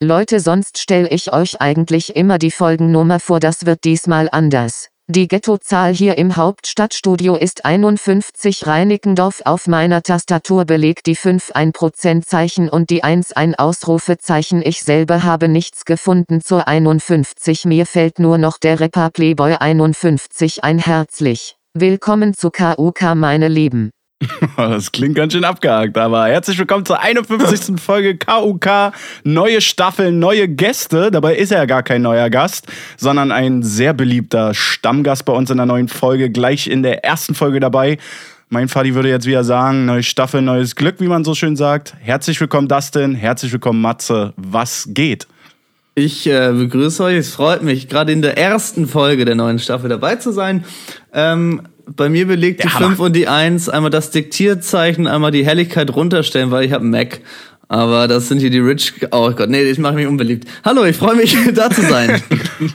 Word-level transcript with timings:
Leute, 0.00 0.40
sonst 0.40 0.78
stell 0.78 1.06
ich 1.10 1.32
euch 1.32 1.60
eigentlich 1.60 2.16
immer 2.16 2.38
die 2.38 2.50
Folgennummer 2.50 3.20
vor, 3.20 3.40
das 3.40 3.66
wird 3.66 3.84
diesmal 3.84 4.28
anders. 4.32 4.91
Die 5.08 5.26
Ghettozahl 5.26 5.92
hier 5.92 6.16
im 6.16 6.36
Hauptstadtstudio 6.36 7.34
ist 7.34 7.64
51 7.64 8.66
Reinickendorf. 8.66 9.42
Auf 9.44 9.66
meiner 9.66 10.02
Tastatur 10.02 10.64
belegt 10.64 11.06
die 11.06 11.16
5 11.16 11.50
ein 11.50 11.72
Prozentzeichen 11.72 12.68
und 12.68 12.88
die 12.88 13.02
1 13.02 13.32
ein 13.32 13.56
Ausrufezeichen. 13.56 14.62
Ich 14.64 14.82
selber 14.84 15.24
habe 15.24 15.48
nichts 15.48 15.84
gefunden 15.84 16.40
zur 16.40 16.68
51. 16.68 17.64
Mir 17.64 17.84
fällt 17.84 18.20
nur 18.20 18.38
noch 18.38 18.58
der 18.58 18.78
Rapper 18.78 19.10
Playboy 19.10 19.56
51 19.56 20.62
ein. 20.62 20.78
Herzlich 20.78 21.56
willkommen 21.74 22.32
zu 22.32 22.50
KUK, 22.50 23.14
meine 23.16 23.48
Lieben. 23.48 23.90
Das 24.56 24.92
klingt 24.92 25.14
ganz 25.14 25.32
schön 25.32 25.44
abgehakt, 25.44 25.96
aber 25.98 26.26
herzlich 26.26 26.58
willkommen 26.58 26.84
zur 26.84 27.00
51. 27.00 27.80
Folge 27.80 28.16
KUK. 28.16 28.92
Neue 29.24 29.60
Staffel, 29.60 30.12
neue 30.12 30.48
Gäste. 30.48 31.10
Dabei 31.10 31.36
ist 31.36 31.52
er 31.52 31.58
ja 31.58 31.64
gar 31.64 31.82
kein 31.82 32.02
neuer 32.02 32.30
Gast, 32.30 32.66
sondern 32.96 33.32
ein 33.32 33.62
sehr 33.62 33.92
beliebter 33.94 34.54
Stammgast 34.54 35.24
bei 35.24 35.32
uns 35.32 35.50
in 35.50 35.56
der 35.56 35.66
neuen 35.66 35.88
Folge. 35.88 36.30
Gleich 36.30 36.66
in 36.66 36.82
der 36.82 37.04
ersten 37.04 37.34
Folge 37.34 37.60
dabei. 37.60 37.98
Mein 38.48 38.68
Vati 38.68 38.94
würde 38.94 39.08
jetzt 39.08 39.26
wieder 39.26 39.44
sagen, 39.44 39.86
neue 39.86 40.02
Staffel, 40.02 40.42
neues 40.42 40.76
Glück, 40.76 40.96
wie 40.98 41.08
man 41.08 41.24
so 41.24 41.34
schön 41.34 41.56
sagt. 41.56 41.94
Herzlich 42.00 42.38
willkommen, 42.40 42.68
Dustin. 42.68 43.14
Herzlich 43.14 43.52
willkommen, 43.52 43.80
Matze. 43.80 44.34
Was 44.36 44.88
geht? 44.90 45.26
Ich 45.94 46.26
äh, 46.26 46.52
begrüße 46.52 47.04
euch. 47.04 47.16
Es 47.16 47.34
freut 47.34 47.62
mich, 47.62 47.88
gerade 47.88 48.12
in 48.12 48.22
der 48.22 48.38
ersten 48.38 48.86
Folge 48.86 49.26
der 49.26 49.34
neuen 49.34 49.58
Staffel 49.58 49.90
dabei 49.90 50.16
zu 50.16 50.32
sein. 50.32 50.64
Ähm, 51.12 51.62
bei 51.86 52.08
mir 52.08 52.26
belegt 52.26 52.62
die 52.64 52.68
Hammer. 52.68 52.88
5 52.88 52.98
und 53.00 53.16
die 53.16 53.28
1 53.28 53.68
einmal 53.68 53.90
das 53.90 54.10
Diktierzeichen, 54.10 55.06
einmal 55.06 55.30
die 55.30 55.44
Helligkeit 55.44 55.94
runterstellen, 55.94 56.50
weil 56.50 56.64
ich 56.64 56.72
habe 56.72 56.84
Mac. 56.84 57.20
Aber 57.68 58.06
das 58.06 58.28
sind 58.28 58.40
hier 58.40 58.50
die 58.50 58.58
Rich. 58.58 58.92
Oh 59.12 59.30
Gott, 59.30 59.48
nee, 59.48 59.62
ich 59.62 59.78
mache 59.78 59.94
mich 59.94 60.06
unbeliebt. 60.06 60.46
Hallo, 60.62 60.84
ich 60.84 60.96
freue 60.96 61.16
mich, 61.16 61.34
da 61.54 61.70
zu 61.70 61.80
sein. 61.80 62.22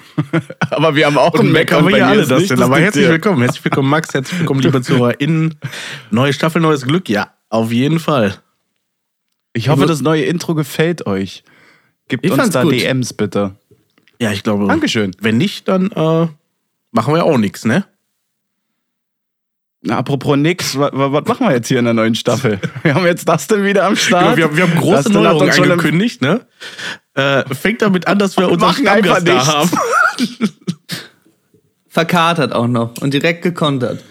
Aber 0.71 0.95
wir 0.95 1.05
haben 1.05 1.19
auch 1.19 1.35
einen 1.35 1.51
Mac 1.51 1.69
ja 1.69 1.81
mir 1.81 2.05
alle 2.05 2.25
das 2.25 2.47
denn. 2.47 2.61
Aber 2.63 2.79
herzlich 2.79 3.07
willkommen. 3.07 3.41
Herzlich 3.41 3.63
willkommen, 3.63 3.89
Max. 3.89 4.13
Herzlich 4.13 4.39
willkommen, 4.39 4.61
liebe 4.61 4.81
ZuhörerInnen. 4.81 5.55
Neue 6.09 6.33
Staffel, 6.33 6.61
neues 6.61 6.81
Glück. 6.81 7.09
Ja, 7.09 7.31
auf 7.49 7.71
jeden 7.71 7.99
Fall. 7.99 8.39
Ich 9.53 9.69
hoffe, 9.69 9.85
das 9.85 10.01
neue 10.01 10.23
Intro 10.23 10.55
gefällt 10.55 11.05
euch. 11.05 11.43
Gebt 12.07 12.25
Ich 12.25 12.31
uns 12.31 12.49
da 12.49 12.63
gut. 12.63 12.73
DMs 12.73 13.13
bitte. 13.13 13.55
Ja, 14.19 14.31
ich 14.31 14.41
glaube. 14.41 14.65
Dankeschön. 14.67 15.11
Wenn 15.19 15.37
nicht, 15.37 15.67
dann 15.67 15.91
äh, 15.91 16.27
machen 16.91 17.13
wir 17.13 17.23
auch 17.23 17.37
nichts, 17.37 17.65
ne? 17.65 17.85
Na, 19.87 19.97
apropos 19.99 20.35
nix, 20.37 20.77
was, 20.77 20.91
was 20.93 21.25
machen 21.25 21.47
wir 21.47 21.53
jetzt 21.53 21.69
hier 21.69 21.79
in 21.79 21.85
der 21.85 21.93
neuen 21.93 22.13
Staffel? 22.13 22.59
Wir 22.83 22.93
haben 22.93 23.05
jetzt 23.05 23.27
Dustin 23.27 23.63
wieder 23.63 23.85
am 23.85 23.95
Start. 23.95 24.35
Genau, 24.35 24.37
wir, 24.37 24.43
haben- 24.45 24.57
wir 24.57 24.63
haben 24.63 24.79
große 24.81 25.11
Neuerungen 25.13 25.49
angekündigt, 25.49 26.21
ne? 26.21 26.41
Äh, 27.13 27.43
fängt 27.55 27.81
damit 27.81 28.05
an, 28.05 28.19
dass 28.19 28.35
wir 28.37 28.51
unseren 28.51 28.73
Stammgast 28.73 29.25
da 29.27 29.47
haben. 29.47 29.69
Verkatert 31.87 32.53
auch 32.53 32.67
noch 32.67 32.91
und 33.01 33.13
direkt 33.13 33.41
gekontert. 33.43 34.03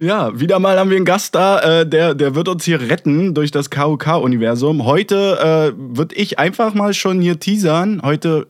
Ja, 0.00 0.38
wieder 0.38 0.58
mal 0.58 0.76
haben 0.78 0.90
wir 0.90 0.96
einen 0.96 1.04
Gast 1.06 1.34
da, 1.36 1.80
äh, 1.82 1.86
der, 1.88 2.14
der 2.14 2.34
wird 2.34 2.48
uns 2.48 2.64
hier 2.64 2.80
retten 2.80 3.34
durch 3.34 3.52
das 3.52 3.70
KUK-Universum. 3.70 4.84
Heute 4.84 5.72
äh, 5.76 5.96
würde 5.96 6.16
ich 6.16 6.40
einfach 6.40 6.74
mal 6.74 6.92
schon 6.92 7.20
hier 7.20 7.38
teasern. 7.38 8.02
Heute 8.02 8.48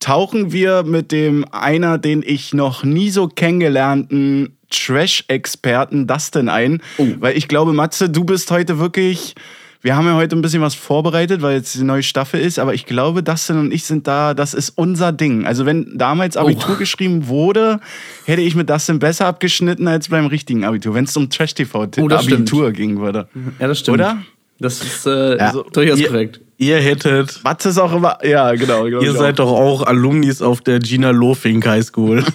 tauchen 0.00 0.52
wir 0.52 0.82
mit 0.82 1.12
dem 1.12 1.44
einer, 1.50 1.98
den 1.98 2.22
ich 2.24 2.54
noch 2.54 2.84
nie 2.84 3.10
so 3.10 3.28
kennengelernten 3.28 4.56
Trash-Experten 4.70 6.06
Dustin 6.06 6.48
ein. 6.48 6.82
Weil 7.20 7.36
ich 7.36 7.48
glaube, 7.48 7.72
Matze, 7.72 8.10
du 8.10 8.24
bist 8.24 8.50
heute 8.50 8.78
wirklich. 8.78 9.34
Wir 9.82 9.94
haben 9.94 10.06
ja 10.06 10.16
heute 10.16 10.34
ein 10.34 10.42
bisschen 10.42 10.62
was 10.62 10.74
vorbereitet, 10.74 11.42
weil 11.42 11.54
jetzt 11.58 11.76
die 11.76 11.84
neue 11.84 12.02
Staffel 12.02 12.40
ist, 12.40 12.58
aber 12.58 12.74
ich 12.74 12.86
glaube, 12.86 13.22
Dustin 13.22 13.56
und 13.58 13.72
ich 13.72 13.84
sind 13.84 14.08
da, 14.08 14.34
das 14.34 14.52
ist 14.52 14.70
unser 14.70 15.12
Ding. 15.12 15.46
Also 15.46 15.64
wenn 15.64 15.96
damals 15.96 16.36
Abitur 16.36 16.76
geschrieben 16.76 17.28
wurde, 17.28 17.78
hätte 18.24 18.42
ich 18.42 18.56
mit 18.56 18.68
Dustin 18.68 18.98
besser 18.98 19.26
abgeschnitten 19.26 19.86
als 19.86 20.08
beim 20.08 20.26
richtigen 20.26 20.64
Abitur, 20.64 20.94
wenn 20.94 21.04
es 21.04 21.16
um 21.16 21.24
Oh, 21.24 21.28
Trash-TV-Abitur 21.28 22.72
ging 22.72 22.98
würde. 23.00 23.28
Ja, 23.60 23.68
das 23.68 23.78
stimmt. 23.78 23.98
Oder? 23.98 24.18
Das 24.58 24.82
ist 24.82 25.06
äh, 25.06 25.36
Ja. 25.38 25.52
so, 25.52 25.62
durchaus 25.64 25.98
Ihr- 25.98 26.08
korrekt. 26.08 26.40
Ihr 26.58 26.78
hättet, 26.78 27.44
Matze 27.44 27.68
ist 27.68 27.76
auch 27.78 27.92
immer, 27.94 28.16
ja, 28.24 28.50
genau. 28.54 28.84
glaub 28.86 29.02
ihr 29.02 29.10
ich 29.10 29.16
seid 29.18 29.38
auch. 29.40 29.46
doch 29.46 29.52
auch 29.52 29.82
Alumnis 29.86 30.40
auf 30.40 30.62
der 30.62 30.78
Gina 30.78 31.10
Lofink 31.10 31.66
High 31.66 31.84
School. 31.84 32.24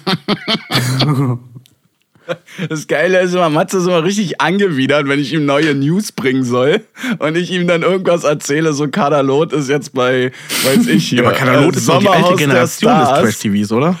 Das 2.68 2.86
Geile 2.86 3.20
ist 3.20 3.34
immer, 3.34 3.50
Matze 3.50 3.78
ist 3.78 3.86
immer 3.86 4.04
richtig 4.04 4.40
angewidert, 4.40 5.08
wenn 5.08 5.18
ich 5.18 5.32
ihm 5.32 5.44
neue 5.44 5.74
News 5.74 6.12
bringen 6.12 6.44
soll 6.44 6.80
und 7.18 7.36
ich 7.36 7.50
ihm 7.50 7.66
dann 7.66 7.82
irgendwas 7.82 8.22
erzähle, 8.22 8.72
so 8.72 8.86
Kadalot 8.88 9.52
ist 9.52 9.68
jetzt 9.68 9.92
bei, 9.92 10.30
weiß 10.64 10.86
ich 10.86 11.08
hier. 11.08 11.26
Aber 11.26 11.32
Kanalot 11.36 11.74
äh, 11.74 11.78
ist 11.78 11.88
doch 11.88 11.98
die 11.98 12.04
Sommerhaus 12.04 12.26
alte 12.30 12.38
Generation 12.38 12.96
des. 13.00 13.08
Trash-TVs, 13.08 13.72
oder? 13.72 13.98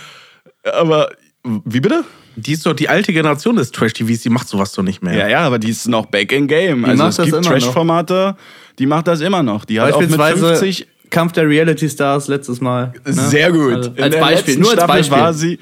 Aber, 0.72 1.10
wie 1.42 1.80
bitte? 1.80 2.04
Die 2.36 2.52
ist 2.52 2.64
doch 2.64 2.72
die 2.72 2.88
alte 2.88 3.12
Generation 3.12 3.56
des 3.56 3.70
Trash-TVs, 3.72 4.22
die 4.22 4.30
macht 4.30 4.48
sowas 4.48 4.72
doch 4.72 4.82
nicht 4.82 5.02
mehr. 5.02 5.14
Ja, 5.14 5.28
ja, 5.28 5.40
aber 5.40 5.58
die 5.58 5.70
ist 5.70 5.88
noch 5.88 6.06
back 6.06 6.32
in 6.32 6.46
game. 6.46 6.84
also 6.84 7.02
macht 7.02 7.10
es 7.10 7.16
das 7.16 7.26
gibt 7.26 7.36
immer 7.36 7.44
noch. 7.44 7.52
Trash-Formate, 7.52 8.36
die 8.78 8.86
macht 8.86 9.08
das 9.08 9.20
immer 9.20 9.42
noch. 9.42 9.64
Die 9.64 9.80
hat 9.80 9.92
auch 9.92 10.00
mit 10.00 10.16
Beispielsweise 10.16 10.46
50 10.56 10.86
Kampf 11.10 11.32
der 11.32 11.46
Reality 11.46 11.88
Stars 11.88 12.28
letztes 12.28 12.60
Mal. 12.60 12.92
ne? 13.04 13.12
Sehr 13.12 13.52
gut. 13.52 13.72
Also, 13.72 13.92
als 14.00 14.16
Beispiel, 14.18 14.58
nur 14.58 14.70
als 14.72 14.86
Beispiel. 14.86 15.18
war 15.18 15.34
sie 15.34 15.58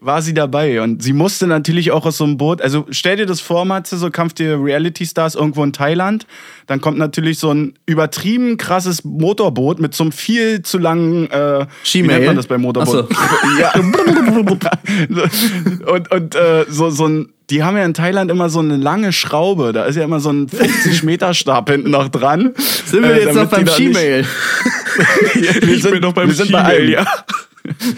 war 0.00 0.22
sie 0.22 0.32
dabei 0.34 0.80
und 0.82 1.02
sie 1.02 1.12
musste 1.12 1.46
natürlich 1.46 1.90
auch 1.92 2.06
aus 2.06 2.16
so 2.16 2.24
einem 2.24 2.38
Boot, 2.38 2.62
also 2.62 2.86
stell 2.90 3.16
dir 3.16 3.26
das 3.26 3.40
vor, 3.40 3.64
Matze, 3.66 3.98
so 3.98 4.10
Kampf 4.10 4.32
der 4.34 4.62
Reality 4.62 5.04
Stars 5.04 5.34
irgendwo 5.34 5.62
in 5.62 5.72
Thailand, 5.74 6.26
dann 6.66 6.80
kommt 6.80 6.96
natürlich 6.98 7.38
so 7.38 7.52
ein 7.52 7.74
übertrieben 7.86 8.56
krasses 8.56 9.04
Motorboot 9.04 9.78
mit 9.78 9.94
so 9.94 10.04
einem 10.04 10.12
viel 10.12 10.62
zu 10.62 10.78
langen 10.78 11.30
äh, 11.30 11.66
wie 11.92 12.02
nennt 12.02 12.26
man 12.26 12.36
das 12.36 12.46
beim 12.46 12.62
Motorboot? 12.62 13.08
Ja. 13.60 13.72
und 15.92 16.10
und 16.12 16.34
äh, 16.34 16.64
so, 16.68 16.90
so 16.90 17.06
ein 17.06 17.28
die 17.50 17.62
haben 17.64 17.76
ja 17.76 17.84
in 17.84 17.94
Thailand 17.94 18.30
immer 18.30 18.48
so 18.48 18.60
eine 18.60 18.76
lange 18.76 19.12
Schraube. 19.12 19.72
Da 19.72 19.84
ist 19.84 19.96
ja 19.96 20.04
immer 20.04 20.20
so 20.20 20.30
ein 20.30 20.48
50 20.48 21.02
Meter 21.02 21.34
Stab 21.34 21.68
hinten 21.68 21.90
noch 21.90 22.08
dran. 22.08 22.52
Sind 22.86 23.02
wir 23.02 23.12
Äh, 23.12 23.24
jetzt 23.24 23.34
noch 23.34 23.50
beim 23.50 23.64
nicht- 23.64 23.74
Skimail? 23.74 24.24
wir 25.34 26.12
beim 26.12 26.28
wir 26.28 26.34
sind 26.34 26.52
bei 26.52 26.78
ja. 26.84 27.04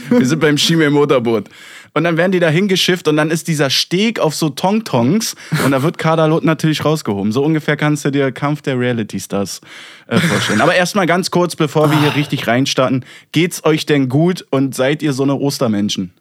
Wir 0.09 0.27
sind 0.27 0.41
beim 0.41 0.57
Schimmel 0.57 0.91
Motorboot. 0.91 1.45
Und 1.94 2.04
dann 2.04 2.16
werden 2.16 2.32
die 2.32 2.41
da 2.41 2.48
hingeschifft 2.48 3.06
und 3.06 3.16
dann 3.16 3.30
ist 3.30 3.48
dieser 3.48 3.69
Steg 3.69 4.19
auf 4.19 4.34
so 4.34 4.48
Tongtongs 4.48 5.34
und 5.64 5.72
da 5.72 5.82
wird 5.82 5.98
Kadalot 5.98 6.42
natürlich 6.42 6.84
rausgehoben. 6.84 7.32
So 7.32 7.44
ungefähr 7.44 7.76
kannst 7.76 8.04
du 8.06 8.10
dir 8.10 8.32
Kampf 8.32 8.62
der 8.62 8.78
Reality 8.78 9.20
Stars 9.20 9.60
äh, 10.06 10.19
vorstellen. 10.19 10.62
Aber 10.62 10.75
erstmal 10.75 11.06
ganz 11.06 11.30
kurz, 11.30 11.54
bevor 11.54 11.91
wir 11.91 12.00
hier 12.00 12.16
richtig 12.16 12.47
reinstarten. 12.47 13.04
Geht's 13.32 13.64
euch 13.64 13.84
denn 13.84 14.08
gut 14.08 14.47
und 14.50 14.75
seid 14.75 15.03
ihr 15.03 15.12
so 15.12 15.22
eine 15.22 15.34
Ostermenschen? 15.34 16.14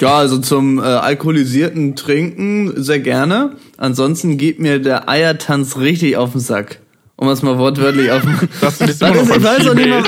Ja, 0.00 0.16
also 0.16 0.38
zum 0.38 0.78
äh, 0.78 0.82
alkoholisierten 0.82 1.94
Trinken 1.96 2.82
sehr 2.82 3.00
gerne. 3.00 3.56
Ansonsten 3.76 4.38
geht 4.38 4.58
mir 4.58 4.80
der 4.80 5.08
Eiertanz 5.08 5.76
richtig 5.76 6.16
auf 6.16 6.32
den 6.32 6.40
Sack. 6.40 6.80
Um 7.16 7.28
es 7.28 7.42
mal 7.42 7.58
wortwörtlich 7.58 8.10
auf 8.10 8.22
den 8.22 8.36
beim 8.60 9.14
ich 9.14 9.42
weiß 9.42 9.68
auch 9.68 9.74
nicht 9.74 9.84
Skimail. 9.84 10.04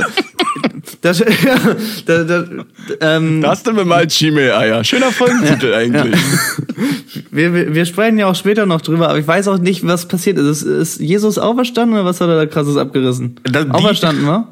Das, 1.00 1.19
ja, 1.20 1.25
da, 2.06 2.25
da, 2.25 2.44
ähm, 3.00 3.41
Da 3.41 3.50
hast 3.50 3.66
du 3.66 3.72
mir 3.72 3.84
mal 3.84 4.09
Schimmel-Eier. 4.09 4.82
Schöner 4.84 5.12
Folgentitel 5.12 5.72
eigentlich. 5.75 6.20
wir, 7.31 7.54
wir, 7.54 7.75
wir 7.75 7.87
sprechen 7.87 8.19
ja 8.19 8.26
auch 8.26 8.34
später 8.34 8.66
noch 8.66 8.81
drüber, 8.81 9.09
aber 9.09 9.19
ich 9.19 9.26
weiß 9.26 9.48
auch 9.48 9.59
nicht, 9.59 9.87
was 9.87 10.06
passiert 10.09 10.38
ist. 10.38 10.62
Ist, 10.62 10.62
ist 10.62 11.00
Jesus 11.00 11.38
auferstanden 11.38 11.94
oder 11.97 12.04
was 12.04 12.21
hat 12.21 12.28
er 12.28 12.37
da 12.37 12.47
krasses 12.47 12.77
abgerissen? 12.77 13.36
Da- 13.45 13.65
die- 13.65 13.71
auferstanden, 13.71 14.27
wa? 14.27 14.48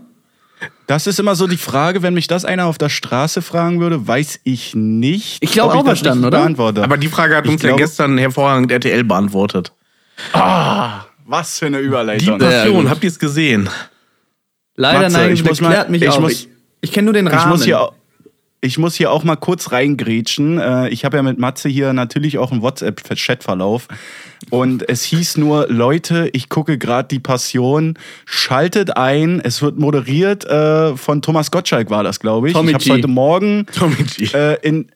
Das 0.87 1.07
ist 1.07 1.19
immer 1.21 1.37
so 1.37 1.47
die 1.47 1.57
Frage, 1.57 2.03
wenn 2.03 2.15
mich 2.15 2.27
das 2.27 2.45
einer 2.45 2.67
auf 2.67 2.77
der 2.77 2.89
Straße 2.89 3.43
fragen 3.43 3.81
würde, 3.81 4.07
weiß 4.07 4.41
ich 4.45 4.75
nicht. 4.75 5.39
Ich 5.41 5.53
glaub, 5.53 5.69
ob 5.69 5.73
das 5.73 5.81
auferstanden, 5.83 6.25
oder? 6.27 6.39
Beantworte. 6.41 6.83
Aber 6.85 6.97
die 6.97 7.09
Frage 7.09 7.37
hat 7.37 7.47
Ich 7.47 7.53
uns 7.53 7.63
ja 7.63 7.69
glaube- 7.71 7.83
gestern 7.83 8.19
hervorragend 8.19 8.71
RTL 8.73 9.05
beantwortet. 9.05 9.73
was 11.27 11.59
für 11.59 11.67
eine 11.67 11.79
Die 11.79 11.85
Überleitung. 11.85 12.41
Ja, 12.41 12.47
Passion, 12.49 12.83
gut. 12.83 12.91
habt 12.91 13.05
ihr 13.05 13.09
es 13.11 13.19
gesehen? 13.19 13.69
Leider 14.81 15.01
Matze, 15.03 15.17
nein, 15.19 15.33
ich 15.35 15.45
muss 15.45 15.61
mal- 15.61 15.89
mich 15.91 16.03
ich 16.03 16.09
auf. 16.09 16.21
muss- 16.21 16.33
ich 16.33 16.49
ich 16.83 16.93
kenne 16.93 17.05
nur 17.07 17.15
den 17.15 17.27
Ich 17.27 17.33
Rahmen. 17.35 17.51
muss, 17.51 17.65
hier, 17.65 17.81
au- 17.83 17.93
ich 18.63 18.79
muss 18.79 18.95
hier 18.95 19.11
auch 19.11 19.23
mal 19.25 19.37
kurz 19.37 19.71
reingrätschen. 19.73 20.59
Äh, 20.59 20.89
Ich 20.89 21.05
habe 21.05 21.19
ja 21.19 21.23
mit 21.23 21.39
Matze 21.39 21.69
hier 21.69 21.93
natürlich 21.93 22.39
auch 22.39 22.51
einen 22.53 22.63
WhatsApp-Chatverlauf. 22.63 23.89
Und 24.49 24.89
es 24.89 25.03
hieß 25.05 25.37
nur, 25.37 25.67
Leute, 25.69 26.31
ich 26.33 26.49
gucke 26.49 26.79
gerade 26.79 27.09
die 27.09 27.19
Passion, 27.19 27.99
schaltet 28.25 28.97
ein. 28.97 29.41
Es 29.45 29.61
wird 29.61 29.79
moderiert 29.79 30.45
äh, 30.47 30.97
von 30.97 31.21
Thomas 31.21 31.51
Gottschalk, 31.51 31.91
war 31.91 32.03
das, 32.03 32.19
glaube 32.21 32.49
ich. 32.49 32.55
Tommy 32.55 32.71
ich 32.71 32.75
habe 32.77 32.91
heute 32.99 33.09
Morgen 33.09 33.67
äh, 34.33 34.55
in, 34.67 34.91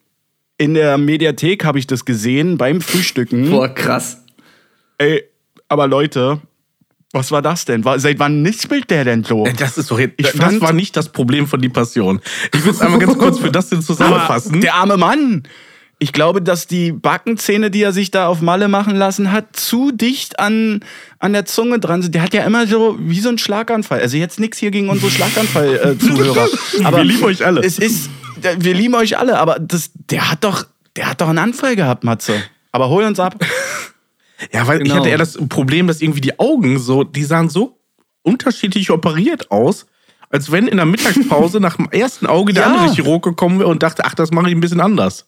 in 0.57 0.73
der 0.75 0.97
Mediathek 0.97 1.65
habe 1.67 1.79
ich 1.79 1.87
das 1.87 2.07
gesehen 2.07 2.57
beim 2.57 2.81
Frühstücken. 2.81 3.51
Boah, 3.51 3.69
krass. 3.69 4.23
Ey, 4.99 5.25
aber 5.69 5.87
Leute, 5.87 6.41
Was 7.15 7.31
war 7.31 7.41
das 7.43 7.65
denn? 7.65 7.85
War, 7.85 7.99
seit 8.01 8.19
wann 8.19 8.43
nispelt 8.43 8.91
der 8.91 9.05
denn 9.05 9.23
so? 9.23 9.47
Äh, 9.47 9.53
Das 9.55 9.79
ist 9.79 9.91
doch 9.91 9.99
jetzt, 10.01 10.15
Ich 10.17 10.27
das 10.33 10.37
fand- 10.37 10.61
war 10.61 10.73
nicht 10.73 10.97
das 10.97 11.09
Problem 11.11 11.47
von 11.47 11.61
die 11.61 11.69
Passion. 11.69 12.21
Ich 12.53 12.65
will 12.65 12.73
es 12.73 12.81
einmal 12.81 12.99
ganz 12.99 13.17
kurz 13.17 13.39
für 13.39 13.51
das 13.53 13.69
denn 13.69 13.83
zusammenfassen. 13.83 14.61
Der 14.61 14.75
arme 14.75 14.97
Mann. 14.97 15.45
Ich 16.01 16.13
glaube, 16.13 16.43
dass 16.43 16.67
die 16.67 16.91
Backenzähne, 16.91 17.71
die 17.71 17.81
er 17.83 17.93
sich 17.93 18.11
da 18.11 18.27
auf 18.27 18.41
Malle 18.43 18.67
machen 18.67 18.97
lassen 18.97 19.31
hat, 19.31 19.55
zu 19.57 19.93
dicht 19.93 20.41
an, 20.41 20.81
an 21.21 21.33
der 21.33 21.45
Zunge 21.47 21.79
dran 21.79 22.03
sind. 22.03 22.17
Der 22.17 22.23
hat 22.23 22.35
ja 22.35 22.43
immer 22.45 22.67
so 22.67 22.97
wie 22.99 23.21
so 23.21 23.29
ein 23.29 23.39
Schlaganfall. 23.39 24.01
Also 24.01 24.17
jetzt 24.17 24.41
nichts 24.41 24.59
hier 24.59 24.73
gegen 24.73 24.89
unsere 24.89 25.11
Schlaganfall-Zuhörer. 25.13 26.49
aber 26.85 26.97
Wir 26.99 27.05
lieben 27.05 27.23
euch 27.25 27.47
alle. 27.47 27.61
Es 27.63 27.79
ist, 27.79 28.11
wir 28.59 28.75
lieben 28.75 28.97
euch 28.97 29.17
alle, 29.17 29.39
aber 29.39 29.59
das, 29.61 29.93
der 30.11 30.33
hat 30.33 30.43
doch, 30.43 30.67
der 30.97 31.09
hat 31.11 31.21
doch 31.21 31.29
einen 31.29 31.39
Anfall 31.39 31.77
gehabt, 31.77 32.03
Matze. 32.03 32.43
Aber 32.73 32.89
hol 32.89 33.05
uns 33.05 33.21
ab. 33.21 33.37
Ja, 34.53 34.67
weil 34.67 34.79
ich 34.79 34.85
Genau. 34.85 34.97
hatte 34.97 35.09
eher 35.09 35.19
das 35.19 35.39
Problem, 35.49 35.87
dass 35.87 36.01
irgendwie 36.03 36.21
die 36.21 36.39
Augen 36.39 36.79
so, 36.79 37.05
die 37.05 37.25
sahen 37.25 37.49
so 37.49 37.79
unterschiedlich 38.23 38.91
operiert 38.91 39.51
aus, 39.51 39.87
als 40.31 40.51
wenn 40.51 40.67
in 40.67 40.77
der 40.79 40.87
Mittagspause 40.87 41.61
nach 41.61 41.77
dem 41.77 41.89
ersten 41.91 42.27
Auge 42.27 42.53
der 42.53 42.65
Ja. 42.65 42.73
andere 42.75 42.95
Chirurg 42.95 43.23
gekommen 43.23 43.59
wäre 43.61 43.69
und 43.69 43.83
dachte, 43.83 44.05
ach, 44.05 44.15
das 44.15 44.31
mache 44.31 44.49
ich 44.49 44.55
ein 44.55 44.61
bisschen 44.61 44.81
anders. 44.81 45.27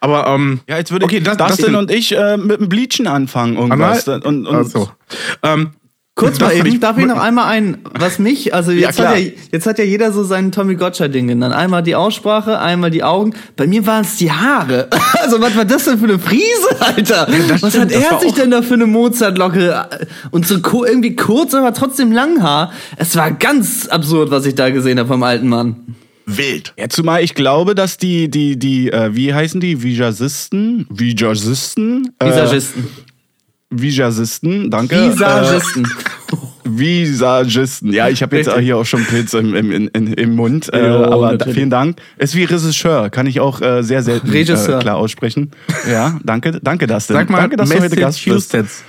Aber, 0.00 0.26
ähm, 0.28 0.60
Ja, 0.68 0.78
jetzt 0.78 0.92
würde 0.92 1.04
okay, 1.04 1.20
das, 1.20 1.36
das 1.36 1.48
Dustin 1.48 1.66
denn- 1.66 1.74
und 1.76 1.90
ich 1.90 2.16
äh, 2.16 2.38
mit 2.38 2.58
dem 2.60 2.68
Bleachen 2.70 3.06
anfangen. 3.06 3.56
Irgendwas. 3.56 4.08
Anal? 4.08 4.22
Und, 4.26 4.46
und, 4.46 4.54
also, 4.56 4.90
ähm, 5.42 5.72
Kurz 6.18 6.38
das 6.38 6.48
mal 6.48 6.56
eben, 6.56 6.66
ich- 6.66 6.80
darf 6.80 6.98
ich 6.98 7.06
noch 7.06 7.18
einmal 7.20 7.46
ein, 7.46 7.78
was 7.98 8.18
mich, 8.18 8.52
also 8.52 8.70
jetzt, 8.72 8.96
klar. 8.96 9.12
hat 9.14 9.20
ja, 9.20 9.30
jetzt 9.52 9.66
hat 9.66 9.78
ja 9.78 9.84
jeder 9.84 10.12
so 10.12 10.24
sein 10.24 10.52
Tommy 10.52 10.74
Gottschalk-Ding 10.74 11.28
genannt. 11.28 11.54
Einmal 11.54 11.82
die 11.82 11.94
Aussprache, 11.94 12.58
einmal 12.58 12.90
die 12.90 13.02
Augen. 13.04 13.34
Bei 13.56 13.66
mir 13.66 13.86
waren 13.86 14.02
es 14.04 14.16
die 14.16 14.30
Haare. 14.30 14.88
Also 15.20 15.40
was 15.40 15.56
war 15.56 15.64
das 15.64 15.84
denn 15.84 15.98
für 15.98 16.04
eine 16.04 16.18
Frise, 16.18 16.44
Alter? 16.80 17.26
das 17.48 17.62
was 17.62 17.72
stimmt, 17.72 17.94
hat 17.94 18.12
er 18.12 18.20
sich 18.20 18.32
denn 18.32 18.50
da 18.50 18.62
für 18.62 18.74
eine 18.74 18.86
Mozartlocke? 18.86 19.86
Und 20.30 20.46
so 20.46 20.54
irgendwie 20.84 21.16
kurz, 21.16 21.54
aber 21.54 21.72
trotzdem 21.74 22.12
lang 22.12 22.42
Haar. 22.42 22.72
Es 22.96 23.14
war 23.16 23.30
ganz 23.32 23.88
absurd, 23.88 24.30
was 24.30 24.46
ich 24.46 24.54
da 24.54 24.70
gesehen 24.70 24.98
habe 24.98 25.08
vom 25.08 25.22
alten 25.22 25.48
Mann. 25.48 25.76
wild. 26.26 26.72
Ja, 26.78 26.88
zumal 26.88 27.22
ich 27.24 27.34
glaube, 27.34 27.74
dass 27.74 27.96
die, 27.98 28.28
die, 28.30 28.58
die, 28.58 28.90
äh, 28.92 29.14
wie 29.14 29.32
heißen 29.34 29.60
die? 29.60 29.82
Visagisten? 29.82 30.86
Visagisten? 30.90 32.12
Äh, 32.18 32.26
Visagisten. 32.26 32.88
Visagisten, 33.70 34.70
danke. 34.70 35.10
Visagisten. 35.12 35.84
Äh, 35.84 36.38
Visagisten. 36.64 37.92
Ja, 37.92 38.08
ich 38.08 38.22
habe 38.22 38.36
jetzt 38.36 38.48
auch 38.48 38.58
hier 38.58 38.76
auch 38.76 38.84
schon 38.84 39.04
Pilz 39.04 39.34
im, 39.34 39.54
im, 39.54 39.88
im, 39.88 40.14
im 40.14 40.36
Mund. 40.36 40.72
Äh, 40.72 40.86
Jo, 40.86 41.04
aber 41.04 41.32
natürlich. 41.32 41.54
vielen 41.56 41.70
Dank. 41.70 42.00
Ist 42.18 42.34
wie 42.34 42.44
Regisseur, 42.44 43.10
kann 43.10 43.26
ich 43.26 43.40
auch 43.40 43.60
äh, 43.60 43.82
sehr 43.82 44.02
selten. 44.02 44.32
Äh, 44.32 44.44
klar 44.44 44.96
aussprechen. 44.96 45.50
Ja, 45.90 46.18
danke, 46.24 46.60
danke, 46.62 46.86
Dustin. 46.86 47.16
Sag 47.16 47.30
mal, 47.30 47.38
danke, 47.38 47.56
dass 47.56 47.68
du 47.68 47.80
heute 47.80 47.96
Gast 47.96 48.24
bist. 48.24 48.54
Massachusetts. 48.54 48.84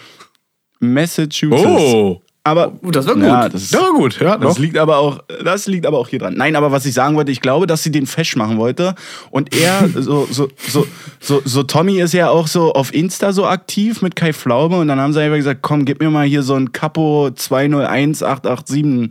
Massachusetts. 0.80 1.66
Oh. 1.66 2.22
Aber 2.44 2.74
Oh, 2.83 2.89
das 2.89 3.06
war 3.06 3.15
gut. 3.15 3.24
Ja, 3.24 3.50
das, 3.50 3.69
Ja, 3.71 3.89
gut, 3.89 4.19
ja, 4.19 4.38
das 4.38 4.57
liegt 4.59 4.77
aber 4.77 4.97
auch, 4.97 5.19
das 5.44 5.68
liegt 5.68 5.86
aber 5.86 6.00
auch 6.00 6.07
hier 6.07 6.19
dran. 6.19 6.36
Nein, 6.36 6.56
aber 6.56 6.71
was 6.71 6.86
ich 6.86 6.94
sagen 6.94 7.15
wollte, 7.15 7.31
ich 7.31 7.41
glaube, 7.41 7.68
dass 7.68 7.83
sie 7.83 7.91
den 7.91 8.07
fesch 8.07 8.36
machen 8.38 8.57
wollte. 8.57 8.95
Und 9.30 9.53
er, 9.56 9.88
so, 9.95 10.25
so, 10.31 10.47
so, 10.57 10.88
so, 11.19 11.41
so 11.44 11.63
Tommy 11.63 12.00
ist 12.00 12.13
ja 12.13 12.30
auch 12.30 12.47
so 12.47 12.74
auf 12.74 12.94
Insta 12.94 13.33
so 13.33 13.45
aktiv 13.45 14.01
mit 14.01 14.15
Kai 14.15 14.31
Pflaume. 14.33 14.77
Und 14.80 14.88
dann 14.88 15.00
haben 15.00 15.13
sie 15.13 15.21
einfach 15.21 15.38
gesagt, 15.38 15.62
komm, 15.62 15.83
gib 15.86 16.00
mir 16.00 16.09
mal 16.09 16.25
hier 16.25 16.41
so 16.41 16.56
ein 16.56 16.71
Capo 16.71 17.30
201887 17.36 19.09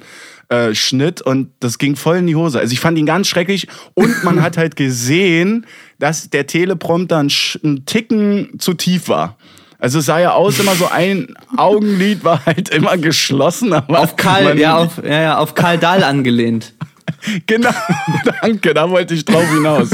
äh, 0.48 0.74
Schnitt. 0.74 1.20
Und 1.22 1.50
das 1.60 1.78
ging 1.78 1.96
voll 1.96 2.16
in 2.16 2.26
die 2.26 2.36
Hose. 2.36 2.58
Also 2.58 2.72
ich 2.72 2.80
fand 2.80 2.98
ihn 2.98 3.06
ganz 3.06 3.28
schrecklich. 3.28 3.68
Und 3.94 4.24
man 4.24 4.42
hat 4.42 4.56
halt 4.56 4.76
gesehen, 4.76 5.66
dass 5.98 6.30
der 6.30 6.46
Teleprompter 6.46 7.18
ein, 7.18 7.28
Sch- 7.28 7.62
ein 7.64 7.84
Ticken 7.84 8.58
zu 8.58 8.74
tief 8.74 9.08
war. 9.08 9.36
Also 9.78 10.00
es 10.00 10.06
sah 10.06 10.18
ja 10.18 10.32
aus, 10.32 10.58
immer 10.58 10.74
so 10.74 10.88
ein 10.88 11.34
Augenlid 11.56 12.24
war 12.24 12.44
halt 12.44 12.68
immer 12.70 12.96
geschlossen. 12.96 13.72
Aber 13.72 14.00
Auf 14.00 14.16
Karl, 14.16 14.58
ja, 14.58 14.76
auf, 14.76 15.02
ja, 15.04 15.22
ja, 15.22 15.38
auf 15.38 15.54
Karl 15.54 15.78
Dahl 15.78 16.02
angelehnt. 16.02 16.74
Genau, 17.46 17.70
danke, 18.42 18.74
da 18.74 18.88
wollte 18.90 19.14
ich 19.14 19.24
drauf 19.24 19.48
hinaus. 19.48 19.90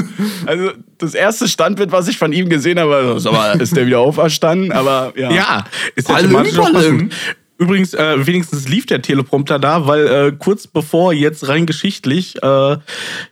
Also 0.47 0.73
das 0.99 1.15
erste 1.15 1.49
Standbild, 1.49 1.93
was 1.93 2.09
ich 2.09 2.19
von 2.19 2.33
ihm 2.33 2.49
gesehen 2.49 2.79
habe, 2.79 3.15
sag 3.19 3.33
mal, 3.33 3.61
ist 3.61 3.75
der 3.77 3.87
wieder 3.87 4.01
auferstanden, 4.01 4.73
aber 4.73 5.13
ja. 5.17 5.31
Ja, 5.31 5.65
ist 5.95 6.09
ja 6.09 6.17
Palüm, 6.17 7.11
Übrigens, 7.57 7.95
äh, 7.95 8.27
wenigstens 8.27 8.69
lief 8.69 8.87
der 8.87 9.01
Teleprompter 9.01 9.59
da, 9.61 9.87
weil 9.87 10.07
äh, 10.07 10.33
kurz 10.37 10.67
bevor 10.67 11.13
jetzt 11.13 11.47
rein 11.49 11.67
geschichtlich 11.67 12.43
äh, 12.43 12.77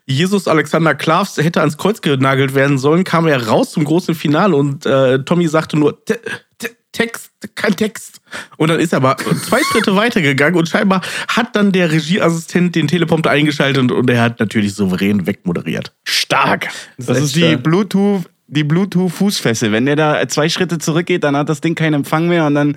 Jesus 0.07 0.47
Alexander 0.47 0.95
Klavs 0.95 1.37
hätte 1.39 1.61
ans 1.61 1.77
Kreuz 1.77 2.01
genagelt 2.01 2.55
werden 2.55 2.79
sollen, 2.79 3.03
kam 3.05 3.27
er 3.27 3.49
raus 3.49 3.73
zum 3.73 3.85
großen 3.85 4.15
Finale 4.15 4.55
und 4.55 4.87
äh, 4.87 5.19
Tommy 5.25 5.49
sagte 5.49 5.77
nur 5.77 6.05
"Te- 6.05 6.21
Te- 6.59 6.71
Text, 6.93 7.31
kein 7.57 7.75
Text. 7.75 8.21
Und 8.59 8.69
dann 8.69 8.79
ist 8.79 8.93
er 8.93 8.99
aber 8.99 9.17
zwei 9.17 9.61
Schritte 9.73 9.97
weitergegangen 9.97 10.57
und 10.59 10.69
scheinbar 10.69 11.01
hat 11.27 11.57
dann 11.57 11.73
der 11.73 11.91
Regieassistent 11.91 12.77
den 12.77 12.87
Teleprompter 12.87 13.31
eingeschaltet 13.31 13.91
und 13.91 14.09
er 14.11 14.21
hat 14.23 14.39
natürlich 14.39 14.75
souverän 14.75 15.27
wegmoderiert. 15.27 15.93
Stark. 16.05 16.69
Das, 16.99 17.17
ist 17.17 17.25
ist, 17.25 17.37
die. 17.37 17.57
Bluetooth, 17.57 18.23
die 18.47 18.63
Bluetooth-Fußfessel. 18.65 19.73
Wenn 19.73 19.87
der 19.87 19.97
da 19.97 20.29
zwei 20.29 20.49
Schritte 20.49 20.79
zurückgeht, 20.79 21.25
dann 21.25 21.35
hat 21.37 21.49
das 21.49 21.61
Ding 21.61 21.75
keinen 21.75 21.95
Empfang 21.95 22.29
mehr 22.29 22.47
und 22.47 22.55
dann. 22.55 22.77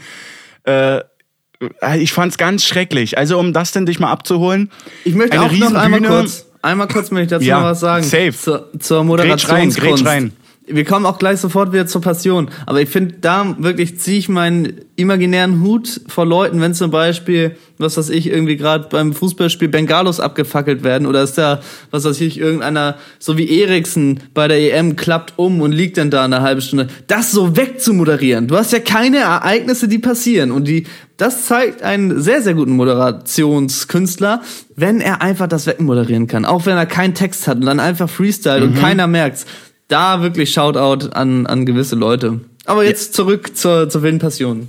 Äh, 1.81 1.99
ich 1.99 2.13
fand's 2.13 2.37
ganz 2.37 2.65
schrecklich. 2.65 3.17
Also, 3.17 3.39
um 3.39 3.53
das 3.53 3.71
denn 3.71 3.85
dich 3.85 3.99
mal 3.99 4.11
abzuholen. 4.11 4.71
Ich 5.03 5.15
möchte 5.15 5.39
eine 5.39 5.49
auch 5.49 5.51
noch 5.51 5.73
einmal 5.73 6.01
kurz, 6.01 6.45
einmal 6.61 6.87
kurz 6.87 7.11
möchte 7.11 7.23
ich 7.25 7.29
dazu 7.39 7.45
Ja, 7.45 7.59
noch 7.59 7.67
was 7.67 7.79
sagen. 7.79 8.03
safe. 8.03 8.33
Zur, 8.33 8.69
zur 8.79 8.99
Grätsch 8.99 8.99
rein, 8.99 9.05
Moderationskunst. 9.07 9.79
grätsch 9.79 10.05
rein. 10.05 10.31
Wir 10.67 10.83
kommen 10.83 11.05
auch 11.05 11.19
gleich 11.19 11.39
sofort 11.39 11.73
wieder 11.73 11.85
zur 11.85 12.01
Passion. 12.01 12.49
Aber 12.65 12.81
ich 12.81 12.89
finde, 12.89 13.15
da 13.21 13.55
wirklich 13.59 13.99
ziehe 13.99 14.17
ich 14.17 14.29
meinen 14.29 14.81
imaginären 14.95 15.61
Hut 15.61 16.01
vor 16.07 16.25
Leuten, 16.25 16.59
wenn 16.59 16.73
zum 16.73 16.89
Beispiel, 16.89 17.55
was 17.77 17.97
weiß 17.97 18.09
ich, 18.09 18.27
irgendwie 18.27 18.57
gerade 18.57 18.87
beim 18.89 19.13
Fußballspiel 19.13 19.67
Bengalos 19.67 20.19
abgefackelt 20.19 20.83
werden 20.83 21.05
oder 21.05 21.21
ist 21.21 21.37
da, 21.37 21.59
was 21.91 22.05
weiß 22.05 22.19
ich, 22.21 22.39
irgendeiner, 22.39 22.95
so 23.19 23.37
wie 23.37 23.61
Eriksen 23.61 24.21
bei 24.33 24.47
der 24.47 24.57
EM 24.75 24.95
klappt 24.95 25.33
um 25.35 25.61
und 25.61 25.71
liegt 25.71 25.97
dann 25.97 26.09
da 26.09 26.23
eine 26.23 26.41
halbe 26.41 26.61
Stunde. 26.61 26.87
Das 27.05 27.31
so 27.31 27.55
wegzumoderieren. 27.55 28.47
Du 28.47 28.55
hast 28.57 28.73
ja 28.73 28.79
keine 28.79 29.17
Ereignisse, 29.17 29.87
die 29.87 29.99
passieren. 29.99 30.51
Und 30.51 30.67
die, 30.67 30.85
das 31.17 31.45
zeigt 31.45 31.83
einen 31.83 32.19
sehr, 32.21 32.41
sehr 32.41 32.55
guten 32.55 32.71
Moderationskünstler, 32.71 34.41
wenn 34.75 34.99
er 35.01 35.21
einfach 35.21 35.47
das 35.47 35.67
wegmoderieren 35.67 36.27
kann. 36.27 36.45
Auch 36.45 36.65
wenn 36.65 36.75
er 36.77 36.85
keinen 36.85 37.13
Text 37.13 37.47
hat 37.47 37.57
und 37.57 37.65
dann 37.65 37.79
einfach 37.79 38.09
freestyle 38.09 38.61
Mhm. 38.61 38.73
und 38.73 38.79
keiner 38.81 39.07
merkt's. 39.07 39.45
Da 39.87 40.21
wirklich 40.21 40.51
Shoutout 40.51 41.09
an, 41.13 41.45
an 41.45 41.65
gewisse 41.65 41.95
Leute. 41.95 42.41
Aber 42.65 42.83
jetzt 42.83 43.13
zurück 43.13 43.55
zur, 43.55 43.89
zur 43.89 44.01
wilden 44.01 44.19
Passion. 44.19 44.67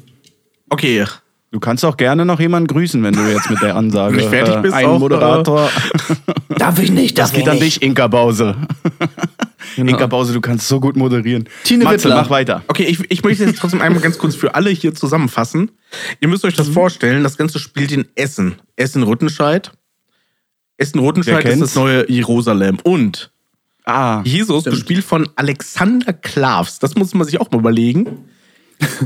Okay, 0.68 1.04
Du 1.52 1.60
kannst 1.60 1.84
auch 1.84 1.96
gerne 1.96 2.26
noch 2.26 2.38
jemanden 2.40 2.66
grüßen, 2.66 3.02
wenn 3.02 3.14
du 3.14 3.22
jetzt 3.32 3.48
mit 3.48 3.62
der 3.62 3.76
Ansage 3.76 4.18
du 4.18 4.28
fertig 4.28 4.56
bist, 4.62 4.74
ein 4.74 4.98
Moderator. 4.98 5.70
Darf 6.58 6.78
ich 6.80 6.90
nicht, 6.90 7.16
Das 7.16 7.32
geht 7.32 7.48
an 7.48 7.58
dich, 7.60 7.80
Inka 7.82 8.08
Bause. 8.08 8.56
Genau. 9.74 9.92
Inka 9.92 10.06
Bause, 10.06 10.32
du 10.32 10.40
kannst 10.40 10.68
so 10.68 10.80
gut 10.80 10.96
moderieren. 10.96 11.48
Tine 11.64 11.84
Matze, 11.84 12.04
Wittler. 12.04 12.16
mach 12.22 12.30
weiter. 12.30 12.62
Okay, 12.68 12.84
ich, 12.84 13.10
ich 13.10 13.22
möchte 13.22 13.44
jetzt 13.44 13.58
trotzdem 13.58 13.82
einmal 13.82 14.00
ganz 14.00 14.16
kurz 14.16 14.34
für 14.34 14.54
alle 14.54 14.70
hier 14.70 14.94
zusammenfassen. 14.94 15.70
Ihr 16.20 16.28
müsst 16.28 16.44
euch 16.46 16.54
Mhm. 16.54 16.58
das 16.58 16.68
vorstellen, 16.68 17.22
das 17.22 17.36
Ganze 17.36 17.58
spielt 17.58 17.92
in 17.92 18.06
Essen. 18.14 18.54
Essen-Rüttenscheid. 18.76 19.72
Essen-Rüttenscheid 20.78 21.44
ist 21.44 21.60
das 21.60 21.74
neue 21.74 22.10
Jerusalem. 22.10 22.78
Und 22.84 23.30
Ah, 23.86 24.20
Jesus, 24.24 24.64
gespielt 24.64 25.04
von 25.04 25.28
Alexander 25.36 26.12
Klavs, 26.12 26.80
das 26.80 26.96
muss 26.96 27.14
man 27.14 27.24
sich 27.26 27.40
auch 27.40 27.50
mal 27.52 27.60
überlegen, 27.60 28.28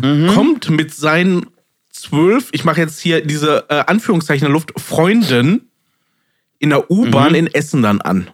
Mhm. 0.02 0.28
kommt 0.28 0.70
mit 0.70 0.92
seinen 0.94 1.46
zwölf, 1.90 2.49
ich 2.52 2.64
mache 2.64 2.80
jetzt 2.80 2.99
hier 2.99 3.20
diese 3.25 3.66
äh, 3.68 3.84
Anführungszeichen 3.87 4.46
in 4.46 4.52
der 4.52 4.54
Luft, 4.54 4.72
Freunden 4.80 5.68
in 6.58 6.70
der 6.70 6.90
U-Bahn 6.90 7.30
Mhm. 7.32 7.34
in 7.38 7.46
Essen 7.49 7.82
dann 7.82 8.00
an. 8.00 8.30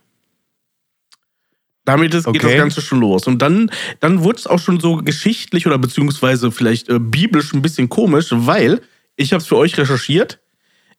Damit 1.84 2.14
ist, 2.14 2.24
geht 2.26 2.36
Okay. 2.44 2.48
das 2.54 2.56
Ganze 2.56 2.80
schon 2.80 3.00
los. 3.00 3.26
Und 3.26 3.40
dann, 3.42 3.70
dann 4.00 4.22
wurde 4.24 4.38
es 4.38 4.46
auch 4.46 4.58
schon 4.58 4.80
so 4.80 4.96
geschichtlich 4.96 5.66
oder 5.66 5.78
beziehungsweise 5.78 6.50
vielleicht 6.50 6.88
äh, 6.88 6.98
biblisch 6.98 7.52
ein 7.54 7.62
bisschen 7.62 7.88
komisch, 7.88 8.28
weil 8.30 8.80
ich 9.16 9.32
habe 9.32 9.40
es 9.40 9.46
für 9.46 9.56
euch 9.56 9.76
recherchiert. 9.78 10.40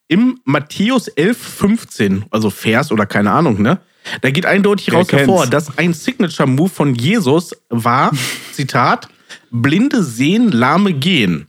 Im 0.08 0.40
Matthäus 0.46 1.10
11, 1.10 1.38
15, 1.38 2.26
also 2.32 2.50
Vers 2.50 2.92
oder 2.94 3.06
keine 3.06 3.32
Ahnung, 3.32 3.62
ne? 3.62 3.80
Da 4.22 4.32
geht 4.32 4.46
eindeutig 4.46 4.94
raus 4.94 5.08
kennt's? 5.08 5.28
hervor, 5.28 5.48
dass 5.48 5.78
ein 5.78 5.94
Signature-Move 5.94 6.70
von 6.70 6.96
Jesus 6.96 7.56
war, 7.70 8.12
Zitat, 8.52 9.08
Blinde 9.52 10.04
sehen, 10.04 10.52
Lahme 10.52 10.94
gehen. 10.94 11.48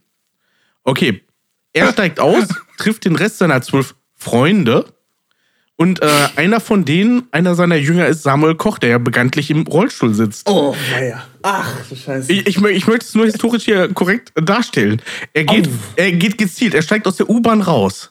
Okay, 0.84 1.22
er 1.72 1.92
steigt 1.92 2.20
aus, 2.20 2.48
trifft 2.78 3.04
den 3.04 3.16
Rest 3.16 3.38
seiner 3.38 3.60
zwölf 3.62 3.94
Freunde 4.14 4.86
und 5.80 6.02
äh, 6.02 6.08
einer 6.34 6.58
von 6.58 6.84
denen, 6.84 7.28
einer 7.30 7.54
seiner 7.54 7.76
Jünger 7.76 8.08
ist 8.08 8.24
Samuel 8.24 8.56
Koch, 8.56 8.78
der 8.78 8.90
ja 8.90 8.98
bekanntlich 8.98 9.48
im 9.48 9.64
Rollstuhl 9.64 10.12
sitzt. 10.12 10.48
Oh, 10.50 10.74
naja. 10.90 11.24
Ach, 11.42 11.72
du 11.88 11.94
Scheiße. 11.94 12.32
Ich, 12.32 12.48
ich, 12.48 12.56
ich 12.56 12.86
möchte 12.88 13.06
es 13.06 13.14
nur 13.14 13.26
historisch 13.26 13.64
hier 13.64 13.86
korrekt 13.94 14.32
darstellen. 14.34 15.00
Er 15.34 15.44
geht, 15.44 15.68
er 15.94 16.10
geht 16.10 16.36
gezielt, 16.36 16.74
er 16.74 16.82
steigt 16.82 17.06
aus 17.06 17.16
der 17.16 17.30
U-Bahn 17.30 17.62
raus. 17.62 18.10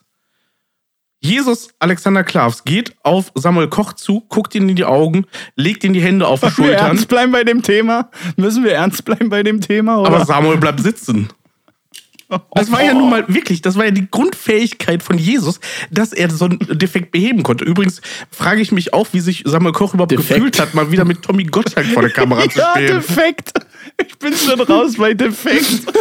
Jesus 1.27 1.69
Alexander 1.79 2.23
Klavs 2.23 2.63
geht 2.63 2.95
auf 3.03 3.31
Samuel 3.35 3.67
Koch 3.67 3.93
zu, 3.93 4.21
guckt 4.29 4.55
ihn 4.55 4.69
in 4.69 4.75
die 4.75 4.85
Augen, 4.85 5.25
legt 5.55 5.83
ihm 5.83 5.93
die 5.93 6.01
Hände 6.01 6.27
auf 6.27 6.39
die 6.39 6.45
Müssen 6.47 6.57
wir 6.63 6.65
Schultern, 6.69 6.87
ernst 6.87 7.07
bleiben 7.07 7.31
bei 7.31 7.43
dem 7.43 7.61
Thema? 7.61 8.09
Müssen 8.37 8.63
wir 8.63 8.73
ernst 8.73 9.03
bleiben 9.05 9.29
bei 9.29 9.43
dem 9.43 9.61
Thema? 9.61 9.99
Oder? 9.99 10.07
aber 10.07 10.25
Samuel 10.25 10.57
bleibt 10.57 10.79
sitzen. 10.79 11.29
Das 12.53 12.69
war 12.71 12.83
ja 12.83 12.93
nun 12.93 13.09
mal 13.09 13.23
wirklich, 13.29 13.61
das 13.61 13.77
war 13.77 13.85
ja 13.85 13.91
die 13.91 14.09
Grundfähigkeit 14.11 15.01
von 15.01 15.17
Jesus, 15.17 15.61
dass 15.91 16.11
er 16.11 16.29
so 16.29 16.45
einen 16.45 16.59
Defekt 16.59 17.11
beheben 17.11 17.41
konnte. 17.43 17.63
Übrigens 17.63 18.01
frage 18.31 18.59
ich 18.59 18.73
mich 18.73 18.93
auch, 18.93 19.07
wie 19.13 19.21
sich 19.21 19.43
Samuel 19.45 19.71
Koch 19.71 19.93
überhaupt 19.93 20.11
Defekt? 20.11 20.29
gefühlt 20.35 20.59
hat, 20.59 20.73
mal 20.73 20.91
wieder 20.91 21.05
mit 21.05 21.21
Tommy 21.21 21.45
Gottschalk 21.45 21.87
vor 21.87 22.01
der 22.01 22.11
Kamera 22.11 22.41
zu 22.49 22.59
Ja, 22.59 22.71
stehen. 22.71 22.87
defekt. 22.97 23.51
Ich 24.05 24.17
bin 24.19 24.33
schon 24.33 24.59
raus 24.61 24.95
bei 24.97 25.13
defekt. 25.13 25.83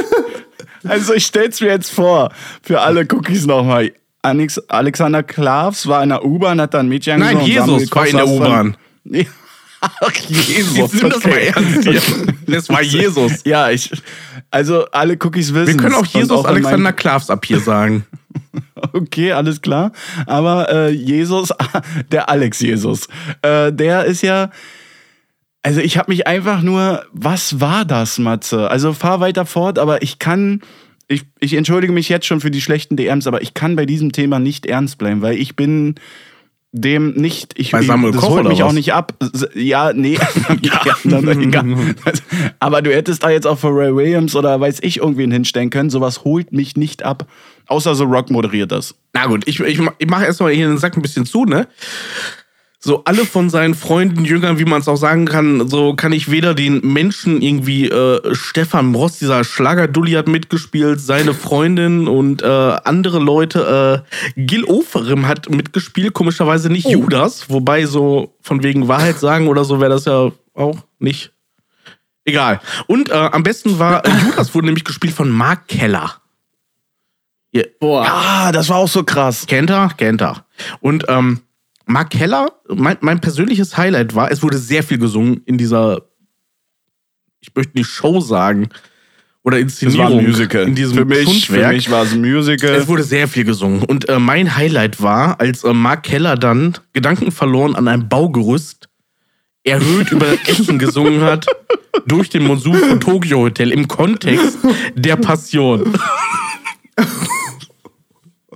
Also 0.89 1.15
ich 1.15 1.27
stell's 1.27 1.61
mir 1.61 1.69
jetzt 1.69 1.91
vor, 1.91 2.31
für 2.63 2.81
alle 2.81 3.01
Cookies 3.11 3.45
nochmal. 3.45 3.91
Alex, 4.27 4.59
Alexander 4.69 5.23
Klavs 5.23 5.87
war 5.87 6.03
in 6.03 6.09
der 6.09 6.25
U-Bahn, 6.25 6.61
hat 6.61 6.75
dann 6.75 6.89
Mädchen 6.89 7.21
Nein, 7.21 7.41
Jesus 7.41 7.91
war 7.95 8.07
in 8.07 8.17
der 8.17 8.27
U-Bahn. 8.27 8.77
Ach, 9.81 10.13
Jesus. 10.29 10.93
Nimm 10.95 11.11
das 11.11 11.25
mal 11.25 11.39
ernst 11.39 11.89
hier. 11.89 12.03
Das 12.47 12.69
war 12.69 12.83
Jesus. 12.99 13.45
Ja, 13.45 13.71
ich, 13.71 13.91
also 14.51 14.87
alle 14.91 15.17
Cookies 15.23 15.55
wissen. 15.55 15.75
Wir 15.75 15.77
können 15.77 15.95
auch 15.95 16.07
Jesus 16.07 16.45
Alexander 16.45 16.93
Klavs 16.93 17.31
ab 17.31 17.45
hier 17.45 17.61
sagen. 17.61 18.05
Okay, 18.93 19.33
alles 19.33 19.63
klar. 19.63 19.93
Aber 20.27 20.69
äh, 20.71 20.91
Jesus, 20.91 21.53
der 22.11 22.29
Alex 22.29 22.61
Jesus, 22.61 23.09
äh, 23.43 23.73
der 23.73 24.05
ist 24.05 24.23
ja. 24.23 24.51
Also 25.63 25.81
ich 25.81 25.99
habe 25.99 26.13
mich 26.13 26.27
einfach 26.29 26.63
nur, 26.63 27.05
was 27.13 27.61
war 27.61 27.85
das, 27.85 28.19
Matze? 28.19 28.71
Also 28.71 28.93
fahr 28.93 29.19
weiter 29.21 29.47
fort, 29.47 29.81
aber 29.81 30.01
ich 30.03 30.21
kann, 30.21 30.61
ich, 31.09 31.25
ich 31.39 31.55
entschuldige 31.55 31.93
mich 31.93 32.09
jetzt 32.09 32.27
schon 32.27 32.41
für 32.41 32.51
die 32.51 32.61
schlechten 32.61 32.97
DMs, 32.97 33.27
aber 33.27 33.43
ich 33.43 33.55
kann 33.55 33.77
bei 33.77 33.87
diesem 33.87 34.13
Thema 34.13 34.39
nicht 34.39 34.67
ernst 34.67 34.99
bleiben, 34.99 35.23
weil 35.23 35.37
ich 35.39 35.57
bin 35.57 35.97
dem 36.73 37.13
nicht, 37.13 37.59
ich, 37.59 37.71
Bei 37.71 37.83
Samuel 37.83 38.13
das 38.13 38.21
Koch 38.21 38.31
holt 38.31 38.49
mich 38.49 38.63
auch 38.63 38.69
was? 38.69 38.75
nicht 38.75 38.93
ab. 38.93 39.15
Ja, 39.55 39.93
nee, 39.93 40.19
ja, 40.63 40.97
dann, 41.05 41.41
egal. 41.41 41.95
Aber 42.61 42.83
du 42.83 42.93
hättest 42.95 43.23
da 43.23 43.31
jetzt 43.31 43.47
auch 43.47 43.59
für 43.59 43.69
Ray 43.69 43.95
Williams 43.95 44.35
oder 44.37 44.61
weiß 44.61 44.81
ich 44.83 44.99
irgendwen 44.99 45.31
hinstellen 45.31 45.71
können. 45.71 45.91
Sowas 45.91 46.25
holt 46.25 46.53
mich 46.53 46.77
nicht 46.77 47.03
ab. 47.03 47.27
Außer 47.67 47.95
so 47.95 48.05
Rock 48.05 48.31
moderiert 48.31 48.73
das. 48.73 48.95
Na 49.13 49.27
gut, 49.27 49.49
ich, 49.49 49.59
ich, 49.61 49.81
ich 49.99 50.09
mache 50.09 50.25
erstmal 50.25 50.53
hier 50.53 50.69
den 50.69 50.79
Sack 50.79 50.97
ein 50.97 51.03
bisschen 51.03 51.25
zu, 51.25 51.45
ne? 51.47 51.67
So, 52.87 53.03
alle 53.05 53.27
von 53.27 53.51
seinen 53.51 53.75
Freunden, 53.75 54.25
Jüngern, 54.25 54.61
wie 54.61 54.65
man 54.65 54.81
es 54.81 54.87
auch 54.87 54.95
sagen 54.95 55.25
kann, 55.25 55.67
so 55.67 55.95
kann 55.97 56.13
ich 56.13 56.31
weder 56.31 56.55
den 56.55 56.79
Menschen 56.83 57.43
irgendwie, 57.43 57.89
äh, 57.89 58.33
Stefan 58.33 58.95
Ross, 58.95 59.19
dieser 59.19 59.43
Schlagerdulli 59.43 60.13
hat 60.13 60.29
mitgespielt, 60.29 61.01
seine 61.01 61.35
Freundin 61.35 62.07
und 62.07 62.43
äh, 62.43 62.47
andere 62.47 63.19
Leute, 63.19 64.05
äh, 64.37 64.41
Gil 64.41 64.63
Oferim 64.63 65.27
hat 65.27 65.51
mitgespielt, 65.51 66.15
komischerweise 66.15 66.71
nicht 66.71 66.89
Judas, 66.89 67.51
wobei 67.51 67.87
so 67.87 68.37
von 68.41 68.63
wegen 68.63 68.87
Wahrheit 68.87 69.19
sagen 69.19 69.49
oder 69.49 69.65
so 69.65 69.81
wäre 69.81 69.91
das 69.91 70.05
ja 70.05 70.31
auch 70.55 70.79
nicht. 71.01 71.33
Egal. 72.25 72.61
Und 72.87 73.11
äh, 73.11 73.15
am 73.15 73.43
besten 73.43 73.81
war, 73.81 74.07
äh, 74.07 74.11
Judas 74.27 74.55
wurde 74.55 74.67
nämlich 74.67 74.85
gespielt 74.85 75.13
von 75.13 75.29
Mark 75.29 75.67
Keller. 75.67 76.21
Ihr, 77.51 77.67
Boah. 77.81 78.07
Ah, 78.09 78.53
das 78.53 78.69
war 78.69 78.77
auch 78.77 78.89
so 78.89 79.03
krass. 79.03 79.45
Kennt 79.49 79.71
er? 79.71 79.89
Kennt 79.97 80.23
er. 80.23 80.45
Und 80.81 81.05
ähm, 81.09 81.41
Mark 81.87 82.11
Keller, 82.11 82.53
mein, 82.69 82.99
mein 83.01 83.21
persönliches 83.21 83.77
Highlight 83.77 84.15
war, 84.15 84.31
es 84.31 84.43
wurde 84.43 84.59
sehr 84.59 84.83
viel 84.83 84.99
gesungen 84.99 85.43
in 85.47 85.57
dieser, 85.57 86.03
ich 87.41 87.55
möchte 87.55 87.79
nicht 87.79 87.89
Show 87.89 88.21
sagen, 88.21 88.69
oder 89.45 89.61
Inszenierung. 89.61 90.19
In 90.19 90.75
diesem 90.75 90.97
für 90.97 91.05
mich, 91.05 91.47
für 91.47 91.69
mich 91.69 91.89
war 91.89 92.03
es 92.03 92.13
ein 92.13 92.21
Musical. 92.21 92.75
Es 92.75 92.89
wurde 92.89 93.05
sehr 93.05 93.29
viel 93.29 93.45
gesungen. 93.45 93.85
Und 93.85 94.09
äh, 94.09 94.19
mein 94.19 94.57
Highlight 94.57 95.01
war, 95.01 95.39
als 95.39 95.63
äh, 95.63 95.73
Mark 95.73 96.03
Keller 96.03 96.35
dann 96.35 96.77
Gedanken 96.93 97.31
verloren 97.31 97.77
an 97.77 97.87
einem 97.87 98.09
Baugerüst 98.09 98.89
erhöht 99.63 100.11
über 100.11 100.27
Essen 100.49 100.81
gesungen 100.81 101.21
hat, 101.23 101.47
durch 102.07 102.29
den 102.29 102.45
Monsun 102.45 102.75
von 102.75 103.01
Tokyo 103.01 103.39
Hotel 103.39 103.71
im 103.71 103.87
Kontext 103.87 104.59
der 104.97 105.15
Passion. 105.17 105.93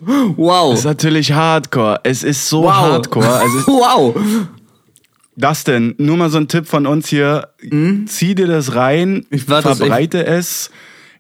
Wow. 0.01 0.75
ist 0.75 0.85
natürlich 0.85 1.33
Hardcore. 1.33 2.01
Es 2.03 2.23
ist 2.23 2.49
so 2.49 2.63
wow. 2.63 2.73
Hardcore. 2.73 3.27
Also 3.27 3.59
wow. 3.67 4.17
das 5.37 5.65
denn, 5.65 5.95
nur 5.99 6.17
mal 6.17 6.31
so 6.31 6.39
ein 6.39 6.49
Tipp 6.49 6.67
von 6.67 6.87
uns 6.87 7.09
hier. 7.09 7.49
Zieh 8.07 8.35
dir 8.35 8.47
das 8.47 8.75
rein, 8.75 9.27
das 9.31 9.63
verbreite 9.63 10.27
es. 10.27 10.71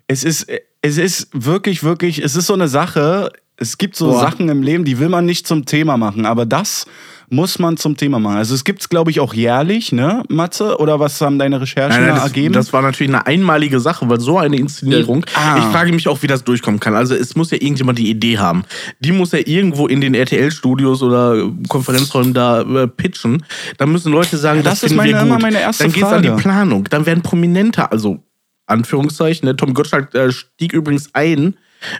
Es 0.06 0.24
ist, 0.24 0.46
es 0.82 0.98
ist 0.98 1.28
wirklich, 1.32 1.84
wirklich, 1.84 2.22
es 2.22 2.36
ist 2.36 2.46
so 2.46 2.54
eine 2.54 2.68
Sache. 2.68 3.30
Es 3.56 3.76
gibt 3.76 3.94
so 3.94 4.06
Boah. 4.06 4.20
Sachen 4.20 4.48
im 4.48 4.62
Leben, 4.62 4.84
die 4.84 4.98
will 4.98 5.10
man 5.10 5.26
nicht 5.26 5.46
zum 5.46 5.66
Thema 5.66 5.98
machen, 5.98 6.24
aber 6.24 6.46
das 6.46 6.86
muss 7.32 7.58
man 7.60 7.76
zum 7.76 7.96
Thema 7.96 8.18
machen. 8.18 8.36
Also 8.36 8.54
es 8.54 8.64
gibt 8.64 8.80
es, 8.82 8.88
glaube 8.88 9.10
ich, 9.12 9.20
auch 9.20 9.32
jährlich, 9.32 9.92
ne, 9.92 10.24
Matze? 10.28 10.78
Oder 10.78 10.98
was 11.00 11.20
haben 11.20 11.38
deine 11.38 11.60
Recherchen 11.60 11.90
Nein, 11.90 12.00
nein, 12.00 12.08
da 12.10 12.14
das, 12.16 12.24
ergeben? 12.24 12.52
das 12.54 12.72
war 12.72 12.82
natürlich 12.82 13.12
eine 13.14 13.24
einmalige 13.26 13.78
Sache, 13.80 14.08
weil 14.10 14.18
so 14.20 14.36
eine 14.38 14.56
Inszenierung. 14.56 15.24
Ah. 15.34 15.58
Ich 15.58 15.64
frage 15.66 15.92
mich 15.92 16.08
auch, 16.08 16.20
wie 16.22 16.26
das 16.26 16.42
durchkommen 16.44 16.80
kann. 16.80 16.94
Also 16.94 17.14
es 17.14 17.36
muss 17.36 17.52
ja 17.52 17.58
irgendjemand 17.60 17.98
die 17.98 18.10
Idee 18.10 18.38
haben. 18.38 18.64
Die 18.98 19.12
muss 19.12 19.30
ja 19.32 19.38
irgendwo 19.44 19.86
in 19.86 20.00
den 20.00 20.14
RTL-Studios 20.14 21.02
oder 21.02 21.50
Konferenzräumen 21.68 22.34
da 22.34 22.62
äh, 22.62 22.88
pitchen. 22.88 23.44
Da 23.78 23.86
müssen 23.86 24.12
Leute 24.12 24.36
sagen, 24.36 24.62
das 24.64 24.80
das, 24.80 24.82
ist 24.84 24.88
finden 24.92 25.04
wir 25.06 25.12
meine- 25.14 25.18
gut. 25.30 25.38
immer 25.38 25.38
meine 25.40 25.60
erste 25.60 25.84
Dann 25.84 25.92
geht's 25.92 26.06
an 26.08 26.22
die. 26.22 26.30
Planung. 26.30 26.84
Dann 26.90 27.06
werden 27.06 27.22
Prominente, 27.22 27.90
also 27.92 28.22
Anführungszeichen, 28.66 29.46
ne? 29.48 29.56
Tom 29.56 29.74
Gottschalk 29.74 30.14
äh, 30.14 30.32
stieg 30.32 30.72
übrigens 30.72 31.10
ein 31.14 31.54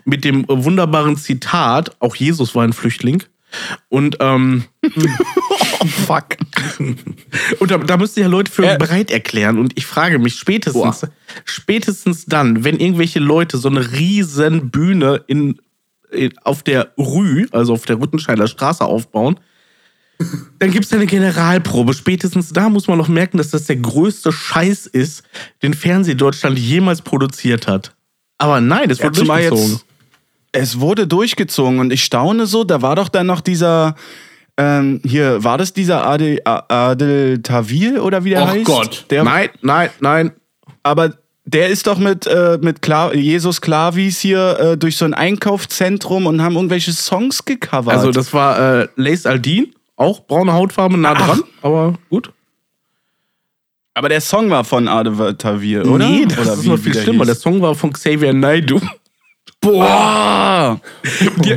mit 0.05 0.25
dem 0.25 0.45
äh, 0.45 0.47
wunderbaren 0.49 1.17
Zitat, 1.17 1.97
auch 2.01 2.15
Jesus 2.15 2.55
war 2.55 2.65
ein 2.65 2.73
Flüchtling. 2.73 3.23
Und 3.88 4.16
ähm, 4.21 4.64
oh, 4.85 5.87
fuck. 6.07 6.26
und 7.59 7.71
da, 7.71 7.78
da 7.78 7.97
müsst 7.97 8.16
ihr 8.16 8.25
ja 8.25 8.28
Leute 8.28 8.50
für 8.50 8.64
Äh. 8.66 8.78
bereit 8.78 9.11
erklären. 9.11 9.59
Und 9.59 9.73
ich 9.76 9.87
frage 9.87 10.19
mich 10.19 10.35
spätestens, 10.37 11.07
spätestens 11.45 12.26
dann, 12.26 12.64
wenn 12.64 12.78
irgendwelche 12.78 13.19
Leute 13.21 13.59
so 13.59 13.69
eine 13.69 13.92
riesen 13.92 14.71
Bühne 14.71 15.25
in, 15.26 15.61
in, 16.12 16.33
auf 16.45 16.62
der 16.62 16.92
Rue, 16.99 17.47
also 17.52 17.73
auf 17.73 17.87
der 17.87 18.00
Rüttenscheider 18.00 18.47
Straße 18.47 18.85
aufbauen, 18.85 19.38
dann 20.59 20.71
gibt 20.71 20.85
es 20.85 20.92
eine 20.92 21.07
Generalprobe. 21.07 21.95
Spätestens 21.95 22.52
da 22.52 22.69
muss 22.69 22.87
man 22.88 22.99
noch 22.99 23.09
merken, 23.09 23.38
dass 23.38 23.50
das 23.50 23.64
der 23.64 23.76
größte 23.76 24.30
Scheiß 24.33 24.87
ist, 24.87 25.23
den 25.62 25.73
Fernsehdeutschland 25.73 26.59
jemals 26.59 27.00
produziert 27.00 27.66
hat. 27.66 27.95
Aber 28.37 28.61
nein, 28.61 28.90
es 28.90 28.99
Ja, 28.99 29.04
wurde 29.07 29.19
zumal 29.19 29.40
durchgezogen. 29.40 29.73
jetzt, 29.76 29.87
es 30.52 30.80
wurde 30.80 31.07
durchgezogen 31.07 31.78
und 31.78 31.92
ich 31.92 32.04
staune 32.04 32.47
so, 32.47 32.64
da 32.64 32.83
war 32.83 32.97
doch 32.97 33.09
dann 33.09 33.26
noch 33.26 33.40
dieser, 33.40 33.95
ähm, 34.57 35.00
hier, 35.04 35.42
war 35.45 35.59
das 35.59 35.73
dieser 35.73 36.07
Adel, 36.07 36.40
Adel 36.45 37.40
Tawil 37.42 37.99
oder 37.99 38.25
wie 38.25 38.30
der 38.30 38.42
Och 38.42 38.49
heißt? 38.49 38.64
Gott. 38.64 39.07
Der, 39.11 39.25
nein, 39.25 39.50
nein, 39.62 39.90
nein. 40.00 40.33
aber 40.83 41.14
der 41.45 41.69
ist 41.69 41.87
doch 41.87 41.99
mit, 41.99 42.26
äh, 42.26 42.59
mit 42.61 42.83
Kla 42.83 43.12
Jesus 43.12 43.61
Klavis 43.61 44.21
hier 44.21 44.59
äh, 44.59 44.76
durch 44.76 44.97
so 44.97 45.04
ein 45.04 45.14
Einkaufszentrum 45.14 46.26
und 46.26 46.42
haben 46.42 46.54
irgendwelche 46.54 46.92
Songs 46.92 47.45
gecovert. 47.45 47.95
Also 47.95 48.11
das 48.11 48.33
war 48.33 48.83
äh, 48.83 48.88
Lace 48.97 49.26
Aldin, 49.26 49.75
auch 49.97 50.26
braune 50.26 50.52
Hautfarbe, 50.52 50.97
nah 50.97 51.14
Ach. 51.16 51.26
dran, 51.26 51.42
aber 51.62 51.95
gut. 52.09 52.33
aber 53.95 54.09
der 54.09 54.21
Song 54.21 54.50
war 54.50 54.64
von 54.64 54.87
Adel 54.88 55.35
Tawil, 55.37 55.83
oder? 55.83 56.09
Nee, 56.09 56.26
das 56.26 56.38
oder 56.38 56.52
ist 56.54 56.64
noch 56.66 56.78
viel 56.78 56.95
schlimmer. 56.95 57.25
Der 57.25 57.35
Song 57.35 57.61
war 57.62 57.75
von 57.75 57.92
Xavier 57.92 58.33
Naidoo. 58.33 58.80
Boah! 59.61 60.81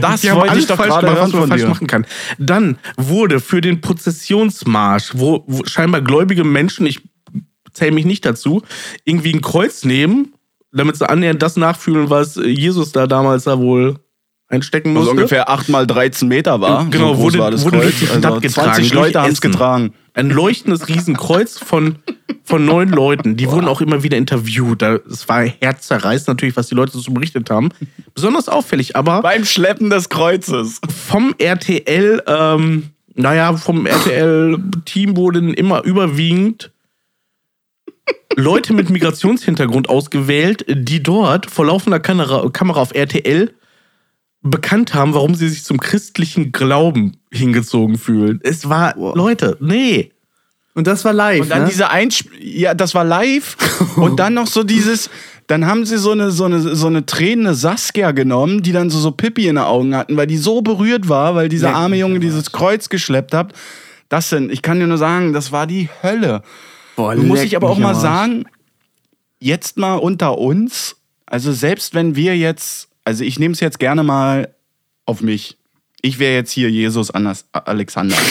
das 0.02 0.22
Die 0.22 0.32
wollte 0.32 0.60
ich 0.60 0.68
doch 0.68 0.76
falsch 0.76 0.90
gerade 0.90 1.08
hören 1.08 1.18
was 1.20 1.32
man 1.32 1.42
von 1.42 1.50
falsch 1.50 1.62
dir. 1.62 1.68
machen 1.70 1.88
kann. 1.88 2.06
Dann 2.38 2.78
wurde 2.98 3.40
für 3.40 3.62
den 3.62 3.80
Prozessionsmarsch, 3.82 5.14
wo, 5.16 5.44
wo 5.48 5.64
scheinbar 5.66 6.02
gläubige 6.02 6.44
Menschen, 6.44 6.86
ich 6.86 7.02
zähle 7.72 7.92
mich 7.92 8.06
nicht 8.06 8.26
dazu, 8.26 8.62
irgendwie 9.06 9.34
ein 9.34 9.42
Kreuz 9.42 9.86
nehmen, 9.86 10.34
damit 10.72 10.98
sie 10.98 11.10
annähernd 11.10 11.42
das 11.42 11.56
nachfühlen, 11.56 12.10
was 12.10 12.36
Jesus 12.36 12.92
da 12.92 13.08
damals 13.08 13.46
da 13.46 13.58
wohl 13.60 14.00
einstecken 14.54 14.90
Was 14.94 15.00
musste. 15.06 15.12
ungefähr 15.12 15.50
8 15.50 15.70
mal 15.70 15.86
13 15.88 16.28
Meter 16.28 16.62
war. 16.62 16.86
Genau, 16.90 17.14
so 17.16 17.22
wurde- 17.22 17.40
war 17.40 17.52
das 17.52 17.64
wurde 17.66 17.78
Kreuz. 17.78 17.86
durch 17.88 18.00
die 18.00 18.06
Stadt 18.08 18.26
also 18.26 18.40
getragen, 18.40 18.66
20 18.74 18.90
durch 18.92 18.94
Leute 18.94 19.22
haben 19.22 19.32
es 19.34 19.42
getragen. 19.42 19.94
Ein 20.16 20.30
leuchtendes 20.30 20.88
Riesenkreuz 20.88 21.58
von, 21.58 21.96
von 22.44 22.64
neun 22.66 22.90
Leuten. 22.90 23.36
Die 23.36 23.50
wurden 23.50 23.68
auch 23.68 23.82
immer 23.82 24.04
wieder 24.04 24.16
interviewt. 24.18 24.84
Es 24.84 25.28
war 25.28 25.42
herzzerreißend 25.44 26.28
natürlich, 26.28 26.56
was 26.56 26.68
die 26.68 26.76
Leute 26.76 26.96
so 26.98 27.12
berichtet 27.12 27.50
haben. 27.50 27.70
Besonders 28.14 28.48
auffällig, 28.48 28.96
aber 28.96 29.24
Beim 29.24 29.44
Schleppen 29.44 29.90
des 29.90 30.10
Kreuzes. 30.10 30.80
vom 31.08 31.34
RTL, 31.40 32.22
ähm, 32.28 32.90
naja, 33.16 33.54
vom 33.58 33.88
RTL-Team 33.88 35.18
wurden 35.18 35.54
immer 35.56 35.84
überwiegend 35.84 36.72
Leute 38.36 38.74
mit 38.74 38.90
Migrationshintergrund 38.90 39.90
ausgewählt, 39.90 40.66
die 40.68 41.02
dort 41.02 41.50
vor 41.50 41.66
laufender 41.66 42.00
Kamera, 42.00 42.50
Kamera 42.50 42.82
auf 42.82 42.94
RTL 42.94 43.52
bekannt 44.44 44.94
haben, 44.94 45.14
warum 45.14 45.36
sie 45.36 45.50
sich 45.50 45.64
zum 45.64 45.80
christlichen 45.80 46.52
Glauben 46.52 47.18
hingezogen 47.32 47.98
fühlen. 47.98 48.40
Es 48.44 48.70
war, 48.70 48.96
Leute, 48.98 49.58
nee. 49.60 50.12
Und 50.76 50.88
das 50.88 51.06
war 51.06 51.14
live. 51.14 51.42
Und 51.42 51.50
dann 51.50 51.64
ne? 51.64 51.70
diese 51.70 51.90
Einsp 51.90 52.28
ja, 52.40 52.74
das 52.74 52.94
war 52.96 53.04
live. 53.04 53.56
und 53.96 54.20
dann 54.20 54.34
noch 54.34 54.48
so 54.48 54.64
dieses, 54.64 55.10
dann 55.48 55.66
haben 55.66 55.86
sie 55.86 55.98
so 55.98 56.12
eine, 56.12 56.32
so 56.32 56.46
eine, 56.46 56.60
so 56.60 56.88
eine 56.88 57.06
tränende 57.06 57.54
Saskia 57.54 58.12
genommen, 58.12 58.64
die 58.64 58.72
dann 58.72 58.90
so, 58.90 59.00
so 59.00 59.12
Pippi 59.12 59.48
in 59.48 59.56
den 59.56 59.64
Augen 59.64 59.96
hatten, 59.96 60.18
weil 60.18 60.28
die 60.28 60.38
so 60.38 60.62
berührt 60.62 61.08
war, 61.10 61.36
weil 61.36 61.48
dieser 61.48 61.70
Ja. 61.70 61.76
arme 61.76 61.98
Junge 61.98 62.20
dieses 62.20 62.52
Kreuz 62.52 62.90
geschleppt 62.90 63.34
hat. 63.34 63.54
Das 64.10 64.30
sind, 64.30 64.52
ich 64.52 64.62
kann 64.62 64.80
dir 64.80 64.88
nur 64.88 64.98
sagen, 64.98 65.32
das 65.34 65.52
war 65.52 65.68
die 65.68 65.90
Hölle. 66.02 66.42
Boah, 66.96 67.16
Muss 67.16 67.40
leck 67.40 67.48
ich 67.48 67.56
aber 67.56 67.70
auch 67.70 67.78
mal 67.78 67.96
sagen, 67.96 68.46
jetzt 69.40 69.78
mal 69.78 69.96
unter 69.96 70.38
uns, 70.38 70.96
Also 71.26 71.52
selbst 71.52 71.94
wenn 71.96 72.16
wir 72.16 72.38
jetzt, 72.38 72.90
also 73.04 73.24
ich 73.24 73.40
nehme 73.40 73.54
es 73.54 73.60
jetzt 73.60 73.80
gerne 73.80 74.04
mal 74.04 74.54
auf 75.06 75.22
mich. 75.22 75.58
Ich 76.06 76.20
wäre 76.20 76.34
jetzt 76.34 76.52
hier 76.52 76.70
Jesus 76.70 77.12
Anas 77.12 77.46
Alexander. 77.52 78.16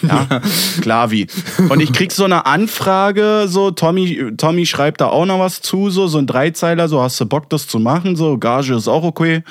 Ja, 0.00 0.40
klar 0.80 1.10
wie. 1.10 1.26
Und 1.68 1.80
ich 1.80 1.92
krieg 1.92 2.12
so 2.12 2.24
eine 2.24 2.46
Anfrage, 2.46 3.46
so 3.48 3.72
Tommy, 3.72 4.32
Tommy 4.36 4.64
schreibt 4.64 5.00
da 5.00 5.06
auch 5.08 5.26
noch 5.26 5.40
was 5.40 5.60
zu, 5.60 5.90
so, 5.90 6.06
so 6.06 6.18
ein 6.18 6.26
Dreizeiler, 6.26 6.88
so 6.88 7.02
hast 7.02 7.20
du 7.20 7.26
Bock, 7.26 7.50
das 7.50 7.66
zu 7.66 7.80
machen, 7.80 8.14
so 8.14 8.38
Gage 8.38 8.74
ist 8.74 8.86
auch 8.86 9.02
okay. 9.02 9.42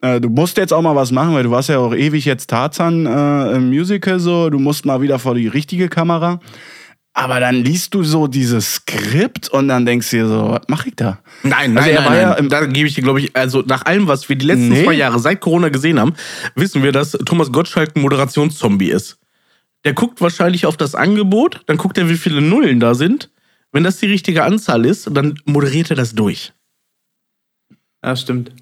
Äh, 0.00 0.20
du 0.20 0.30
musst 0.30 0.56
jetzt 0.56 0.72
auch 0.72 0.80
mal 0.80 0.96
was 0.96 1.12
machen, 1.12 1.34
weil 1.34 1.42
du 1.42 1.50
warst 1.50 1.68
ja 1.68 1.78
auch 1.78 1.94
ewig 1.94 2.24
jetzt 2.24 2.48
Tarzan 2.48 3.04
äh, 3.06 3.56
im 3.56 3.68
Musical, 3.68 4.18
so, 4.18 4.48
du 4.48 4.58
musst 4.58 4.86
mal 4.86 5.02
wieder 5.02 5.18
vor 5.18 5.34
die 5.34 5.48
richtige 5.48 5.88
Kamera. 5.88 6.40
Aber 7.18 7.40
dann 7.40 7.54
liest 7.64 7.94
du 7.94 8.02
so 8.04 8.26
dieses 8.26 8.74
Skript 8.74 9.48
und 9.48 9.68
dann 9.68 9.86
denkst 9.86 10.10
du 10.10 10.16
dir 10.18 10.28
so, 10.28 10.50
was 10.50 10.60
mach 10.68 10.84
ich 10.84 10.96
da? 10.96 11.18
Nein, 11.44 11.72
nein, 11.72 11.78
Also 11.78 11.88
er 11.88 11.94
nein, 11.96 12.04
war 12.04 12.10
nein. 12.12 12.20
ja 12.20 12.32
im- 12.34 12.48
da 12.50 12.66
gebe 12.66 12.86
ich 12.86 12.94
dir, 12.94 13.02
glaube 13.02 13.20
ich, 13.20 13.34
also 13.34 13.62
nach 13.62 13.86
allem, 13.86 14.06
was 14.06 14.28
wir 14.28 14.36
die 14.36 14.44
letzten 14.44 14.68
Nee. 14.68 14.84
zwei 14.84 14.92
Jahre 14.92 15.18
seit 15.18 15.40
Corona 15.40 15.70
gesehen 15.70 15.98
haben, 15.98 16.12
wissen 16.56 16.82
wir, 16.82 16.92
dass 16.92 17.12
Thomas 17.12 17.50
Gottschalk 17.50 17.96
ein 17.96 18.02
Moderationszombie 18.02 18.90
ist. 18.90 19.16
Der 19.86 19.94
guckt 19.94 20.20
wahrscheinlich 20.20 20.66
auf 20.66 20.76
das 20.76 20.94
Angebot, 20.94 21.62
dann 21.64 21.78
guckt 21.78 21.96
er, 21.96 22.10
wie 22.10 22.18
viele 22.18 22.42
Nullen 22.42 22.80
da 22.80 22.94
sind. 22.94 23.30
Wenn 23.72 23.82
das 23.84 23.96
die 23.96 24.06
richtige 24.06 24.44
Anzahl 24.44 24.84
ist, 24.84 25.08
dann 25.10 25.40
moderiert 25.46 25.88
er 25.88 25.96
das 25.96 26.14
durch. 26.14 26.52
Ja, 28.04 28.14
stimmt. 28.14 28.52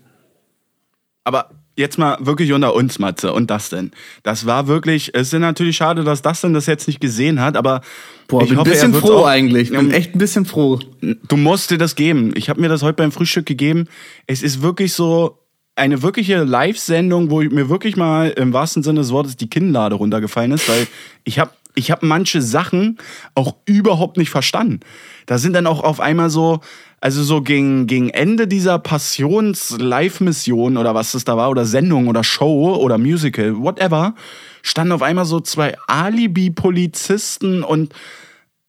Aber 1.25 1.51
jetzt 1.77 1.99
mal 1.99 2.17
wirklich 2.21 2.53
unter 2.53 2.75
uns, 2.75 2.99
Matze 2.99 3.33
und 3.33 3.51
Dustin. 3.51 3.91
Das 4.23 4.47
war 4.47 4.67
wirklich, 4.67 5.15
es 5.15 5.33
ist 5.33 5.39
natürlich 5.39 5.77
schade, 5.77 6.05
dass 6.05 6.23
Dustin 6.23 6.55
das 6.55 6.67
jetzt 6.67 6.87
nicht 6.87 7.01
gesehen 7.01 7.41
hat, 7.41 7.57
aber 7.57 7.81
Boah, 8.29 8.43
ich 8.43 8.49
bin 8.49 8.57
ein 8.57 8.61
hoffe, 8.61 8.71
bisschen 8.71 8.91
er 8.91 8.95
wird 8.95 9.07
froh 9.07 9.19
auch, 9.19 9.27
eigentlich. 9.27 9.71
Bin 9.71 9.81
Ähm, 9.81 9.91
echt 9.91 10.15
ein 10.15 10.19
bisschen 10.19 10.47
froh. 10.47 10.79
Du 11.01 11.37
musst 11.37 11.71
dir 11.71 11.79
das 11.79 11.95
geben. 11.97 12.33
Ich 12.37 12.49
habe 12.49 12.61
mir 12.61 12.69
das 12.69 12.83
heute 12.83 12.95
beim 12.95 13.13
Frühstück 13.13 13.47
gegeben. 13.47 13.89
Es 14.27 14.43
ist 14.43 14.63
wirklich 14.63 14.93
so 14.93 15.39
eine 15.77 16.03
wirkliche 16.03 16.45
Live-Sendung, 16.45 17.31
wo 17.31 17.43
mir 17.43 17.69
wirklich 17.69 17.97
mal 17.97 18.31
im 18.31 18.53
wahrsten 18.53 18.83
Sinne 18.83 19.01
des 19.01 19.11
Wortes 19.11 19.37
die 19.37 19.51
Kinnlade 19.51 19.97
runtergefallen 19.97 20.53
ist, 20.53 20.69
weil 20.69 20.87
ich 21.25 21.39
habe 21.39 21.51
ich 21.75 21.91
hab 21.91 22.05
manche 22.05 22.41
Sachen 22.41 22.99
auch 23.35 23.57
überhaupt 23.67 24.17
nicht 24.17 24.31
verstanden. 24.31 24.81
Da 25.27 25.39
sind 25.39 25.55
dann 25.55 25.67
auch 25.67 25.83
auf 25.83 25.99
einmal 25.99 26.31
so, 26.31 26.61
also 27.05 27.23
so 27.23 27.43
gegen, 27.43 27.87
gegen 27.87 28.09
Ende 28.09 28.49
dieser 28.49 28.79
Passions-Live-Mission 28.79 30.79
oder 30.79 30.95
was 30.95 31.13
es 31.13 31.25
da 31.25 31.37
war, 31.37 31.51
oder 31.51 31.67
Sendung 31.67 32.09
oder 32.09 32.25
Show 32.25 32.77
oder 32.77 32.97
Musical, 32.97 33.59
whatever, 33.59 34.15
standen 34.63 34.93
auf 34.93 35.03
einmal 35.03 35.27
so 35.27 35.39
zwei 35.41 35.77
Alibi-Polizisten 35.87 37.63
und 37.63 37.93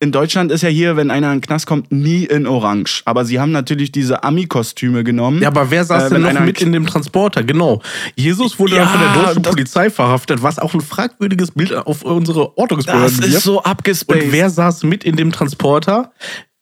in 0.01 0.11
Deutschland 0.11 0.51
ist 0.51 0.63
ja 0.63 0.67
hier, 0.67 0.97
wenn 0.97 1.09
einer 1.09 1.27
in 1.31 1.37
den 1.37 1.41
Knast 1.41 1.65
kommt, 1.65 1.93
nie 1.93 2.25
in 2.25 2.45
Orange. 2.45 3.01
Aber 3.05 3.23
sie 3.23 3.39
haben 3.39 3.53
natürlich 3.53 3.93
diese 3.93 4.25
Ami-Kostüme 4.25 5.05
genommen. 5.05 5.41
Ja, 5.41 5.47
aber 5.47 5.71
wer 5.71 5.85
saß 5.85 6.11
Äh, 6.11 6.15
denn 6.15 6.21
noch 6.33 6.41
mit 6.41 6.61
in 6.61 6.73
dem 6.73 6.85
Transporter? 6.85 7.41
Genau. 7.45 7.81
Jesus 8.17 8.59
wurde 8.59 8.75
Ja, 8.75 8.83
dann 8.83 8.91
von 8.91 8.99
der 9.01 9.23
deutschen 9.23 9.41
Polizei 9.43 9.89
verhaftet, 9.89 10.43
was 10.43 10.59
auch 10.59 10.73
ein 10.73 10.81
fragwürdiges 10.81 11.51
Bild 11.51 11.73
auf 11.73 12.03
unsere 12.03 12.57
Ordnungsbehörden 12.57 13.15
Das 13.17 13.25
ist 13.25 13.31
wirft. 13.35 13.45
so 13.45 13.63
abgespaced. 13.63 14.25
Und 14.25 14.31
wer 14.33 14.49
saß 14.49 14.83
mit 14.83 15.05
in 15.05 15.15
dem 15.15 15.31
Transporter? 15.31 16.11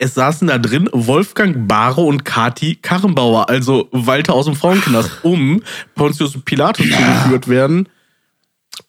Es 0.04 0.16
saßen 0.16 0.50
da 0.50 0.58
drin 0.58 0.90
Wolfgang 0.92 1.66
Bahre 1.66 2.02
und 2.02 2.26
Kati 2.26 2.76
Karrenbauer, 2.82 3.48
also 3.50 3.88
Walter 3.94 4.34
aus 4.34 4.46
dem 4.48 4.56
Frauenknast, 4.56 5.10
um 5.24 5.62
Pontius 5.96 6.38
Pilatus 6.44 6.86
zugeführt 6.88 7.48
werden. 7.48 7.88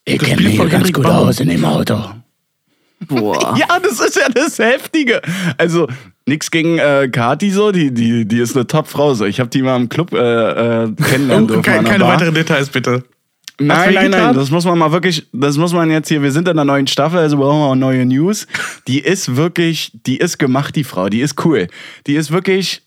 Ich 0.04 0.18
Das 0.18 0.34
Bild 0.34 0.56
von 0.56 0.68
Henrik 0.68 1.00
Bauer. 1.00 1.32
in 1.38 1.48
dem 1.50 1.64
Auto. 1.64 2.00
Boah. 3.06 3.56
Ja, 3.60 3.78
das 3.80 4.00
ist 4.00 4.16
ja 4.16 4.28
das 4.28 4.58
Heftige. 4.58 5.22
Also, 5.56 5.86
nix 6.26 6.50
gegen 6.50 6.78
äh, 6.78 7.08
Kati 7.12 7.50
so, 7.52 7.70
die, 7.70 7.94
die, 7.94 8.26
die 8.26 8.38
ist 8.40 8.56
eine 8.56 8.66
Top-Frau. 8.66 9.14
So. 9.14 9.24
Ich 9.24 9.38
habe 9.38 9.50
die 9.50 9.62
mal 9.62 9.76
im 9.76 9.88
Club 9.88 10.12
äh, 10.14 10.16
äh, 10.16 10.92
kennenlernen 10.94 11.46
dürfen. 11.46 11.60
Oh, 11.60 11.62
Keine, 11.62 11.82
der 11.82 11.92
keine 11.92 12.04
Bar. 12.04 12.14
weiteren 12.14 12.34
Details, 12.34 12.70
bitte. 12.70 13.04
Nein, 13.60 13.94
nein, 13.94 14.10
nein, 14.10 14.34
das 14.34 14.50
muss 14.50 14.64
man 14.64 14.76
mal 14.78 14.90
wirklich, 14.90 15.26
das 15.32 15.56
muss 15.56 15.72
man 15.72 15.88
jetzt 15.88 16.08
hier, 16.08 16.20
wir 16.22 16.32
sind 16.32 16.48
in 16.48 16.56
der 16.56 16.64
neuen 16.64 16.88
Staffel, 16.88 17.20
also 17.20 17.36
brauchen 17.36 17.60
wir 17.60 17.66
auch 17.66 17.74
neue 17.76 18.04
News. 18.04 18.48
Die 18.88 18.98
ist 18.98 19.36
wirklich, 19.36 19.92
die 20.06 20.16
ist 20.16 20.38
gemacht, 20.38 20.74
die 20.74 20.82
Frau, 20.82 21.08
die 21.08 21.20
ist 21.20 21.44
cool. 21.44 21.68
Die 22.08 22.16
ist 22.16 22.32
wirklich, 22.32 22.82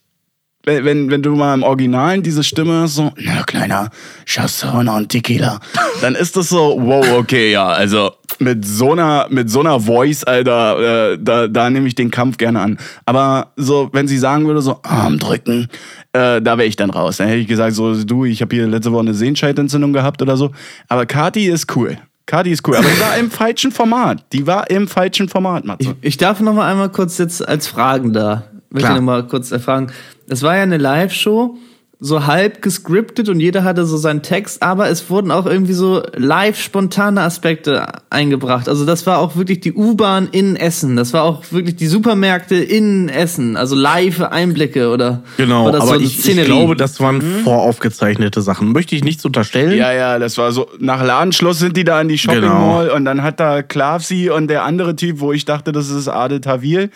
wenn, 0.68 0.84
wenn, 0.84 1.10
wenn 1.10 1.22
du 1.22 1.34
mal 1.34 1.54
im 1.54 1.62
Originalen 1.62 2.22
diese 2.22 2.44
Stimme 2.44 2.86
so, 2.88 3.10
na 3.16 3.42
kleiner, 3.42 3.90
Chasson 4.26 4.88
und 4.88 5.08
Tequila, 5.08 5.60
dann 6.02 6.14
ist 6.14 6.36
das 6.36 6.50
so, 6.50 6.76
wow, 6.78 7.04
okay, 7.16 7.50
ja, 7.50 7.66
also 7.66 8.12
mit 8.38 8.64
so 8.64 8.92
einer, 8.92 9.26
mit 9.30 9.50
so 9.50 9.60
einer 9.60 9.80
Voice, 9.80 10.24
Alter, 10.24 11.12
äh, 11.12 11.18
da, 11.20 11.48
da 11.48 11.70
nehme 11.70 11.88
ich 11.88 11.94
den 11.94 12.10
Kampf 12.10 12.36
gerne 12.36 12.60
an. 12.60 12.78
Aber 13.06 13.52
so, 13.56 13.88
wenn 13.92 14.06
sie 14.06 14.18
sagen 14.18 14.46
würde, 14.46 14.60
so, 14.60 14.78
Arm 14.82 15.18
drücken, 15.18 15.68
äh, 16.12 16.40
da 16.40 16.58
wäre 16.58 16.64
ich 16.64 16.76
dann 16.76 16.90
raus. 16.90 17.16
Dann 17.16 17.28
hätte 17.28 17.40
ich 17.40 17.48
gesagt, 17.48 17.74
so, 17.74 18.04
du, 18.04 18.24
ich 18.26 18.42
habe 18.42 18.54
hier 18.54 18.66
letzte 18.66 18.92
Woche 18.92 19.00
eine 19.00 19.14
Sehenscheidentzündung 19.14 19.92
gehabt 19.92 20.22
oder 20.22 20.36
so. 20.36 20.50
Aber 20.88 21.06
Kati 21.06 21.46
ist 21.48 21.74
cool. 21.74 21.96
Kati 22.26 22.50
ist 22.50 22.68
cool. 22.68 22.76
Aber 22.76 22.86
die 22.86 23.00
war 23.00 23.16
im 23.16 23.30
falschen 23.30 23.72
Format. 23.72 24.24
Die 24.32 24.46
war 24.46 24.68
im 24.70 24.86
falschen 24.86 25.28
Format, 25.28 25.64
Matze. 25.64 25.96
Ich 26.02 26.18
darf 26.18 26.40
noch 26.40 26.52
mal 26.52 26.70
einmal 26.70 26.90
kurz 26.90 27.16
jetzt 27.18 27.46
als 27.46 27.66
Fragen 27.66 28.12
da. 28.12 28.44
Möchte 28.70 28.86
Klar. 28.86 28.96
noch 28.98 29.04
mal 29.04 29.26
kurz 29.26 29.50
erfragen. 29.50 29.88
Es 30.28 30.42
war 30.42 30.56
ja 30.56 30.62
eine 30.62 30.76
Live-Show, 30.76 31.56
so 32.00 32.26
halb 32.26 32.62
gescriptet 32.62 33.28
und 33.28 33.40
jeder 33.40 33.64
hatte 33.64 33.84
so 33.84 33.96
seinen 33.96 34.22
Text, 34.22 34.62
aber 34.62 34.88
es 34.88 35.10
wurden 35.10 35.32
auch 35.32 35.46
irgendwie 35.46 35.72
so 35.72 36.00
live 36.14 36.56
spontane 36.60 37.22
Aspekte 37.22 37.84
eingebracht. 38.08 38.68
Also 38.68 38.86
das 38.86 39.04
war 39.06 39.18
auch 39.18 39.34
wirklich 39.34 39.58
die 39.58 39.72
U-Bahn 39.72 40.28
in 40.30 40.54
Essen. 40.54 40.94
Das 40.94 41.12
war 41.12 41.24
auch 41.24 41.42
wirklich 41.50 41.74
die 41.74 41.88
Supermärkte 41.88 42.54
in 42.54 43.08
Essen. 43.08 43.56
Also 43.56 43.74
live 43.74 44.20
Einblicke 44.20 44.90
oder 44.90 45.24
Genau, 45.38 45.64
war 45.64 45.72
das 45.72 45.80
aber 45.80 45.88
so 45.90 45.94
eine 45.96 46.04
ich, 46.04 46.18
ich 46.18 46.20
Szenerie? 46.24 46.46
glaube, 46.46 46.76
das 46.76 47.00
waren 47.00 47.20
voraufgezeichnete 47.42 48.42
Sachen. 48.42 48.70
Möchte 48.70 48.94
ich 48.94 49.02
nichts 49.02 49.24
unterstellen. 49.24 49.76
Ja, 49.76 49.92
ja, 49.92 50.20
das 50.20 50.38
war 50.38 50.52
so. 50.52 50.68
Nach 50.78 51.02
Ladenschluss 51.04 51.58
sind 51.58 51.76
die 51.76 51.82
da 51.84 52.00
in 52.00 52.06
die 52.06 52.18
Shopping 52.18 52.42
Genau. 52.42 52.74
Mall 52.74 52.90
und 52.90 53.06
dann 53.06 53.24
hat 53.24 53.40
da 53.40 53.62
Klavsi 53.62 54.30
und 54.30 54.46
der 54.46 54.62
andere 54.62 54.94
Typ, 54.94 55.18
wo 55.18 55.32
ich 55.32 55.44
dachte, 55.46 55.72
das 55.72 55.88
ist 55.90 56.06
Adel 56.06 56.40
Tawil, 56.40 56.90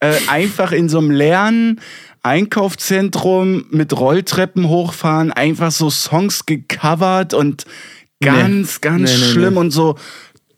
äh, 0.00 0.14
einfach 0.28 0.72
in 0.72 0.88
so 0.88 0.98
einem 0.98 1.10
leeren 1.10 1.80
Einkaufszentrum 2.22 3.66
mit 3.70 3.96
Rolltreppen 3.96 4.68
hochfahren, 4.68 5.32
einfach 5.32 5.70
so 5.70 5.90
Songs 5.90 6.44
gecovert 6.44 7.34
und 7.34 7.64
ganz, 8.20 8.80
ganz 8.80 9.10
Nee, 9.10 9.18
nee, 9.18 9.32
schlimm 9.32 9.54
nee. 9.54 9.60
und 9.60 9.70
so 9.70 9.96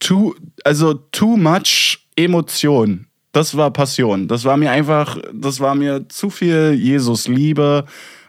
too, 0.00 0.34
also 0.64 0.94
too 0.94 1.36
much 1.36 2.06
Emotion. 2.16 3.06
Das 3.32 3.56
war 3.56 3.70
Passion. 3.70 4.26
Das 4.28 4.44
war 4.44 4.56
mir 4.56 4.70
einfach, 4.70 5.18
das 5.32 5.60
war 5.60 5.74
mir 5.74 6.08
zu 6.08 6.30
viel 6.30 6.72
Jesus-Liebe. 6.72 7.84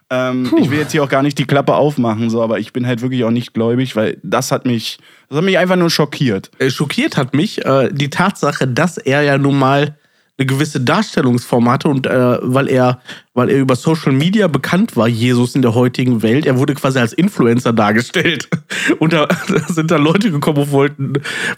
Ähm, 0.10 0.52
ich 0.58 0.70
will 0.70 0.80
jetzt 0.80 0.92
hier 0.92 1.04
auch 1.04 1.10
gar 1.10 1.24
nicht 1.24 1.38
die 1.38 1.46
Klappe 1.46 1.76
aufmachen, 1.76 2.30
so, 2.30 2.42
aber 2.42 2.60
ich 2.60 2.74
bin 2.74 2.86
halt 2.86 3.02
wirklich 3.02 3.24
auch 3.24 3.32
nicht 3.32 3.54
gläubig, 3.54 3.96
weil 3.96 4.18
das 4.24 4.52
hat 4.52 4.66
mich, 4.66 4.98
das 5.30 5.38
hat 5.38 5.46
mich 5.46 5.58
einfach 5.58 5.76
nur 5.76 5.90
schockiert. 5.90 6.52
Äh, 6.60 6.70
schockiert 6.72 7.16
hat 7.16 7.34
mich 7.34 7.64
äh, 7.64 7.90
die 7.92 8.10
Tatsache, 8.10 8.68
dass 8.68 8.98
er 8.98 9.22
ja 9.22 9.38
nun 9.38 9.58
mal 9.58 9.98
eine 10.40 10.46
gewisse 10.46 10.80
Darstellungsform 10.80 11.70
hatte 11.70 11.90
und 11.90 12.08
äh, 12.08 12.38
weil 12.42 12.70
er, 12.70 13.02
weil 13.34 13.50
er 13.50 13.60
über 13.60 13.76
Social 13.76 14.14
Media 14.14 14.48
bekannt 14.48 14.96
war, 14.96 15.08
Jesus 15.08 15.54
in 15.54 15.62
der 15.62 15.76
heutigen 15.76 16.22
Welt, 16.22 16.46
er 16.46 16.58
wurde 16.58 16.76
quasi 16.76 16.98
als 16.98 17.12
Influencer 17.12 17.74
dargestellt. 17.74 18.48
Und 19.00 19.14
da, 19.14 19.26
da 19.26 19.60
sind 19.68 19.92
da 19.92 19.98
Leute 19.98 20.32
gekommen 20.32 20.60
und 20.60 20.72
wollten, 20.72 21.14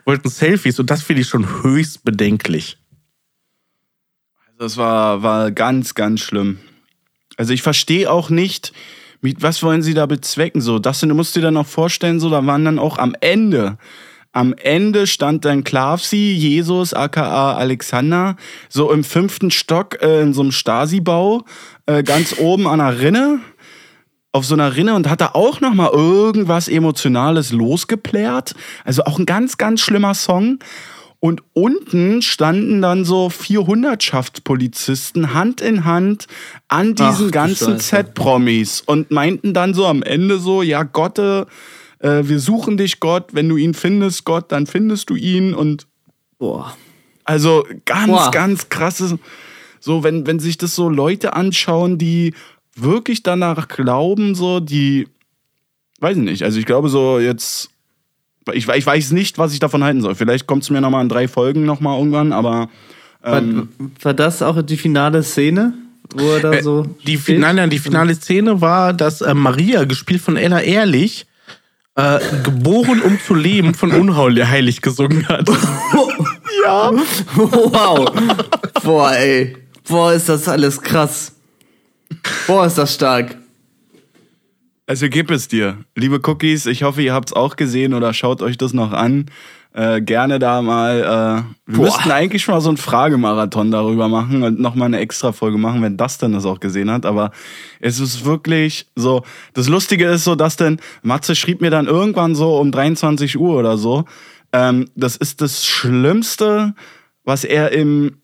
wollten 0.06 0.30
Selfies 0.30 0.80
und 0.80 0.90
das 0.90 1.02
finde 1.02 1.22
ich 1.22 1.28
schon 1.28 1.64
höchst 1.64 2.04
bedenklich. 2.04 2.78
Das 4.58 4.78
war, 4.78 5.24
war 5.24 5.52
ganz, 5.52 5.94
ganz 5.96 6.22
schlimm. 6.22 6.60
Also 7.38 7.54
ich 7.54 7.62
verstehe 7.62 8.12
auch 8.12 8.30
nicht, 8.30 8.74
was 9.22 9.64
wollen 9.64 9.82
sie 9.82 9.94
da 9.94 10.06
bezwecken, 10.06 10.62
so. 10.62 10.80
Das, 10.80 11.00
du 11.00 11.08
musst 11.08 11.36
dir 11.36 11.42
dann 11.42 11.58
auch 11.58 11.68
vorstellen, 11.68 12.20
so, 12.20 12.30
da 12.30 12.46
waren 12.46 12.66
dann 12.66 12.80
auch 12.80 12.98
am 12.98 13.16
Ende, 13.22 13.78
am 14.34 14.54
Ende 14.54 15.08
stand 15.08 15.46
dann 15.46 15.64
Klavsi, 15.64 16.34
Jesus, 16.34 16.94
aka 16.94 17.54
Alexander, 17.54 18.36
so 18.70 18.92
im 18.92 19.04
fünften 19.04 19.52
Stock 19.52 20.02
äh, 20.02 20.22
in 20.22 20.34
so 20.34 20.42
einem 20.42 20.52
Stasi-Bau, 20.52 21.44
äh, 21.86 22.04
ganz 22.04 22.40
oben 22.40 22.68
an 22.68 22.80
der 22.80 23.00
Rinne, 23.00 23.40
auf 24.32 24.46
so 24.46 24.54
einer 24.54 24.76
Rinne 24.76 24.96
und 24.96 25.10
hat 25.10 25.20
da 25.20 25.32
auch 25.34 25.60
noch 25.60 25.74
mal 25.74 25.90
irgendwas 25.92 26.70
Emotionales 26.70 27.52
losgeplärt. 27.52 28.56
Also 28.86 29.04
auch 29.04 29.20
ein 29.20 29.26
ganz, 29.26 29.58
ganz 29.58 29.82
schlimmer 29.82 30.14
Song. 30.14 30.60
Und 31.20 31.44
unten 31.54 32.24
standen 32.24 32.82
dann 32.82 33.06
so 33.06 33.28
400-Schaftspolizisten 33.28 35.36
Hand 35.36 35.62
in 35.62 35.86
Hand 35.86 36.26
an 36.68 36.96
Ach, 36.98 37.12
diesen 37.12 37.28
du 37.28 37.32
ganzen. 37.32 37.80
Z-Promis 37.80 38.82
und 38.82 39.12
meinten 39.12 39.54
dann 39.54 39.76
so 39.76 39.86
am 39.86 40.02
Ende 40.02 40.40
so, 40.40 40.64
ja 40.64 40.82
Gott, 40.82 41.20
äh, 41.20 41.46
wir 42.04 42.40
suchen 42.40 42.78
dich 42.78 43.00
Gott, 43.00 43.34
wenn 43.34 43.48
du 43.50 43.58
ihn 43.58 43.74
findest, 43.74 44.26
Gott, 44.26 44.52
dann 44.52 44.68
findest 44.68 45.10
du 45.10 45.16
ihn 45.16 45.54
und 45.54 45.88
Boah. 46.40 46.76
also 47.24 47.66
ganz, 47.86 48.08
Boah. 48.08 48.32
ganz 48.32 48.70
krasses. 48.70 49.16
So, 49.80 50.04
wenn, 50.04 50.26
wenn 50.28 50.40
sich 50.40 50.58
das 50.58 50.76
so 50.76 50.90
Leute 50.90 51.34
anschauen, 51.34 51.98
die 51.98 52.34
wirklich 52.76 53.24
danach 53.24 53.68
glauben, 53.68 54.36
so, 54.36 54.60
die, 54.60 55.08
weiß 56.00 56.18
ich 56.18 56.24
nicht, 56.24 56.44
also 56.44 56.60
ich 56.60 56.66
glaube 56.66 56.90
so 56.90 57.20
jetzt, 57.20 57.70
ich, 58.54 58.68
ich 58.68 58.86
weiß 58.86 59.12
nicht, 59.12 59.38
was 59.38 59.54
ich 59.54 59.60
davon 59.60 59.84
halten 59.84 60.02
soll. 60.02 60.16
Vielleicht 60.16 60.48
kommt 60.48 60.64
es 60.64 60.70
mir 60.70 60.82
nochmal 60.82 61.04
in 61.04 61.10
drei 61.10 61.28
Folgen 61.28 61.66
nochmal 61.66 61.98
irgendwann, 61.98 62.34
aber 62.34 62.70
ähm, 63.24 63.70
War, 63.78 63.90
war 64.02 64.14
das 64.14 64.42
auch 64.42 64.62
die 64.62 64.78
finale 64.78 65.22
Szene? 65.24 65.74
wo 66.16 66.30
er 66.32 66.40
da 66.40 66.52
Äh, 66.54 66.64
so. 66.64 66.86
Die, 67.06 67.18
steht? 67.18 67.40
nein, 67.40 67.56
nein, 67.56 67.70
die 67.70 67.80
finale 67.80 68.14
Szene 68.16 68.60
war, 68.62 68.94
dass 68.94 69.22
äh, 69.22 69.34
Maria, 69.34 69.86
gespielt 69.86 70.22
von 70.22 70.36
Ella 70.38 70.60
Ehrlich, 70.62 71.26
äh, 72.02 72.20
geboren 72.44 73.02
um 73.02 73.20
zu 73.20 73.34
leben, 73.36 73.74
von 73.74 73.92
Unheilig 73.92 74.82
gesungen 74.82 75.28
hat. 75.28 75.50
Ja. 76.64 76.92
Wow. 77.36 78.12
Boah, 78.84 79.12
ey. 79.14 79.58
Boah, 79.88 80.14
ist 80.14 80.30
das 80.30 80.48
alles 80.48 80.80
krass. 80.80 81.34
Boah, 82.46 82.68
ist 82.68 82.78
das 82.78 82.94
stark. 82.94 83.36
Also 84.86 85.08
gib 85.10 85.32
es 85.32 85.48
dir. 85.48 85.78
Liebe 85.96 86.20
Cookies, 86.24 86.68
ich 86.68 86.84
hoffe, 86.84 87.02
ihr 87.02 87.14
habt 87.14 87.30
es 87.30 87.34
auch 87.34 87.56
gesehen 87.56 87.96
oder 87.96 88.14
schaut 88.14 88.44
euch 88.44 88.58
das 88.58 88.74
noch 88.74 88.92
an. 88.92 89.32
Äh, 89.74 90.02
gerne 90.02 90.38
da 90.38 90.62
mal. 90.62 91.00
Äh, 91.00 91.72
wir 91.72 91.78
Boah. 91.78 91.86
müssten 91.86 92.12
eigentlich 92.12 92.42
schon 92.44 92.54
mal 92.54 92.60
so 92.62 92.68
einen 92.70 92.78
Fragemarathon 92.78 93.72
darüber 93.72 94.10
machen 94.10 94.44
und 94.44 94.60
nochmal 94.60 94.88
eine 94.88 95.00
extra 95.00 95.32
Folge 95.32 95.58
machen, 95.58 95.82
wenn 95.82 95.96
Dustin 95.96 96.34
das 96.34 96.46
auch 96.46 96.60
gesehen 96.60 96.92
hat. 96.92 97.06
Aber 97.06 97.32
es 97.80 98.00
ist 98.02 98.26
wirklich 98.26 98.88
so. 98.96 99.24
Das 99.54 99.70
Lustige 99.70 100.08
ist 100.08 100.26
so, 100.26 100.36
Dustin, 100.36 100.80
Matze 101.04 101.36
schrieb 101.36 101.62
mir 101.62 101.70
dann 101.70 101.88
irgendwann 101.88 102.36
so 102.36 102.58
um 102.58 102.72
23 102.72 103.40
Uhr 103.40 103.56
oder 103.58 103.78
so. 103.78 104.04
Ähm, 104.52 104.90
das 104.96 105.16
ist 105.16 105.40
das 105.40 105.66
Schlimmste, 105.66 106.74
was 107.24 107.46
er 107.46 107.72
im 107.72 108.18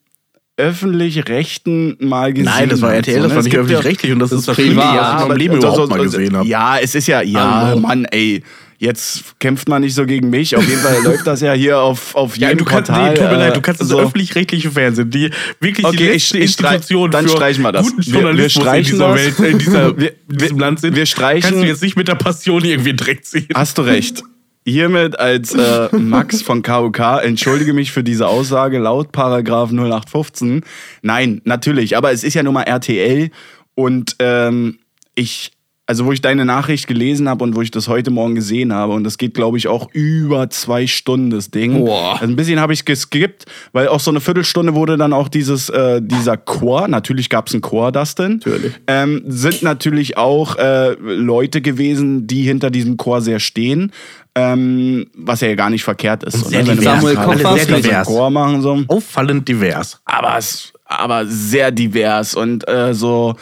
öffentlich-rechten 0.58 1.98
mal 2.00 2.34
gesehen 2.34 2.52
hat. 2.52 2.60
Nein, 2.62 2.70
das 2.70 2.82
war 2.82 2.94
RTL, 2.94 3.16
das 3.22 3.28
ne? 3.28 3.30
war 3.32 3.38
Es 3.40 3.46
nicht 3.46 3.58
öffentlich-rechtlich 3.58 4.12
und 4.12 4.20
das, 4.20 4.32
ist 4.32 4.48
das. 4.48 4.56
Schlimmste, 4.56 4.78
was 4.82 4.86
ich 5.16 5.22
in 5.22 5.28
meinem 5.28 5.38
Leben 5.38 5.54
so- 5.54 5.60
überhaupt 5.68 5.78
so- 5.78 5.88
mal 5.88 6.02
gesehen 6.04 6.36
habe. 6.36 6.48
Ja, 6.48 6.78
es 6.80 6.96
ist 6.96 7.08
ja, 7.08 7.22
ja. 7.22 7.76
Mann, 7.80 8.06
ey. 8.06 8.44
Jetzt 8.80 9.40
kämpft 9.40 9.68
man 9.68 9.82
nicht 9.82 9.96
so 9.96 10.06
gegen 10.06 10.30
mich. 10.30 10.56
Auf 10.56 10.68
jeden 10.68 10.80
Fall 10.82 10.98
läuft 11.04 11.26
das 11.26 11.42
ja 11.42 11.54
hier 11.54 11.80
auf, 11.80 12.14
auf 12.14 12.38
Ja, 12.38 12.50
jedem 12.50 12.60
du 12.60 12.66
kannst, 12.66 12.92
Portal. 12.92 13.10
nee, 13.14 13.16
tut 13.20 13.26
mir 13.28 13.32
äh, 13.32 13.38
leid, 13.48 13.56
du 13.56 13.62
kannst 13.62 13.82
das 13.82 13.88
so. 13.88 14.00
öffentlich-rechtliche 14.00 14.70
Fernsehen, 14.70 15.10
die 15.10 15.32
wirklich 15.60 15.86
Okay, 15.86 15.98
die 15.98 16.04
ich- 16.10 16.32
letzte 16.32 16.38
ich 16.38 16.52
streich- 16.52 16.76
Institution 16.76 17.10
dann 17.12 17.26
für 17.26 17.32
streichen 17.32 17.64
wir 17.64 17.72
das. 17.72 17.88
guten 17.90 18.06
Wir- 18.06 18.14
wir 18.14 18.22
Journalismus 18.22 18.64
streichen 18.64 18.92
in 18.94 18.98
dieser 19.00 19.08
das. 19.14 19.40
Welt, 19.40 19.52
in, 19.52 19.58
dieser, 19.58 19.98
Wir- 20.00 20.12
in 20.30 20.38
diesem 20.38 20.60
Land 20.60 20.80
sind. 20.82 20.96
wir 20.96 21.06
streichen- 21.08 21.42
Kannst 21.50 21.64
du 21.64 21.68
jetzt 21.68 21.82
nicht 21.82 21.96
mit 21.98 22.08
der 22.08 22.16
Passion 22.16 22.64
irgendwie 22.64 22.96
Dreck 22.96 23.26
ziehen. 23.26 23.48
Hast 23.56 23.78
du 23.80 23.82
recht. 23.82 24.22
Hiermit 24.64 25.18
als 25.18 25.54
äh, 25.56 25.88
Max 25.96 26.42
von 26.42 26.62
KOK 26.62 27.00
entschuldige 27.24 27.72
mich 27.74 27.92
für 27.94 28.04
diese 28.04 28.28
Aussage 28.28 28.78
laut 28.80 29.12
Paragraph 29.14 29.72
0815. 29.72 30.62
Nein, 31.02 31.42
natürlich, 31.46 31.96
aber 31.96 32.12
es 32.12 32.24
ist 32.26 32.34
ja 32.34 32.44
nun 32.44 32.54
mal 32.54 32.64
RTL 32.64 33.30
und 33.76 34.18
ähm, 34.20 34.80
ich, 35.16 35.54
also 35.88 36.06
wo 36.06 36.12
ich 36.12 36.20
deine 36.22 36.44
Nachricht 36.44 36.86
gelesen 36.86 37.30
habe 37.30 37.46
und 37.46 37.56
wo 37.56 37.62
ich 37.62 37.72
das 37.72 37.88
heute 37.88 38.12
Morgen 38.12 38.36
gesehen 38.36 38.74
habe 38.74 38.92
und 38.92 39.06
das 39.06 39.18
geht, 39.18 39.34
glaube 39.34 39.58
ich, 39.58 39.70
auch 39.70 39.90
über 39.94 40.50
zwei 40.50 40.86
Stunden, 40.86 41.30
das 41.30 41.50
Ding. 41.50 41.86
Boah. 41.86 42.14
Also 42.20 42.26
ein 42.26 42.36
bisschen 42.36 42.60
habe 42.60 42.74
ich 42.74 42.84
geskippt, 42.84 43.46
weil 43.72 43.88
auch 43.88 44.02
so 44.02 44.12
eine 44.12 44.20
Viertelstunde 44.20 44.76
wurde 44.76 44.98
dann 44.98 45.14
auch 45.14 45.30
dieses, 45.30 45.70
äh, 45.70 46.02
dieser 46.04 46.36
Chor, 46.36 46.90
natürlich 46.90 47.30
gab 47.30 47.48
es 47.48 47.54
einen 47.54 47.62
Chor, 47.62 47.94
Dustin. 47.94 48.42
Natürlich. 48.46 48.74
Ähm, 48.88 49.24
sind 49.28 49.64
natürlich 49.64 50.18
auch 50.18 50.58
äh, 50.58 50.92
Leute 51.00 51.62
gewesen, 51.62 52.28
die 52.28 52.44
hinter 52.44 52.70
diesem 52.70 52.98
Chor 52.98 53.22
sehr 53.22 53.40
stehen. 53.40 53.94
Ähm, 54.36 55.08
was 55.16 55.42
ja 55.42 55.56
gar 55.56 55.70
nicht 55.70 55.84
verkehrt 55.84 56.24
ist. 56.24 56.38
so, 56.38 56.50
sehr 56.50 56.64
du 56.64 56.76
divers. 56.76 57.02
Samuel 57.02 57.18
war 57.18 57.58
sehr 57.58 57.78
divers. 57.78 58.08
Chor 58.08 58.30
machen 58.30 58.62
so. 58.62 58.84
Auffallend 58.88 59.48
divers. 59.48 60.00
Aber, 60.06 60.38
aber 60.86 61.26
sehr 61.26 61.72
divers 61.72 62.36
und 62.36 62.68
äh, 62.68 62.94
so 62.94 63.36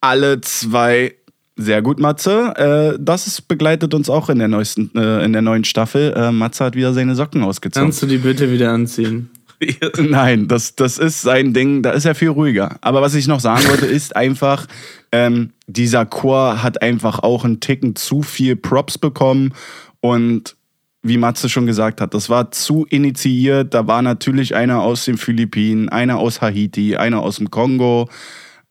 alle 0.00 0.40
zwei. 0.40 1.14
Sehr 1.56 1.82
gut, 1.82 2.00
Matze. 2.00 2.54
Äh, 2.96 2.98
das 3.00 3.26
ist, 3.26 3.48
begleitet 3.48 3.92
uns 3.92 4.08
auch 4.08 4.30
in 4.30 4.38
der 4.38 4.48
neuesten, 4.48 4.90
äh, 4.96 5.24
in 5.24 5.32
der 5.32 5.42
neuen 5.42 5.64
Staffel. 5.64 6.12
Äh, 6.16 6.32
Matze 6.32 6.64
hat 6.64 6.74
wieder 6.74 6.94
seine 6.94 7.14
Socken 7.14 7.42
ausgezogen. 7.42 7.88
Kannst 7.88 8.02
du 8.02 8.06
die 8.06 8.18
bitte 8.18 8.50
wieder 8.50 8.70
anziehen? 8.70 9.30
Nein, 9.98 10.48
das, 10.48 10.74
das 10.74 10.98
ist 10.98 11.20
sein 11.20 11.52
Ding, 11.52 11.82
da 11.82 11.90
ist 11.90 12.06
er 12.06 12.14
viel 12.14 12.28
ruhiger. 12.28 12.76
Aber 12.80 13.02
was 13.02 13.14
ich 13.14 13.26
noch 13.26 13.40
sagen 13.40 13.68
wollte, 13.68 13.86
ist 13.86 14.16
einfach, 14.16 14.66
ähm, 15.12 15.50
dieser 15.66 16.06
Chor 16.06 16.62
hat 16.62 16.82
einfach 16.82 17.18
auch 17.18 17.44
einen 17.44 17.60
Ticken 17.60 17.94
zu 17.94 18.22
viel 18.22 18.56
Props 18.56 18.96
bekommen 18.96 19.52
und 20.00 20.56
wie 21.02 21.16
Matze 21.16 21.48
schon 21.48 21.66
gesagt 21.66 22.00
hat, 22.00 22.12
das 22.12 22.28
war 22.28 22.50
zu 22.50 22.86
initiiert. 22.88 23.72
Da 23.72 23.86
war 23.86 24.02
natürlich 24.02 24.54
einer 24.54 24.82
aus 24.82 25.06
den 25.06 25.16
Philippinen, 25.16 25.88
einer 25.88 26.18
aus 26.18 26.42
Haiti, 26.42 26.96
einer 26.96 27.20
aus 27.20 27.36
dem 27.36 27.50
Kongo, 27.50 28.08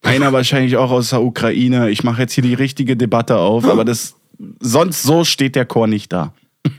einer 0.02 0.32
wahrscheinlich 0.34 0.76
auch 0.76 0.90
aus 0.90 1.10
der 1.10 1.22
Ukraine. 1.22 1.90
Ich 1.90 2.04
mache 2.04 2.22
jetzt 2.22 2.32
hier 2.32 2.42
die 2.42 2.54
richtige 2.54 2.96
Debatte 2.96 3.36
auf, 3.36 3.64
aber 3.66 3.84
das 3.84 4.14
sonst 4.60 5.02
so 5.02 5.24
steht 5.24 5.56
der 5.56 5.66
Chor 5.66 5.86
nicht 5.86 6.12
da. 6.12 6.32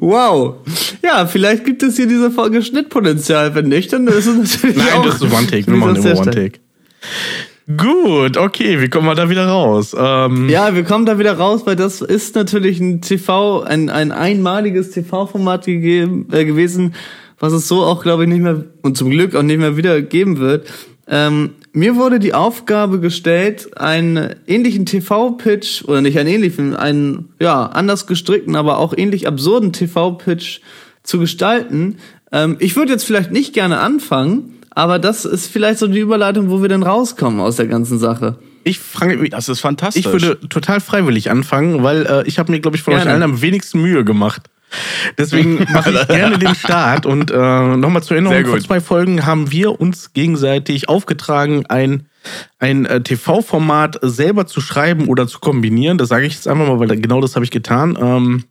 wow. 0.00 0.54
Ja, 1.02 1.26
vielleicht 1.26 1.64
gibt 1.64 1.82
es 1.82 1.96
hier 1.96 2.06
diese 2.06 2.30
Folge 2.30 2.62
Schnittpotenzial. 2.62 3.54
Wenn 3.54 3.68
nicht, 3.68 3.92
dann 3.92 4.06
ist 4.06 4.26
es 4.26 4.36
natürlich 4.36 4.76
Nein, 4.76 4.92
auch 4.94 5.04
das 5.04 5.16
ist 5.16 5.22
One-Take. 5.22 5.50
Wir 5.52 5.64
finde 5.64 5.78
ich 5.78 5.84
machen 5.84 5.96
immer 5.96 6.16
stark. 6.16 6.26
One-Take. 6.26 6.60
Gut, 7.76 8.38
okay, 8.38 8.80
wie 8.80 8.88
kommen 8.88 9.06
wir 9.06 9.14
da 9.14 9.28
wieder 9.28 9.46
raus? 9.46 9.94
Ähm, 9.98 10.48
Ja, 10.48 10.74
wir 10.74 10.84
kommen 10.84 11.04
da 11.04 11.18
wieder 11.18 11.36
raus, 11.36 11.62
weil 11.66 11.76
das 11.76 12.00
ist 12.00 12.34
natürlich 12.34 12.80
ein 12.80 13.02
TV, 13.02 13.60
ein, 13.62 13.90
ein 13.90 14.10
einmaliges 14.10 14.90
TV-Format 14.92 15.68
äh, 15.68 15.74
gewesen, 15.76 16.94
was 17.38 17.52
es 17.52 17.68
so 17.68 17.82
auch, 17.82 18.02
glaube 18.02 18.24
ich, 18.24 18.28
nicht 18.28 18.42
mehr 18.42 18.64
und 18.82 18.96
zum 18.96 19.10
Glück 19.10 19.34
auch 19.34 19.42
nicht 19.42 19.58
mehr 19.58 19.76
wieder 19.76 20.00
geben 20.02 20.38
wird. 20.38 20.66
Ähm, 21.06 21.50
mir 21.72 21.96
wurde 21.96 22.18
die 22.18 22.34
Aufgabe 22.34 23.00
gestellt, 23.00 23.78
einen 23.78 24.34
ähnlichen 24.46 24.84
TV-Pitch, 24.84 25.84
oder 25.84 26.00
nicht 26.02 26.18
einen 26.18 26.28
ähnlichen, 26.28 26.74
einen, 26.76 27.30
ja, 27.40 27.66
anders 27.66 28.06
gestrickten, 28.06 28.56
aber 28.56 28.78
auch 28.78 28.92
ähnlich 28.96 29.26
absurden 29.26 29.72
TV-Pitch 29.72 30.60
zu 31.02 31.18
gestalten. 31.18 31.96
Ähm, 32.32 32.56
ich 32.58 32.76
würde 32.76 32.92
jetzt 32.92 33.04
vielleicht 33.04 33.30
nicht 33.30 33.54
gerne 33.54 33.78
anfangen, 33.78 34.58
aber 34.70 34.98
das 34.98 35.24
ist 35.24 35.46
vielleicht 35.46 35.78
so 35.78 35.86
die 35.86 35.98
Überleitung, 36.00 36.50
wo 36.50 36.60
wir 36.62 36.68
dann 36.68 36.82
rauskommen 36.82 37.40
aus 37.40 37.56
der 37.56 37.66
ganzen 37.66 37.98
Sache. 37.98 38.36
ich 38.64 38.78
fange, 38.78 39.28
Das 39.30 39.48
ist 39.48 39.60
fantastisch. 39.60 40.04
ich 40.04 40.12
würde 40.12 40.38
total 40.48 40.80
freiwillig 40.80 41.30
anfangen, 41.30 41.82
weil 41.82 42.04
äh, 42.06 42.26
ich 42.26 42.38
habe 42.38 42.52
mir, 42.52 42.60
glaube 42.60 42.76
ich, 42.76 42.82
von 42.82 42.92
euch 42.94 43.00
Gerne. 43.00 43.12
allen 43.12 43.22
am 43.22 43.40
wenigsten 43.40 43.80
Mühe 43.80 44.04
gemacht. 44.04 44.42
Deswegen 45.16 45.64
mache 45.72 45.92
ich 45.92 46.08
gerne 46.08 46.38
den 46.38 46.54
Start 46.54 47.06
und 47.06 47.30
äh, 47.30 47.36
nochmal 47.76 48.02
zur 48.02 48.16
Erinnerung, 48.16 48.44
vor 48.46 48.60
zwei 48.60 48.80
Folgen 48.80 49.26
haben 49.26 49.50
wir 49.50 49.80
uns 49.80 50.12
gegenseitig 50.12 50.88
aufgetragen, 50.88 51.66
ein, 51.66 52.06
ein 52.58 52.84
äh, 52.84 53.02
TV-Format 53.02 53.98
selber 54.02 54.46
zu 54.46 54.60
schreiben 54.60 55.08
oder 55.08 55.26
zu 55.26 55.38
kombinieren. 55.38 55.98
Das 55.98 56.08
sage 56.08 56.26
ich 56.26 56.34
jetzt 56.34 56.48
einfach 56.48 56.66
mal, 56.66 56.78
weil 56.80 57.00
genau 57.00 57.20
das 57.20 57.34
habe 57.34 57.44
ich 57.44 57.50
getan. 57.50 57.98
Ähm, 58.00 58.44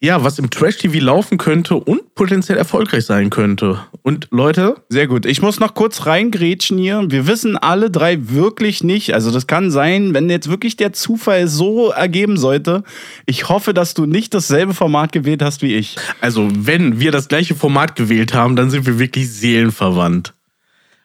ja, 0.00 0.24
was 0.24 0.38
im 0.38 0.50
Trash-TV 0.50 1.04
laufen 1.04 1.38
könnte 1.38 1.76
und 1.76 2.14
potenziell 2.14 2.58
erfolgreich 2.58 3.04
sein 3.04 3.30
könnte. 3.30 3.80
Und 4.02 4.28
Leute, 4.30 4.76
Sehr 4.88 5.06
gut. 5.06 5.26
Ich 5.26 5.42
muss 5.42 5.60
noch 5.60 5.74
kurz 5.74 6.06
reingrätschen 6.06 6.78
hier. 6.78 7.04
Wir 7.08 7.26
wissen 7.26 7.56
alle 7.56 7.90
drei 7.90 8.28
wirklich 8.30 8.82
nicht. 8.82 9.14
Also 9.14 9.30
das 9.30 9.46
kann 9.46 9.70
sein, 9.70 10.14
wenn 10.14 10.28
jetzt 10.28 10.48
wirklich 10.48 10.76
der 10.76 10.92
Zufall 10.92 11.48
so 11.48 11.90
ergeben 11.90 12.36
sollte. 12.36 12.82
Ich 13.26 13.48
hoffe, 13.48 13.74
dass 13.74 13.94
du 13.94 14.06
nicht 14.06 14.34
dasselbe 14.34 14.74
Format 14.74 15.12
gewählt 15.12 15.42
hast 15.42 15.62
wie 15.62 15.74
ich. 15.74 15.96
Also, 16.20 16.48
wenn 16.52 17.00
wir 17.00 17.12
das 17.12 17.28
gleiche 17.28 17.54
Format 17.54 17.96
gewählt 17.96 18.34
haben, 18.34 18.56
dann 18.56 18.70
sind 18.70 18.86
wir 18.86 18.98
wirklich 18.98 19.30
seelenverwandt. 19.30 20.32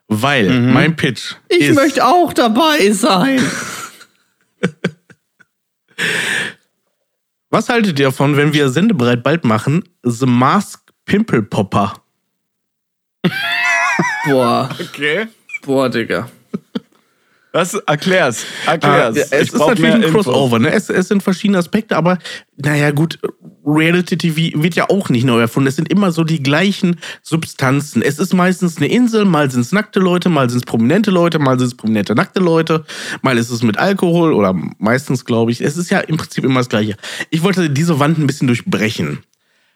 Weil 0.08 0.62
mein 0.62 0.95
Pitch 0.95 1.36
Ich 1.49 1.60
ist, 1.60 1.75
möchte 1.75 2.06
auch 2.06 2.32
dabei 2.34 2.91
sein. 2.91 3.41
was 7.50 7.70
haltet 7.70 8.00
ihr 8.00 8.06
davon, 8.06 8.38
wenn 8.38 8.54
wir 8.54 8.70
sendebereit 8.70 9.24
bald 9.24 9.44
machen, 9.46 9.84
The 10.04 10.26
Mask 10.26 10.82
Pimple 11.06 11.44
Popper? 11.44 11.94
Boah, 14.26 14.70
Okay. 14.80 15.28
boah, 15.64 15.90
Digga. 15.90 16.30
Das 17.58 17.74
erklär's. 17.74 18.46
Ah, 18.67 18.74
Erklär's. 18.74 19.15
ja, 19.15 19.24
es 19.32 19.32
Ich 19.32 19.54
ist 19.54 19.58
natürlich 19.58 19.96
ein. 19.96 20.04
Crossover, 20.04 20.60
ne? 20.60 20.72
Es, 20.72 20.91
es 20.91 21.08
sind 21.08 21.24
verschiedene 21.24 21.58
Aspekte, 21.58 21.98
aber 21.98 22.20
naja, 22.56 22.91
gut, 22.91 23.17
Reality 23.65 24.15
TV 24.15 24.62
wird 24.62 24.76
ja 24.76 24.91
auch 24.91 25.10
nicht 25.10 25.24
neu 25.24 25.39
erfunden. 25.39 25.67
Es 25.67 25.76
sind 25.76 25.91
immer 25.91 26.12
so 26.12 26.24
die 26.24 26.43
gleichen 26.43 26.98
Substanzen. 27.24 28.04
Es 28.04 28.20
ist 28.20 28.36
meistens 28.36 28.78
eine 28.78 28.86
Insel, 28.89 29.26
mal 29.26 29.50
sind 29.50 29.62
es 29.62 29.72
nackte 29.72 30.00
Leute, 30.00 30.30
mal 30.30 30.48
sind 30.52 30.60
es 30.60 30.65
prominente 30.65 31.10
Leute, 31.10 31.39
mal 31.39 31.58
sind 31.58 31.70
es 31.70 31.74
prominente 31.76 32.13
nackte 32.13 32.41
Leute, 32.41 32.86
mal 33.24 33.39
ist 33.39 33.50
es 33.50 33.63
mit 33.63 33.80
Alkohol 33.80 34.34
oder 34.34 34.54
meistens, 34.78 35.26
glaube 35.26 35.52
ich. 35.52 35.60
Es 35.60 35.78
ist 35.78 35.89
ja 35.89 36.02
im 36.02 36.17
Prinzip 36.17 36.43
immer 36.43 36.60
das 36.60 36.70
Gleiche. 36.70 36.96
Ich 37.32 37.41
wollte 37.41 37.72
diese 37.72 38.00
Wand 38.00 38.20
ein 38.20 38.28
bisschen 38.28 38.46
durchbrechen. 38.46 39.24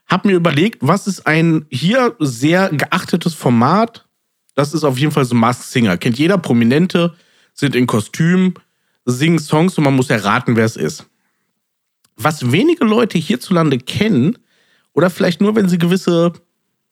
Hab 0.06 0.24
mir 0.26 0.34
überlegt, 0.34 0.78
was 0.82 1.08
ist 1.08 1.26
ein 1.26 1.66
hier 1.72 2.16
sehr 2.20 2.70
geachtetes 2.70 3.34
Format? 3.34 4.06
Das 4.54 4.76
ist 4.76 4.84
auf 4.84 5.00
jeden 5.00 5.12
Fall 5.12 5.26
so 5.26 5.34
Masked 5.34 5.66
Singer. 5.66 5.98
Kennt 5.98 6.20
jeder 6.20 6.38
Prominente, 6.38 7.16
sind 7.54 7.76
in 7.76 7.88
Kostüm, 7.88 8.54
singen 9.06 9.40
Songs 9.40 9.78
und 9.78 9.84
man 9.84 9.96
muss 9.96 10.10
erraten, 10.10 10.56
wer 10.56 10.66
es 10.66 10.76
ist. 10.76 11.06
Was 12.16 12.52
wenige 12.52 12.86
Leute 12.86 13.18
hierzulande 13.18 13.78
kennen, 13.78 14.38
oder 14.94 15.10
vielleicht 15.10 15.42
nur, 15.42 15.56
wenn 15.56 15.70
sie 15.70 15.78
gewisse 15.78 16.34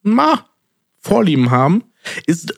na, 0.03 0.45
Vorlieben 0.99 1.51
haben, 1.51 1.83
ist 2.25 2.53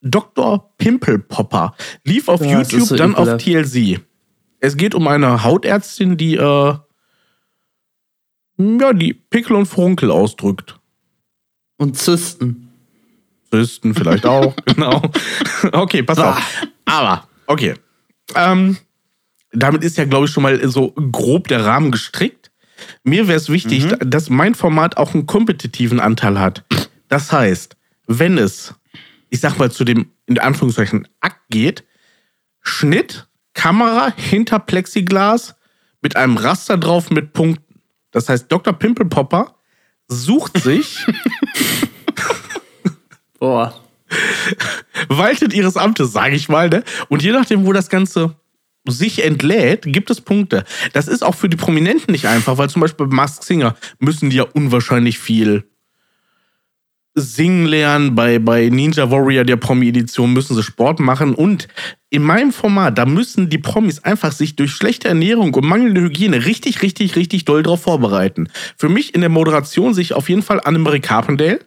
Dr. 0.00 0.74
Pimple 0.78 1.18
Popper. 1.18 1.74
Lief 2.04 2.28
auf 2.28 2.40
Ja, 2.40 2.60
YouTube, 2.60 2.82
so 2.82 2.96
dann 2.96 3.14
auf. 3.14 3.36
TLC. 3.38 4.00
Es 4.60 4.76
geht 4.76 4.94
um 4.94 5.06
eine 5.08 5.44
Hautärztin, 5.44 6.16
die 6.16 6.36
äh, 6.36 6.74
ja, 8.58 8.92
die 8.92 9.14
Pickel 9.14 9.56
und 9.56 9.66
Furunkel 9.66 10.10
ausdrückt. 10.10 10.78
Und 11.78 11.96
Zysten. 11.96 12.70
Polizisten 13.50 13.94
vielleicht 13.94 14.26
auch, 14.26 14.54
genau. 14.64 15.02
Okay, 15.72 16.02
pass 16.02 16.18
auf. 16.18 16.38
Aber, 16.84 17.26
okay. 17.50 17.74
Ähm, 18.34 18.76
damit 19.52 19.82
ist 19.82 19.98
ja, 19.98 20.04
glaube 20.04 20.26
ich, 20.26 20.32
schon 20.32 20.44
mal 20.44 20.68
so 20.68 20.92
grob 20.92 21.48
der 21.48 21.64
Rahmen 21.64 21.90
gestrickt. 21.90 22.50
Mir 23.02 23.28
wäre 23.28 23.36
es 23.36 23.48
wichtig, 23.48 23.86
Mhm. 23.86 24.10
dass 24.10 24.30
mein 24.30 24.54
Format 24.54 24.96
auch 24.96 25.14
einen 25.14 25.26
kompetitiven 25.26 26.00
Anteil 26.00 26.38
hat. 26.38 26.64
Das 27.08 27.32
heißt, 27.32 27.76
wenn 28.06 28.38
es, 28.38 28.74
ich 29.28 29.40
sag 29.40 29.58
mal, 29.58 29.70
zu 29.70 29.84
dem, 29.84 30.12
in 30.26 30.38
Anführungszeichen, 30.38 31.08
Akt 31.20 31.40
geht, 31.50 31.84
Schnitt, 32.62 33.26
Kamera 33.54 34.12
hinter 34.16 34.58
Plexiglas 34.60 35.56
mit 36.02 36.16
einem 36.16 36.36
Raster 36.36 36.78
drauf 36.78 37.10
mit 37.10 37.32
Punkten. 37.32 37.80
Das 38.12 38.28
heißt, 38.28 38.50
Dr. 38.50 38.72
Pimpelpopper 38.72 39.56
sucht 40.08 40.60
sich, 40.62 41.04
Boah. 43.38 43.74
waltet 45.08 45.52
ihres 45.52 45.76
Amtes, 45.76 46.12
sage 46.12 46.36
ich 46.36 46.48
mal, 46.48 46.68
ne? 46.68 46.84
Und 47.08 47.22
je 47.22 47.32
nachdem, 47.32 47.66
wo 47.66 47.72
das 47.72 47.88
Ganze 47.88 48.36
sich 48.86 49.24
entlädt, 49.24 49.84
gibt 49.86 50.10
es 50.10 50.20
Punkte. 50.20 50.64
Das 50.92 51.08
ist 51.08 51.22
auch 51.22 51.34
für 51.34 51.48
die 51.48 51.56
Prominenten 51.56 52.12
nicht 52.12 52.26
einfach, 52.26 52.58
weil 52.58 52.70
zum 52.70 52.80
Beispiel 52.80 53.06
bei 53.06 53.14
Mask 53.14 53.42
Singer 53.42 53.76
müssen 53.98 54.30
die 54.30 54.36
ja 54.36 54.44
unwahrscheinlich 54.44 55.18
viel 55.18 55.64
singen 57.14 57.66
lernen. 57.66 58.14
Bei, 58.14 58.38
bei 58.38 58.68
Ninja 58.68 59.10
Warrior, 59.10 59.44
der 59.44 59.56
Promi-Edition, 59.56 60.32
müssen 60.32 60.54
sie 60.54 60.62
Sport 60.62 61.00
machen. 61.00 61.34
Und 61.34 61.68
in 62.08 62.22
meinem 62.22 62.52
Format, 62.52 62.98
da 62.98 63.06
müssen 63.06 63.48
die 63.48 63.58
Promis 63.58 64.00
einfach 64.00 64.32
sich 64.32 64.56
durch 64.56 64.72
schlechte 64.72 65.08
Ernährung 65.08 65.54
und 65.54 65.64
mangelnde 65.66 66.02
Hygiene 66.02 66.44
richtig, 66.44 66.82
richtig, 66.82 67.16
richtig 67.16 67.44
doll 67.44 67.62
drauf 67.62 67.82
vorbereiten. 67.82 68.48
Für 68.76 68.88
mich 68.88 69.14
in 69.14 69.20
der 69.20 69.30
Moderation 69.30 69.94
sich 69.94 70.14
auf 70.14 70.28
jeden 70.28 70.42
Fall 70.42 70.60
Annemarie 70.60 71.00
Carpendale. 71.00 71.60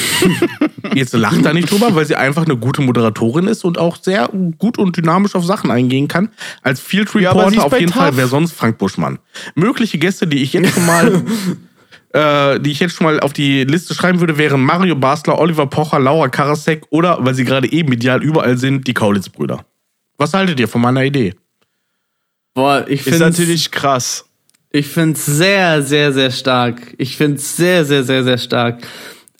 Jetzt 0.94 1.14
lacht 1.14 1.44
da 1.44 1.52
nicht 1.52 1.70
drüber, 1.70 1.94
weil 1.94 2.04
sie 2.04 2.16
einfach 2.16 2.44
eine 2.44 2.56
gute 2.56 2.82
Moderatorin 2.82 3.46
ist 3.46 3.64
und 3.64 3.78
auch 3.78 3.96
sehr 4.00 4.28
gut 4.58 4.78
und 4.78 4.96
dynamisch 4.96 5.34
auf 5.34 5.44
Sachen 5.44 5.70
eingehen 5.70 6.08
kann. 6.08 6.30
Als 6.62 6.80
Field 6.80 7.12
Ja, 7.14 7.32
Reporter 7.32 7.56
ist 7.56 7.62
auf 7.62 7.78
jeden. 7.78 7.92
Fall 7.92 8.16
wäre 8.16 8.28
sonst 8.28 8.52
Frank 8.52 8.78
Buschmann. 8.78 9.18
Mögliche 9.54 9.98
Gäste, 9.98 10.26
die 10.26 10.42
ich 10.42 10.52
jetzt 10.52 10.74
schon 10.74 10.86
mal, 10.86 11.22
äh, 12.12 12.60
die 12.60 12.70
ich 12.70 12.80
jetzt 12.80 12.96
schon 12.96 13.06
mal 13.06 13.20
auf 13.20 13.32
die 13.32 13.64
Liste 13.64 13.94
schreiben 13.94 14.20
würde, 14.20 14.38
wären 14.38 14.60
Mario 14.62 14.96
Basler, 14.96 15.38
Oliver 15.38 15.66
Pocher, 15.66 15.98
Laura 15.98 16.28
Karasek 16.28 16.84
oder, 16.90 17.18
weil 17.20 17.34
sie 17.34 17.44
gerade 17.44 17.70
eben 17.70 17.88
medial 17.88 18.22
überall 18.22 18.58
sind, 18.58 18.86
die 18.86 18.94
Kaulitz-Brüder. 18.94 19.64
Was 20.18 20.34
haltet 20.34 20.60
ihr 20.60 20.68
von 20.68 20.80
meiner 20.80 21.04
Idee? 21.04 21.34
Boah, 22.54 22.84
ich 22.86 23.00
Ist 23.00 23.04
finde 23.04 23.20
natürlich 23.20 23.70
krass. 23.70 24.26
Ich 24.70 24.88
finde 24.88 25.14
es 25.14 25.26
sehr, 25.26 25.82
sehr, 25.82 26.12
sehr 26.12 26.30
stark. 26.30 26.94
Ich 26.98 27.16
finde 27.16 27.36
es 27.36 27.56
sehr, 27.56 27.84
sehr, 27.84 28.04
sehr, 28.04 28.24
sehr 28.24 28.38
stark. 28.38 28.86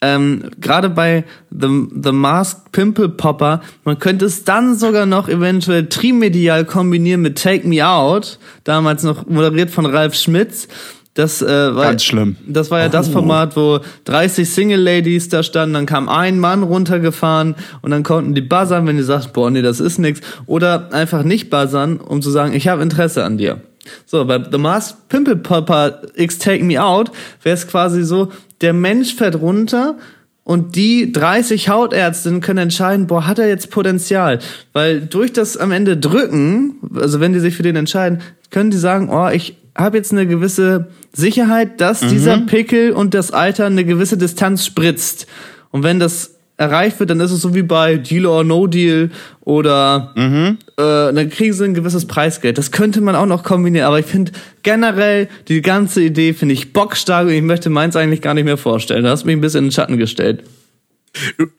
Ähm, 0.03 0.51
Gerade 0.61 0.91
bei 0.91 1.25
The, 1.51 1.87
The 2.03 2.13
Masked 2.13 2.73
Pimple 2.73 3.09
Popper, 3.09 3.63
man 3.85 3.99
könnte 4.01 4.27
es 4.27 4.43
dann 4.43 4.75
sogar 4.75 5.07
noch 5.07 5.29
eventuell 5.29 5.87
trimedial 5.87 6.65
kombinieren 6.65 7.23
mit 7.23 7.41
Take 7.41 7.67
Me 7.67 7.87
Out, 7.87 8.39
damals 8.65 9.05
noch 9.05 9.27
moderiert 9.27 9.71
von 9.71 9.87
Ralf 9.87 10.15
Schmitz. 10.15 10.67
Das 11.15 11.43
äh, 11.43 11.47
war 11.47 11.85
Ganz 11.85 12.05
schlimm. 12.05 12.37
Das 12.47 12.71
war 12.71 12.81
ja 12.81 12.89
das 12.89 13.09
Format, 13.09 13.55
wo 13.55 13.81
30 14.07 14.49
Single 14.49 14.81
Ladies 14.81 15.29
da 15.29 15.43
standen, 15.43 15.75
dann 15.75 15.87
kam 15.87 16.09
ein 16.09 16.39
Mann 16.39 16.63
runtergefahren 16.63 17.55
und 17.83 17.91
dann 17.91 18.03
konnten 18.03 18.35
die 18.35 18.41
buzzern, 18.41 18.87
wenn 18.87 18.97
die 18.97 19.03
sagt, 19.03 19.35
boah, 19.35 19.51
nee, 19.51 19.63
das 19.63 19.79
ist 19.79 19.99
nix. 19.99 20.21
Oder 20.47 20.89
einfach 20.93 21.23
nicht 21.23 21.51
buzzern, 21.51 21.99
um 21.99 22.23
zu 22.23 22.31
sagen, 22.31 22.55
ich 22.55 22.67
habe 22.67 22.83
Interesse 22.83 23.25
an 23.25 23.37
dir. 23.37 23.61
So, 24.07 24.25
bei 24.25 24.43
The 24.51 24.59
Masked 24.59 25.09
Pimple 25.09 25.37
Popper 25.37 26.03
X 26.15 26.39
Take 26.39 26.65
Me 26.65 26.83
Out 26.83 27.11
wäre 27.43 27.57
es 27.57 27.67
quasi 27.67 28.05
so, 28.05 28.31
der 28.63 28.73
Mensch 28.73 29.15
fährt 29.15 29.41
runter 29.41 29.97
und 30.45 30.75
die 30.75 31.13
30 31.13 31.69
Hautärztinnen 31.69 32.41
können 32.41 32.59
entscheiden, 32.59 33.07
boah, 33.07 33.27
hat 33.27 33.39
er 33.39 33.49
jetzt 33.49 33.71
Potenzial? 33.71 34.41
Weil 34.73 35.01
durch 35.01 35.33
das 35.33 35.57
am 35.57 35.71
Ende 35.71 35.97
drücken, 35.97 36.77
also 36.95 37.21
wenn 37.21 37.33
die 37.33 37.41
sich 37.41 37.55
für 37.57 37.63
den 37.63 37.77
entscheiden, 37.77 38.21
können 38.51 38.71
die 38.71 38.79
sagen, 38.79 39.09
oh, 39.11 39.29
ich 39.29 39.57
habe 39.77 39.97
jetzt 39.97 40.13
eine 40.13 40.27
gewisse 40.27 40.89
Sicherheit, 41.13 41.81
dass 41.81 42.01
dieser 42.01 42.39
Pickel 42.39 42.93
und 42.93 43.15
das 43.15 43.31
Alter 43.31 43.67
eine 43.67 43.85
gewisse 43.85 44.19
Distanz 44.19 44.67
spritzt. 44.67 45.27
Und 45.71 45.83
wenn 45.83 45.99
das 45.99 46.35
erreicht 46.63 46.99
wird, 47.01 47.11
dann 47.11 47.21
ist 47.21 47.31
es 47.31 47.41
so 47.41 47.55
wie 47.55 47.63
bei 47.63 47.97
Deal 47.97 48.27
or 48.27 48.45
No 48.45 48.67
Deal 48.67 49.11
oder 49.41 50.13
äh, 50.17 50.55
dann 50.77 51.29
kriegen 51.31 51.53
sie 51.53 51.65
ein 51.65 51.75
gewisses 51.75 52.07
Preisgeld. 52.07 52.59
Das 52.59 52.71
könnte 52.71 53.01
man 53.01 53.17
auch 53.17 53.27
noch 53.27 53.43
kombinieren, 53.43 53.87
aber 53.87 53.99
ich 53.99 54.07
finde 54.07 54.33
generell 54.63 55.29
die 55.49 55.61
ganze 55.63 56.03
Idee 56.03 56.33
finde 56.33 56.55
ich 56.55 56.73
bockstark 56.73 57.27
und 57.27 57.33
ich 57.33 57.43
möchte 57.43 57.71
meins 57.71 57.97
eigentlich 57.97 58.23
gar 58.23 58.35
nicht 58.35 58.45
mehr 58.45 58.57
vorstellen. 58.57 59.05
Du 59.05 59.11
hast 59.11 59.25
mich 59.25 59.37
ein 59.37 59.41
bisschen 59.41 59.59
in 59.59 59.65
den 59.67 59.73
Schatten 59.73 59.99
gestellt. 59.99 60.45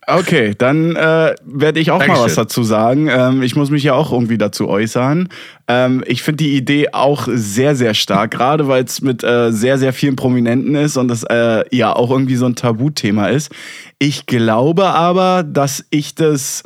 Okay, 0.07 0.55
dann 0.57 0.95
äh, 0.95 1.35
werde 1.45 1.79
ich 1.79 1.91
auch 1.91 1.99
mal 1.99 2.07
Dankeschön. 2.07 2.25
was 2.25 2.35
dazu 2.35 2.63
sagen. 2.63 3.07
Ähm, 3.07 3.43
ich 3.43 3.55
muss 3.55 3.69
mich 3.69 3.83
ja 3.83 3.93
auch 3.93 4.11
irgendwie 4.11 4.39
dazu 4.39 4.67
äußern. 4.67 5.29
Ähm, 5.67 6.03
ich 6.07 6.23
finde 6.23 6.43
die 6.43 6.57
Idee 6.57 6.89
auch 6.91 7.27
sehr, 7.31 7.75
sehr 7.75 7.93
stark, 7.93 8.31
gerade 8.31 8.67
weil 8.67 8.83
es 8.83 9.01
mit 9.01 9.23
äh, 9.23 9.51
sehr, 9.51 9.77
sehr 9.77 9.93
vielen 9.93 10.15
Prominenten 10.15 10.73
ist 10.75 10.97
und 10.97 11.07
das 11.07 11.23
äh, 11.23 11.63
ja 11.75 11.95
auch 11.95 12.09
irgendwie 12.09 12.35
so 12.35 12.47
ein 12.47 12.55
Tabuthema 12.55 13.27
ist. 13.27 13.51
Ich 13.99 14.25
glaube 14.25 14.87
aber, 14.87 15.43
dass 15.43 15.85
ich 15.91 16.15
das, 16.15 16.63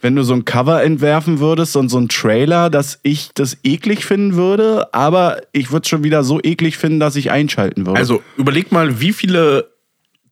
wenn 0.00 0.16
du 0.16 0.22
so 0.22 0.32
ein 0.32 0.46
Cover 0.46 0.82
entwerfen 0.82 1.40
würdest 1.40 1.76
und 1.76 1.90
so 1.90 1.98
ein 1.98 2.08
Trailer, 2.08 2.70
dass 2.70 3.00
ich 3.02 3.30
das 3.34 3.58
eklig 3.64 4.06
finden 4.06 4.34
würde, 4.34 4.94
aber 4.94 5.42
ich 5.52 5.72
würde 5.72 5.82
es 5.82 5.88
schon 5.88 6.04
wieder 6.04 6.24
so 6.24 6.40
eklig 6.42 6.78
finden, 6.78 7.00
dass 7.00 7.16
ich 7.16 7.30
einschalten 7.30 7.86
würde. 7.86 7.98
Also 7.98 8.22
überleg 8.38 8.72
mal, 8.72 8.98
wie 8.98 9.12
viele 9.12 9.68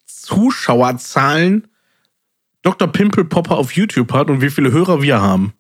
Zuschauerzahlen 0.07 1.68
Dr. 2.63 2.89
Pimple 2.89 3.25
Popper 3.25 3.57
auf 3.57 3.73
YouTube 3.73 4.13
hat 4.13 4.31
und 4.31 4.41
wie 4.41 4.51
viele 4.51 4.73
Hörer 4.73 5.03
wir 5.03 5.21
haben. 5.21 5.53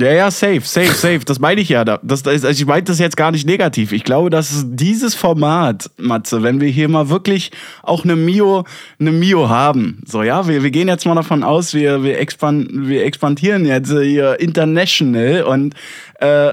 Ja, 0.00 0.12
ja, 0.12 0.30
safe, 0.30 0.60
safe, 0.60 0.92
safe. 0.92 1.20
Das 1.24 1.40
meine 1.40 1.60
ich 1.60 1.70
ja. 1.70 1.84
da. 1.84 1.98
Das, 2.02 2.22
das, 2.22 2.44
also 2.44 2.60
ich 2.60 2.66
meine 2.66 2.84
das 2.84 3.00
jetzt 3.00 3.16
gar 3.16 3.32
nicht 3.32 3.46
negativ. 3.46 3.90
Ich 3.90 4.04
glaube, 4.04 4.30
dass 4.30 4.64
dieses 4.68 5.16
Format, 5.16 5.90
Matze, 5.96 6.42
wenn 6.44 6.60
wir 6.60 6.68
hier 6.68 6.88
mal 6.88 7.08
wirklich 7.08 7.50
auch 7.82 8.04
eine 8.04 8.14
Mio, 8.14 8.64
eine 9.00 9.10
Mio 9.10 9.48
haben, 9.48 10.00
so 10.06 10.22
ja, 10.22 10.46
wir, 10.46 10.62
wir 10.62 10.70
gehen 10.70 10.86
jetzt 10.86 11.04
mal 11.04 11.16
davon 11.16 11.42
aus, 11.42 11.74
wir, 11.74 12.04
wir, 12.04 12.20
expand, 12.20 12.68
wir 12.72 13.04
expandieren 13.04 13.66
jetzt 13.66 13.90
hier 13.90 14.38
international 14.38 15.42
und 15.42 15.74
äh, 16.20 16.52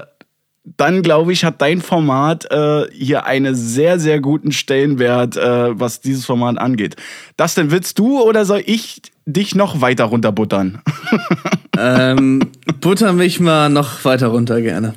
dann 0.76 1.02
glaube 1.02 1.32
ich, 1.32 1.44
hat 1.44 1.62
dein 1.62 1.80
Format 1.80 2.50
äh, 2.50 2.86
hier 2.92 3.24
einen 3.24 3.54
sehr, 3.54 4.00
sehr 4.00 4.20
guten 4.20 4.50
Stellenwert, 4.50 5.36
äh, 5.36 5.78
was 5.78 6.00
dieses 6.00 6.26
Format 6.26 6.58
angeht. 6.58 6.96
Das 7.36 7.54
denn 7.54 7.70
willst 7.70 7.98
du 7.98 8.20
oder 8.20 8.44
soll 8.44 8.62
ich 8.66 9.00
dich 9.26 9.54
noch 9.54 9.80
weiter 9.80 10.04
runterbuttern? 10.04 10.82
ähm, 11.78 12.40
butter 12.80 13.12
mich 13.12 13.38
mal 13.38 13.68
noch 13.68 14.04
weiter 14.04 14.28
runter 14.28 14.60
gerne. 14.60 14.94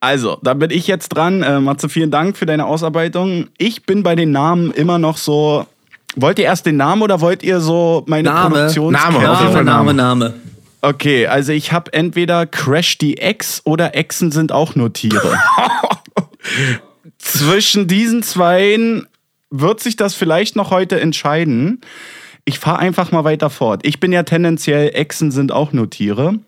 Also, 0.00 0.38
da 0.42 0.54
bin 0.54 0.70
ich 0.70 0.86
jetzt 0.86 1.10
dran. 1.10 1.42
Äh, 1.42 1.60
Matze, 1.60 1.88
vielen 1.88 2.10
Dank 2.10 2.36
für 2.36 2.46
deine 2.46 2.64
Ausarbeitung. 2.66 3.48
Ich 3.58 3.84
bin 3.84 4.02
bei 4.02 4.14
den 4.14 4.30
Namen 4.30 4.70
immer 4.70 4.98
noch 4.98 5.18
so. 5.18 5.66
Wollt 6.14 6.38
ihr 6.38 6.46
erst 6.46 6.64
den 6.64 6.78
Namen 6.78 7.02
oder 7.02 7.20
wollt 7.20 7.42
ihr 7.42 7.60
so 7.60 8.02
meine 8.06 8.30
Name. 8.30 8.48
Produktions 8.48 8.92
Name, 8.92 9.18
Name, 9.18 9.64
Name, 9.64 9.64
Name. 9.64 9.94
Name. 9.94 10.34
Okay, 10.86 11.26
also 11.26 11.50
ich 11.50 11.72
habe 11.72 11.92
entweder 11.92 12.46
Crash 12.46 12.96
die 12.96 13.18
Ex 13.18 13.60
oder 13.64 13.96
Echsen 13.96 14.30
sind 14.30 14.52
auch 14.52 14.76
nur 14.76 14.92
Tiere. 14.92 15.36
Zwischen 17.18 17.88
diesen 17.88 18.22
zweien 18.22 19.08
wird 19.50 19.80
sich 19.80 19.96
das 19.96 20.14
vielleicht 20.14 20.54
noch 20.54 20.70
heute 20.70 21.00
entscheiden. 21.00 21.80
Ich 22.44 22.60
fahre 22.60 22.78
einfach 22.78 23.10
mal 23.10 23.24
weiter 23.24 23.50
fort. 23.50 23.84
Ich 23.84 23.98
bin 23.98 24.12
ja 24.12 24.22
tendenziell, 24.22 24.94
Echsen 24.94 25.32
sind 25.32 25.50
auch 25.50 25.72
nur 25.72 25.90
Tiere. 25.90 26.38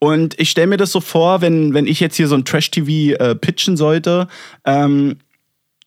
Und 0.00 0.36
ich 0.40 0.50
stelle 0.50 0.66
mir 0.66 0.76
das 0.76 0.90
so 0.90 1.00
vor, 1.00 1.40
wenn, 1.40 1.72
wenn 1.72 1.86
ich 1.86 2.00
jetzt 2.00 2.16
hier 2.16 2.26
so 2.26 2.34
ein 2.34 2.44
Trash-TV 2.44 3.14
äh, 3.16 3.36
pitchen 3.36 3.76
sollte, 3.76 4.26
ähm, 4.64 5.18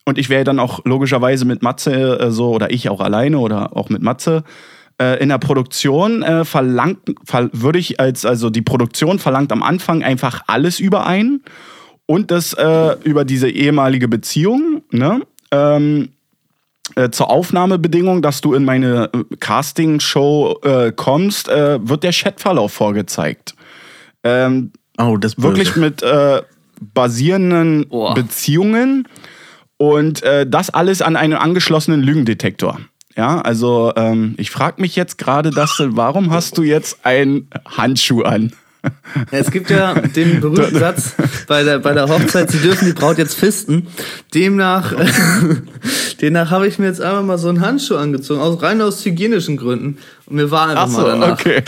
und 0.05 0.17
ich 0.17 0.29
wäre 0.29 0.45
dann 0.45 0.59
auch 0.59 0.85
logischerweise 0.85 1.43
mit 1.43 1.61
Matze 1.61 2.19
äh, 2.19 2.31
so, 2.31 2.51
oder 2.51 2.71
ich 2.71 2.87
auch 2.87 3.01
alleine 3.01 3.39
oder 3.39 3.75
auch 3.75 3.89
mit 3.89 4.01
Matze, 4.01 4.45
äh, 5.01 5.21
in 5.21 5.29
der 5.29 5.37
Produktion 5.37 6.23
äh, 6.23 6.45
verlangt, 6.45 6.99
ver 7.25 7.49
würde 7.53 7.79
ich 7.79 7.99
als, 7.99 8.25
also 8.25 8.49
die 8.49 8.61
Produktion 8.61 9.19
verlangt 9.19 9.51
am 9.51 9.63
Anfang 9.63 10.03
einfach 10.03 10.43
alles 10.47 10.79
über 10.79 11.05
einen 11.05 11.43
und 12.05 12.31
das 12.31 12.53
äh, 12.53 12.95
über 13.03 13.25
diese 13.25 13.49
ehemalige 13.49 14.07
Beziehung, 14.07 14.83
ne? 14.91 15.21
Ähm, 15.51 16.09
äh, 16.95 17.09
zur 17.11 17.29
Aufnahmebedingung, 17.29 18.21
dass 18.21 18.41
du 18.41 18.53
in 18.53 18.65
meine 18.65 19.09
äh, 19.13 19.35
Casting-Show 19.39 20.59
äh, 20.63 20.91
kommst, 20.91 21.47
äh, 21.47 21.79
wird 21.87 22.03
der 22.03 22.11
Chatverlauf 22.11 22.73
vorgezeigt. 22.73 23.55
Ähm, 24.23 24.71
Oh, 24.97 25.17
das 25.17 25.33
ist 25.33 25.41
wirklich 25.41 25.69
böse. 25.69 25.79
mit 25.79 26.03
äh, 26.03 26.41
basierenden 26.93 27.87
Boah. 27.89 28.13
Beziehungen 28.13 29.07
und 29.77 30.21
äh, 30.23 30.45
das 30.47 30.69
alles 30.69 31.01
an 31.01 31.15
einen 31.15 31.33
angeschlossenen 31.33 32.01
Lügendetektor. 32.01 32.79
Ja, 33.15 33.41
also 33.41 33.93
ähm, 33.95 34.33
ich 34.37 34.49
frage 34.49 34.81
mich 34.81 34.95
jetzt 34.95 35.17
gerade, 35.17 35.51
Dustin, 35.51 35.95
warum 35.95 36.31
hast 36.31 36.57
du 36.57 36.63
jetzt 36.63 37.05
einen 37.05 37.47
Handschuh 37.65 38.23
an? 38.23 38.53
Es 39.31 39.49
gibt 39.51 39.69
ja 39.69 39.93
den 39.93 40.41
berühmten 40.41 40.75
Satz 40.79 41.15
bei 41.47 41.63
der, 41.63 41.79
bei 41.79 41.93
der 41.93 42.09
Hochzeit, 42.09 42.51
sie 42.51 42.57
dürfen 42.57 42.85
die 42.85 42.93
Braut 42.93 43.17
jetzt 43.17 43.35
fisten. 43.35 43.87
Demnach, 44.33 44.93
demnach 46.21 46.51
habe 46.51 46.67
ich 46.67 46.79
mir 46.79 46.87
jetzt 46.87 46.99
einfach 46.99 47.23
mal 47.23 47.37
so 47.37 47.47
einen 47.47 47.61
Handschuh 47.61 47.95
angezogen, 47.95 48.41
aus, 48.41 48.61
rein 48.61 48.81
aus 48.81 49.05
hygienischen 49.05 49.55
Gründen. 49.55 49.99
Und 50.25 50.35
mir 50.35 50.51
war 50.51 50.67
einfach 50.67 50.83
Ach 50.83 50.89
so, 50.89 51.01
mal 51.01 51.07
danach. 51.07 51.39
okay. 51.39 51.63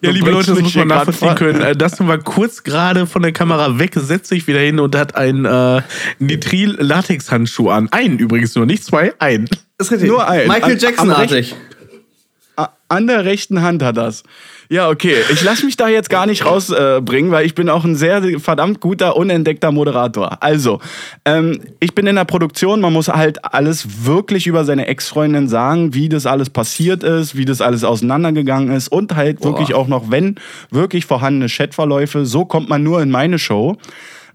Ja, 0.00 0.10
liebe 0.10 0.30
Leute, 0.30 0.52
das 0.52 0.60
muss 0.62 0.74
man 0.74 0.88
nachvollziehen 0.88 1.34
können. 1.34 1.60
Äh, 1.60 1.76
Dustin 1.76 2.08
war 2.08 2.18
kurz 2.18 2.62
gerade 2.62 3.06
von 3.06 3.20
der 3.20 3.32
Kamera 3.32 3.78
weg, 3.78 3.92
setzt 3.96 4.28
sich 4.28 4.46
wieder 4.46 4.60
hin 4.60 4.78
und 4.78 4.96
hat 4.96 5.16
einen 5.16 5.44
äh, 5.44 5.82
Nitril-Latex-Handschuh 6.20 7.68
an. 7.68 7.88
Einen 7.90 8.18
übrigens 8.18 8.54
nur, 8.54 8.64
nicht 8.64 8.84
zwei, 8.84 9.12
einen. 9.18 9.48
Ist 9.80 9.90
richtig. 9.90 10.08
Nur 10.08 10.28
ein. 10.28 10.46
Michael 10.46 10.78
Jackson-artig. 10.78 11.54
An 12.88 13.06
der 13.06 13.24
rechten 13.24 13.62
Hand 13.62 13.82
hat 13.82 13.96
das. 13.96 14.22
Ja, 14.68 14.88
okay. 14.88 15.16
Ich 15.32 15.42
lasse 15.42 15.64
mich 15.64 15.76
da 15.76 15.88
jetzt 15.88 16.10
gar 16.10 16.26
nicht 16.26 16.44
rausbringen, 16.44 17.30
äh, 17.30 17.34
weil 17.34 17.46
ich 17.46 17.54
bin 17.54 17.68
auch 17.68 17.84
ein 17.84 17.96
sehr 17.96 18.38
verdammt 18.38 18.80
guter, 18.80 19.16
unentdeckter 19.16 19.72
Moderator. 19.72 20.42
Also, 20.42 20.80
ähm, 21.24 21.60
ich 21.80 21.94
bin 21.94 22.06
in 22.06 22.16
der 22.16 22.24
Produktion, 22.24 22.80
man 22.80 22.92
muss 22.92 23.08
halt 23.08 23.44
alles 23.44 24.04
wirklich 24.04 24.46
über 24.46 24.64
seine 24.64 24.86
Ex-Freundin 24.86 25.48
sagen, 25.48 25.94
wie 25.94 26.08
das 26.08 26.26
alles 26.26 26.50
passiert 26.50 27.02
ist, 27.02 27.36
wie 27.36 27.44
das 27.44 27.60
alles 27.60 27.82
auseinandergegangen 27.82 28.74
ist 28.74 28.88
und 28.88 29.16
halt 29.16 29.42
wirklich 29.42 29.72
auch 29.74 29.88
noch, 29.88 30.10
wenn 30.10 30.36
wirklich 30.70 31.06
vorhandene 31.06 31.48
Chatverläufe, 31.48 32.26
so 32.26 32.44
kommt 32.44 32.68
man 32.68 32.82
nur 32.82 33.00
in 33.00 33.10
meine 33.10 33.38
Show. 33.38 33.76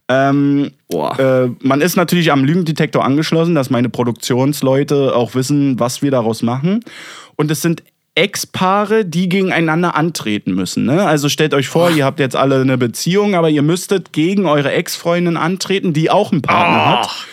Ähm, 0.07 0.71
äh, 0.91 1.47
man 1.61 1.81
ist 1.81 1.95
natürlich 1.95 2.31
am 2.31 2.43
Lügendetektor 2.43 3.03
angeschlossen, 3.03 3.55
dass 3.55 3.69
meine 3.69 3.89
Produktionsleute 3.89 5.15
auch 5.15 5.33
wissen, 5.33 5.79
was 5.79 6.01
wir 6.01 6.11
daraus 6.11 6.41
machen. 6.43 6.81
Und 7.35 7.49
es 7.49 7.61
sind 7.61 7.83
Ex-Paare, 8.13 9.03
die 9.03 9.27
gegeneinander 9.27 9.95
antreten 9.95 10.53
müssen. 10.53 10.85
Ne? 10.85 11.05
Also 11.05 11.27
stellt 11.27 11.53
euch 11.53 11.67
vor, 11.67 11.89
ihr 11.91 12.05
habt 12.05 12.19
jetzt 12.19 12.35
alle 12.35 12.61
eine 12.61 12.77
Beziehung, 12.77 13.35
aber 13.35 13.49
ihr 13.49 13.61
müsstet 13.61 14.13
gegen 14.13 14.45
eure 14.45 14.71
Ex-Freundin 14.71 15.35
antreten, 15.35 15.91
die 15.91 16.09
auch 16.09 16.31
einen 16.31 16.41
Partner 16.41 17.01
hat. 17.01 17.27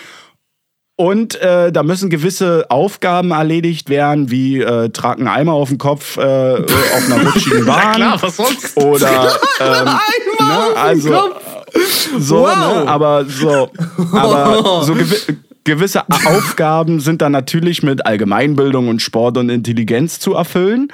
Und 0.96 1.40
äh, 1.40 1.72
da 1.72 1.82
müssen 1.82 2.10
gewisse 2.10 2.66
Aufgaben 2.68 3.30
erledigt 3.30 3.88
werden, 3.88 4.30
wie 4.30 4.60
äh, 4.60 4.90
trag 4.90 5.18
einen 5.18 5.28
Eimer 5.28 5.52
auf 5.52 5.68
den 5.68 5.78
Kopf 5.78 6.16
äh, 6.16 6.20
auf 6.20 7.06
einer 7.06 7.24
rutschigen 7.26 7.64
Bahn. 7.66 8.18
was 8.20 8.36
sonst? 8.36 8.76
Oder 8.76 9.32
ähm, 9.60 9.84
ne, 9.84 10.76
also 10.76 11.30
so, 12.18 12.42
Wow. 12.42 12.56
ne, 12.84 12.88
aber 12.88 13.24
so, 13.24 13.70
aber 14.12 14.82
so 14.84 14.94
gewi 14.94 15.16
gewisse 15.64 16.02
Aufgaben 16.26 16.98
sind 16.98 17.22
dann 17.22 17.30
natürlich 17.30 17.84
mit 17.84 18.04
Allgemeinbildung 18.04 18.88
und 18.88 19.00
Sport 19.00 19.38
und 19.38 19.48
Intelligenz 19.48 20.18
zu 20.18 20.34
erfüllen. 20.34 20.88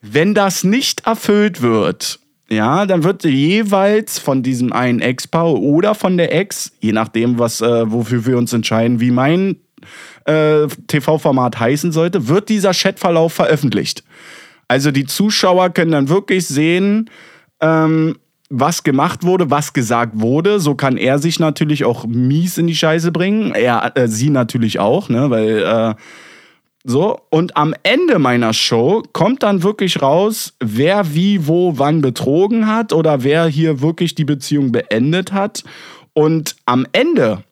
Wenn 0.00 0.32
das 0.34 0.62
nicht 0.62 1.06
erfüllt 1.06 1.60
wird, 1.60 2.20
ja, 2.48 2.86
dann 2.86 3.02
wird 3.02 3.24
jeweils 3.24 4.20
von 4.20 4.44
diesem 4.44 4.72
einen 4.72 5.00
Ex-Paar 5.00 5.54
oder 5.54 5.96
von 5.96 6.16
der 6.18 6.32
Ex, 6.34 6.70
je 6.80 6.92
nachdem, 6.92 7.38
was, 7.40 7.60
äh, 7.62 7.90
wofür 7.90 8.24
wir 8.24 8.38
uns 8.38 8.52
entscheiden, 8.52 9.00
wie 9.00 9.10
mein 9.10 9.56
äh, 10.26 10.68
TV-Format 10.86 11.58
heißen 11.58 11.90
sollte, 11.90 12.28
wird 12.28 12.48
dieser 12.48 12.72
Chatverlauf 12.72 13.32
veröffentlicht. 13.32 14.04
Also 14.68 14.90
die 14.92 15.06
Zuschauer 15.06 15.70
können 15.70 15.92
dann 15.92 16.08
wirklich 16.08 16.46
sehen, 16.46 17.10
ähm, 17.60 18.16
was 18.52 18.82
gemacht 18.82 19.24
wurde, 19.24 19.50
was 19.50 19.72
gesagt 19.72 20.12
wurde. 20.14 20.60
So 20.60 20.74
kann 20.74 20.98
er 20.98 21.18
sich 21.18 21.40
natürlich 21.40 21.84
auch 21.84 22.06
mies 22.06 22.58
in 22.58 22.66
die 22.66 22.74
Scheiße 22.74 23.10
bringen. 23.10 23.54
Er, 23.54 23.96
äh, 23.96 24.08
sie 24.08 24.28
natürlich 24.28 24.78
auch, 24.78 25.08
ne, 25.08 25.30
weil 25.30 25.62
äh, 25.62 25.94
so. 26.84 27.18
Und 27.30 27.56
am 27.56 27.74
Ende 27.82 28.18
meiner 28.18 28.52
Show 28.52 29.02
kommt 29.12 29.42
dann 29.42 29.62
wirklich 29.62 30.02
raus, 30.02 30.54
wer 30.60 31.14
wie, 31.14 31.46
wo, 31.46 31.78
wann 31.78 32.02
betrogen 32.02 32.66
hat 32.66 32.92
oder 32.92 33.24
wer 33.24 33.46
hier 33.46 33.80
wirklich 33.80 34.14
die 34.14 34.24
Beziehung 34.24 34.70
beendet 34.70 35.32
hat. 35.32 35.64
Und 36.12 36.56
am 36.66 36.86
Ende 36.92 37.44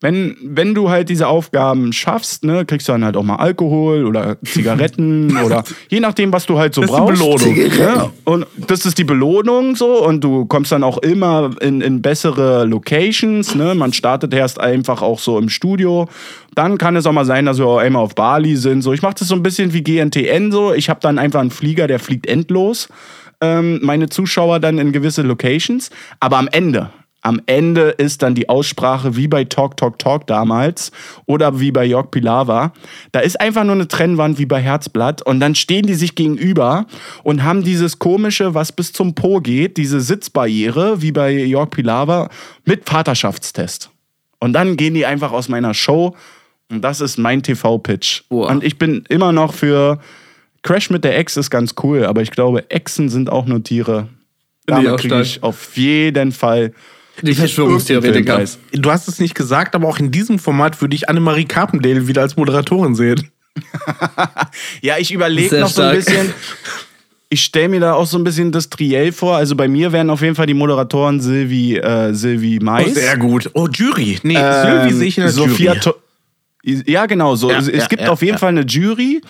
wenn, 0.00 0.36
wenn 0.42 0.74
du 0.74 0.88
halt 0.88 1.10
diese 1.10 1.28
Aufgaben 1.28 1.92
schaffst, 1.92 2.44
ne, 2.44 2.64
kriegst 2.64 2.88
du 2.88 2.92
dann 2.92 3.04
halt 3.04 3.16
auch 3.16 3.22
mal 3.22 3.36
Alkohol 3.36 4.06
oder 4.06 4.38
Zigaretten 4.44 5.36
oder 5.36 5.62
je 5.88 6.00
nachdem, 6.00 6.32
was 6.32 6.46
du 6.46 6.58
halt 6.58 6.74
so 6.74 6.80
Das 6.80 6.90
ist 6.90 6.96
die 6.96 7.00
brauchst. 7.00 7.44
Belohnung. 7.44 7.72
Ja, 7.78 8.10
und 8.24 8.46
das 8.56 8.86
ist 8.86 8.96
die 8.96 9.04
Belohnung 9.04 9.76
so 9.76 10.04
und 10.06 10.24
du 10.24 10.46
kommst 10.46 10.72
dann 10.72 10.84
auch 10.84 10.98
immer 10.98 11.50
in, 11.60 11.82
in 11.82 12.00
bessere 12.00 12.64
Locations. 12.64 13.54
Ne? 13.54 13.74
Man 13.74 13.92
startet 13.92 14.32
erst 14.32 14.58
einfach 14.58 15.02
auch 15.02 15.18
so 15.18 15.38
im 15.38 15.50
Studio. 15.50 16.08
Dann 16.54 16.78
kann 16.78 16.96
es 16.96 17.06
auch 17.06 17.12
mal 17.12 17.26
sein, 17.26 17.46
dass 17.46 17.58
wir 17.58 17.66
auch 17.66 17.78
einmal 17.78 18.02
auf 18.02 18.14
Bali 18.14 18.56
sind. 18.56 18.82
So, 18.82 18.92
ich 18.92 19.02
mache 19.02 19.14
das 19.18 19.28
so 19.28 19.34
ein 19.34 19.42
bisschen 19.42 19.72
wie 19.72 19.82
GNTN 19.82 20.50
so. 20.50 20.72
Ich 20.72 20.88
habe 20.88 21.00
dann 21.00 21.18
einfach 21.18 21.40
einen 21.40 21.50
Flieger, 21.50 21.86
der 21.86 21.98
fliegt 21.98 22.26
endlos. 22.26 22.88
Ähm, 23.42 23.80
meine 23.82 24.08
Zuschauer 24.08 24.60
dann 24.60 24.78
in 24.78 24.92
gewisse 24.92 25.22
Locations. 25.22 25.90
Aber 26.18 26.38
am 26.38 26.48
Ende, 26.48 26.90
am 27.22 27.40
Ende 27.46 27.90
ist 27.90 28.22
dann 28.22 28.34
die 28.34 28.48
Aussprache 28.48 29.16
wie 29.16 29.28
bei 29.28 29.44
Talk, 29.44 29.76
Talk, 29.76 29.98
Talk 29.98 30.26
damals 30.26 30.90
oder 31.26 31.60
wie 31.60 31.70
bei 31.70 31.84
Jörg 31.84 32.10
Pilawa. 32.10 32.72
Da 33.12 33.20
ist 33.20 33.40
einfach 33.40 33.64
nur 33.64 33.74
eine 33.74 33.88
Trennwand 33.88 34.38
wie 34.38 34.46
bei 34.46 34.60
Herzblatt 34.60 35.20
und 35.22 35.40
dann 35.40 35.54
stehen 35.54 35.86
die 35.86 35.94
sich 35.94 36.14
gegenüber 36.14 36.86
und 37.22 37.42
haben 37.42 37.62
dieses 37.62 37.98
komische, 37.98 38.54
was 38.54 38.72
bis 38.72 38.92
zum 38.92 39.14
Po 39.14 39.40
geht, 39.40 39.76
diese 39.76 40.00
Sitzbarriere 40.00 41.02
wie 41.02 41.12
bei 41.12 41.30
Jörg 41.30 41.70
Pilawa 41.70 42.30
mit 42.64 42.88
Vaterschaftstest. 42.88 43.90
Und 44.38 44.54
dann 44.54 44.78
gehen 44.78 44.94
die 44.94 45.04
einfach 45.04 45.32
aus 45.32 45.48
meiner 45.48 45.74
Show 45.74 46.16
und 46.70 46.82
das 46.82 47.02
ist 47.02 47.18
mein 47.18 47.42
TV-Pitch. 47.42 48.22
Und 48.46 48.64
ich 48.64 48.78
bin 48.78 49.04
immer 49.08 49.32
noch 49.32 49.52
für 49.52 50.00
Crash 50.62 50.88
mit 50.90 51.04
der 51.04 51.18
Ex 51.18 51.36
ist 51.36 51.50
ganz 51.50 51.74
cool, 51.82 52.04
aber 52.04 52.22
ich 52.22 52.30
glaube, 52.30 52.70
Echsen 52.70 53.08
sind 53.08 53.30
auch 53.30 53.46
nur 53.46 53.62
Tiere. 53.62 54.08
Damit 54.66 54.98
kriege 54.98 55.20
ich 55.20 55.42
auf 55.42 55.76
jeden 55.76 56.32
Fall 56.32 56.72
Die 57.22 57.34
Verschwörungstheoretiker. 57.34 58.42
Du 58.72 58.90
hast 58.90 59.08
es 59.08 59.18
nicht 59.18 59.34
gesagt, 59.34 59.74
aber 59.74 59.88
auch 59.88 59.98
in 59.98 60.10
diesem 60.10 60.38
Format 60.38 60.80
würde 60.80 60.94
ich 60.94 61.08
Annemarie 61.08 61.44
Carpendale 61.44 62.08
wieder 62.08 62.22
als 62.22 62.36
Moderatorin 62.36 62.94
sehen. 62.94 63.30
Ja, 64.80 64.96
ich 64.98 65.12
überlege 65.12 65.60
noch 65.60 65.68
so 65.68 65.82
ein 65.82 65.96
bisschen. 65.96 66.32
Ich 67.28 67.44
stelle 67.44 67.68
mir 67.68 67.80
da 67.80 67.94
auch 67.94 68.06
so 68.06 68.18
ein 68.18 68.24
bisschen 68.24 68.50
das 68.50 68.70
Triell 68.70 69.12
vor. 69.12 69.36
Also 69.36 69.54
bei 69.54 69.68
mir 69.68 69.92
wären 69.92 70.10
auf 70.10 70.20
jeden 70.20 70.34
Fall 70.34 70.46
die 70.46 70.54
Moderatoren 70.54 71.20
Silvi, 71.20 71.76
äh, 71.76 72.12
Silvi 72.12 72.58
Mais. 72.60 72.88
Oh, 72.88 72.94
sehr 72.94 73.16
gut. 73.16 73.50
Oh, 73.54 73.68
Jury. 73.68 74.18
Nee, 74.22 74.36
Ähm, 74.36 74.62
Sylvie 74.62 74.94
sehe 74.94 75.08
ich 75.08 75.18
in 75.18 75.24
der 75.24 75.32
Sophia 75.32 75.74
Jury. 75.74 75.80
To 75.80 75.94
ja, 76.62 77.06
genau 77.06 77.36
so. 77.36 77.50
Ja, 77.50 77.58
es 77.58 77.68
ja, 77.68 77.86
gibt 77.86 78.02
ja, 78.02 78.10
auf 78.10 78.20
jeden 78.20 78.34
ja. 78.34 78.38
Fall 78.38 78.50
eine 78.50 78.62
Jury. 78.62 79.22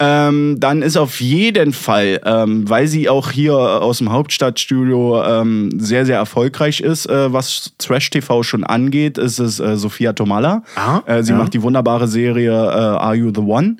Ähm, 0.00 0.60
dann 0.60 0.82
ist 0.82 0.96
auf 0.96 1.20
jeden 1.20 1.72
Fall, 1.72 2.20
ähm, 2.24 2.68
weil 2.70 2.86
sie 2.86 3.08
auch 3.08 3.32
hier 3.32 3.56
aus 3.56 3.98
dem 3.98 4.12
Hauptstadtstudio 4.12 5.24
ähm, 5.24 5.70
sehr, 5.76 6.06
sehr 6.06 6.16
erfolgreich 6.16 6.80
ist, 6.80 7.06
äh, 7.06 7.32
was 7.32 7.72
Trash-TV 7.78 8.44
schon 8.44 8.62
angeht, 8.62 9.18
ist 9.18 9.40
es 9.40 9.58
äh, 9.58 9.76
Sophia 9.76 10.12
Tomalla. 10.12 10.62
Ah, 10.76 11.00
äh, 11.06 11.24
sie 11.24 11.32
ja. 11.32 11.38
macht 11.38 11.52
die 11.52 11.62
wunderbare 11.62 12.06
Serie 12.06 12.52
äh, 12.52 12.74
Are 12.74 13.16
You 13.16 13.32
the 13.34 13.40
One? 13.40 13.78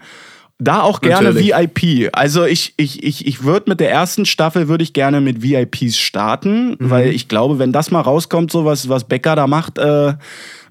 Da 0.61 0.83
auch 0.83 1.01
gerne 1.01 1.29
Natürlich. 1.33 1.55
VIP. 1.55 2.11
Also 2.13 2.45
ich, 2.45 2.75
ich, 2.77 3.05
ich, 3.05 3.27
ich 3.29 3.45
würde 3.45 3.71
mit 3.71 3.79
der 3.79 3.93
ersten 3.93 4.27
Staffel 4.27 4.67
würde 4.67 4.83
ich 4.83 4.93
gerne 4.93 5.21
mit 5.21 5.41
VIPs 5.41 5.97
starten, 5.99 6.71
Mhm. 6.71 6.91
weil 6.91 7.09
ich 7.11 7.29
glaube, 7.29 7.61
wenn 7.61 7.73
das 7.73 7.93
mal 7.93 8.01
rauskommt, 8.01 8.51
so 8.51 8.65
was, 8.65 8.89
was 8.89 9.05
Becker 9.05 9.37
da 9.37 9.47
macht 9.47 9.79
äh, 9.79 10.15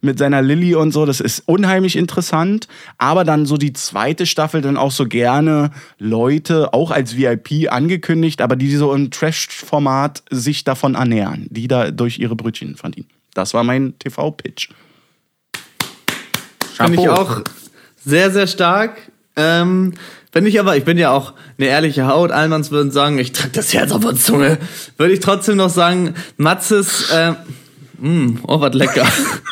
mit 0.01 0.19
seiner 0.19 0.41
Lilly 0.41 0.75
und 0.75 0.91
so, 0.91 1.05
das 1.05 1.21
ist 1.21 1.39
unheimlich 1.47 1.95
interessant. 1.95 2.67
Aber 2.97 3.23
dann 3.23 3.45
so 3.45 3.55
die 3.55 3.71
zweite 3.71 4.25
Staffel 4.25 4.59
dann 4.61 4.75
auch 4.75 4.91
so 4.91 5.05
gerne 5.05 5.71
Leute, 5.99 6.73
auch 6.73 6.91
als 6.91 7.15
VIP 7.15 7.71
angekündigt, 7.71 8.41
aber 8.41 8.57
die 8.57 8.75
so 8.75 8.93
im 8.93 9.09
Trash-Format 9.09 10.21
sich 10.29 10.65
davon 10.65 10.95
ernähren, 10.95 11.47
die 11.49 11.69
da 11.69 11.91
durch 11.91 12.19
ihre 12.19 12.35
Brötchen 12.35 12.75
verdienen. 12.75 13.07
Das 13.33 13.53
war 13.53 13.63
mein 13.63 13.97
TV-Pitch. 13.99 14.69
Finde 16.73 17.01
ich 17.01 17.09
auch 17.09 17.41
sehr, 18.03 18.31
sehr 18.31 18.47
stark. 18.47 18.97
Ähm, 19.37 19.93
wenn 20.33 20.45
ich 20.45 20.59
aber, 20.59 20.75
ich 20.75 20.83
bin 20.83 20.97
ja 20.97 21.11
auch 21.11 21.33
eine 21.57 21.67
ehrliche 21.69 22.07
Haut, 22.07 22.31
Allmanns 22.31 22.69
würden 22.71 22.91
sagen, 22.91 23.17
ich 23.17 23.31
trage 23.31 23.51
das 23.53 23.73
Herz 23.73 23.91
auf 23.91 24.01
der 24.03 24.15
Zunge, 24.15 24.57
würde 24.97 25.13
ich 25.13 25.19
trotzdem 25.19 25.55
noch 25.57 25.69
sagen, 25.69 26.13
Matzes, 26.37 27.09
äh, 27.11 27.33
mh, 27.99 28.39
oh, 28.47 28.59
was 28.59 28.73
lecker. 28.73 29.07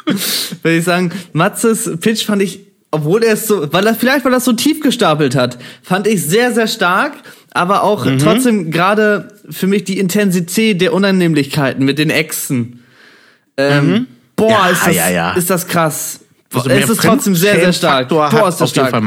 würde 0.63 0.77
ich 0.77 0.83
sagen, 0.83 1.11
Matzes 1.33 1.89
Pitch 2.01 2.25
fand 2.25 2.41
ich, 2.41 2.59
obwohl 2.91 3.23
er 3.23 3.33
es 3.33 3.47
so, 3.47 3.71
weil 3.73 3.85
er, 3.87 3.95
vielleicht 3.95 4.25
weil 4.25 4.33
er 4.33 4.37
es 4.37 4.45
so 4.45 4.53
tief 4.53 4.81
gestapelt 4.81 5.35
hat, 5.35 5.57
fand 5.81 6.07
ich 6.07 6.23
sehr, 6.23 6.53
sehr 6.53 6.67
stark, 6.67 7.13
aber 7.51 7.83
auch 7.83 8.05
Mhm. 8.05 8.19
trotzdem 8.19 8.71
gerade 8.71 9.29
für 9.49 9.67
mich 9.67 9.83
die 9.85 9.97
Intensität 9.99 10.81
der 10.81 10.93
Unannehmlichkeiten 10.93 11.85
mit 11.85 11.99
den 11.99 12.09
Exen. 12.09 12.83
Ähm, 13.57 14.07
Boah, 14.35 14.47
Mhm. 14.47 14.51
Ja, 14.51 14.69
ist, 14.69 14.87
das, 14.87 14.95
ja, 14.95 15.09
ja. 15.09 15.31
ist 15.33 15.49
das 15.49 15.67
krass. 15.67 16.19
Also 16.53 16.69
es 16.69 16.89
ist 16.89 17.01
trotzdem 17.01 17.35
sehr, 17.35 17.55
sehr 17.55 17.73
stark. 17.73 18.09
Boah, 18.09 18.27
ist 18.49 18.59
das 18.59 18.69
auf 18.69 18.75
jeden 18.75 18.89
Fall 18.89 18.89
stark. 18.89 19.03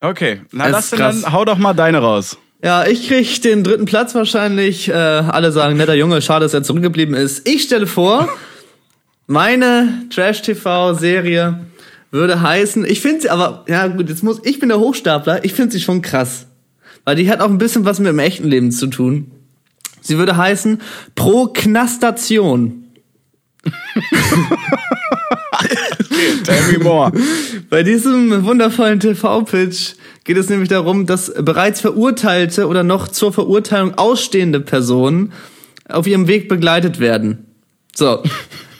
Okay, 0.00 0.42
na 0.52 0.64
denn 0.64 0.74
krass. 0.74 0.90
dann, 0.90 1.32
hau 1.32 1.44
doch 1.44 1.58
mal 1.58 1.74
deine 1.74 1.98
raus. 1.98 2.38
Ja, 2.62 2.86
ich 2.86 3.08
krieg 3.08 3.40
den 3.42 3.64
dritten 3.64 3.84
Platz 3.84 4.14
wahrscheinlich. 4.14 4.88
Äh, 4.88 4.92
alle 4.92 5.52
sagen, 5.52 5.76
netter 5.76 5.94
Junge, 5.94 6.22
schade, 6.22 6.44
dass 6.44 6.54
er 6.54 6.62
zurückgeblieben 6.62 7.14
ist. 7.14 7.48
Ich 7.48 7.62
stelle 7.64 7.86
vor, 7.86 8.28
meine 9.26 10.04
Trash-TV-Serie 10.10 11.66
würde 12.10 12.40
heißen, 12.40 12.84
ich 12.86 13.00
finde 13.00 13.22
sie 13.22 13.30
aber, 13.30 13.64
ja 13.68 13.86
gut, 13.88 14.08
jetzt 14.08 14.22
muss, 14.22 14.40
ich 14.44 14.58
bin 14.58 14.70
der 14.70 14.78
Hochstapler, 14.78 15.44
ich 15.44 15.52
finde 15.52 15.72
sie 15.72 15.80
schon 15.80 16.00
krass. 16.00 16.46
Weil 17.04 17.16
die 17.16 17.30
hat 17.30 17.40
auch 17.40 17.50
ein 17.50 17.58
bisschen 17.58 17.84
was 17.84 17.98
mit 17.98 18.08
dem 18.08 18.18
echten 18.18 18.48
Leben 18.48 18.72
zu 18.72 18.86
tun. 18.86 19.30
Sie 20.00 20.16
würde 20.16 20.36
heißen 20.36 20.80
Proknastation. 21.14 22.84
Tell 26.44 26.72
me 26.72 26.78
more. 26.78 27.12
Bei 27.70 27.82
diesem 27.82 28.44
wundervollen 28.44 29.00
TV-Pitch 29.00 29.94
geht 30.24 30.36
es 30.36 30.48
nämlich 30.48 30.68
darum, 30.68 31.06
dass 31.06 31.32
bereits 31.34 31.80
verurteilte 31.80 32.66
oder 32.66 32.82
noch 32.82 33.08
zur 33.08 33.32
Verurteilung 33.32 33.94
ausstehende 33.94 34.60
Personen 34.60 35.32
auf 35.88 36.06
ihrem 36.06 36.26
Weg 36.26 36.48
begleitet 36.48 37.00
werden. 37.00 37.46
So. 37.94 38.22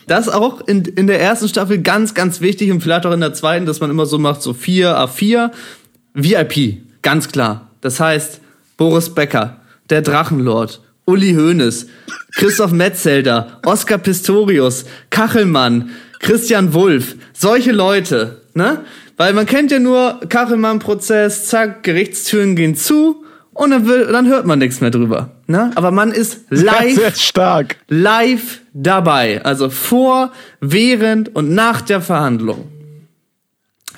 Das 0.06 0.28
auch 0.30 0.62
in, 0.66 0.84
in 0.84 1.06
der 1.06 1.20
ersten 1.20 1.48
Staffel 1.48 1.82
ganz, 1.82 2.14
ganz 2.14 2.40
wichtig 2.40 2.70
und 2.70 2.80
vielleicht 2.80 3.04
auch 3.04 3.12
in 3.12 3.20
der 3.20 3.34
zweiten, 3.34 3.66
dass 3.66 3.80
man 3.80 3.90
immer 3.90 4.06
so 4.06 4.18
macht, 4.18 4.40
so 4.40 4.54
4 4.54 4.96
A4. 4.96 5.50
VIP, 6.14 6.78
ganz 7.02 7.28
klar. 7.28 7.70
Das 7.82 8.00
heißt, 8.00 8.40
Boris 8.78 9.14
Becker, 9.14 9.60
der 9.90 10.00
Drachenlord, 10.00 10.80
Uli 11.04 11.34
Hoeneß, 11.34 11.86
Christoph 12.36 12.72
Metzelder, 12.72 13.60
Oskar 13.64 13.98
Pistorius, 13.98 14.84
Kachelmann, 15.10 15.90
Christian 16.20 16.74
Wulff, 16.74 17.16
solche 17.32 17.72
Leute, 17.72 18.42
ne? 18.54 18.84
Weil 19.16 19.32
man 19.32 19.46
kennt 19.46 19.72
ja 19.72 19.80
nur 19.80 20.20
Kachelmann-Prozess, 20.28 21.46
zack, 21.46 21.82
Gerichtstüren 21.82 22.54
gehen 22.54 22.76
zu 22.76 23.24
und 23.52 23.70
dann, 23.70 23.86
will, 23.88 24.06
dann 24.06 24.28
hört 24.28 24.46
man 24.46 24.60
nichts 24.60 24.80
mehr 24.80 24.90
drüber. 24.90 25.30
Ne? 25.48 25.72
Aber 25.74 25.90
man 25.90 26.12
ist 26.12 26.42
live, 26.50 26.94
Sehr 26.94 27.12
stark. 27.12 27.76
live 27.88 28.60
dabei. 28.74 29.44
Also 29.44 29.70
vor, 29.70 30.30
während 30.60 31.34
und 31.34 31.52
nach 31.52 31.80
der 31.80 32.00
Verhandlung. 32.00 32.68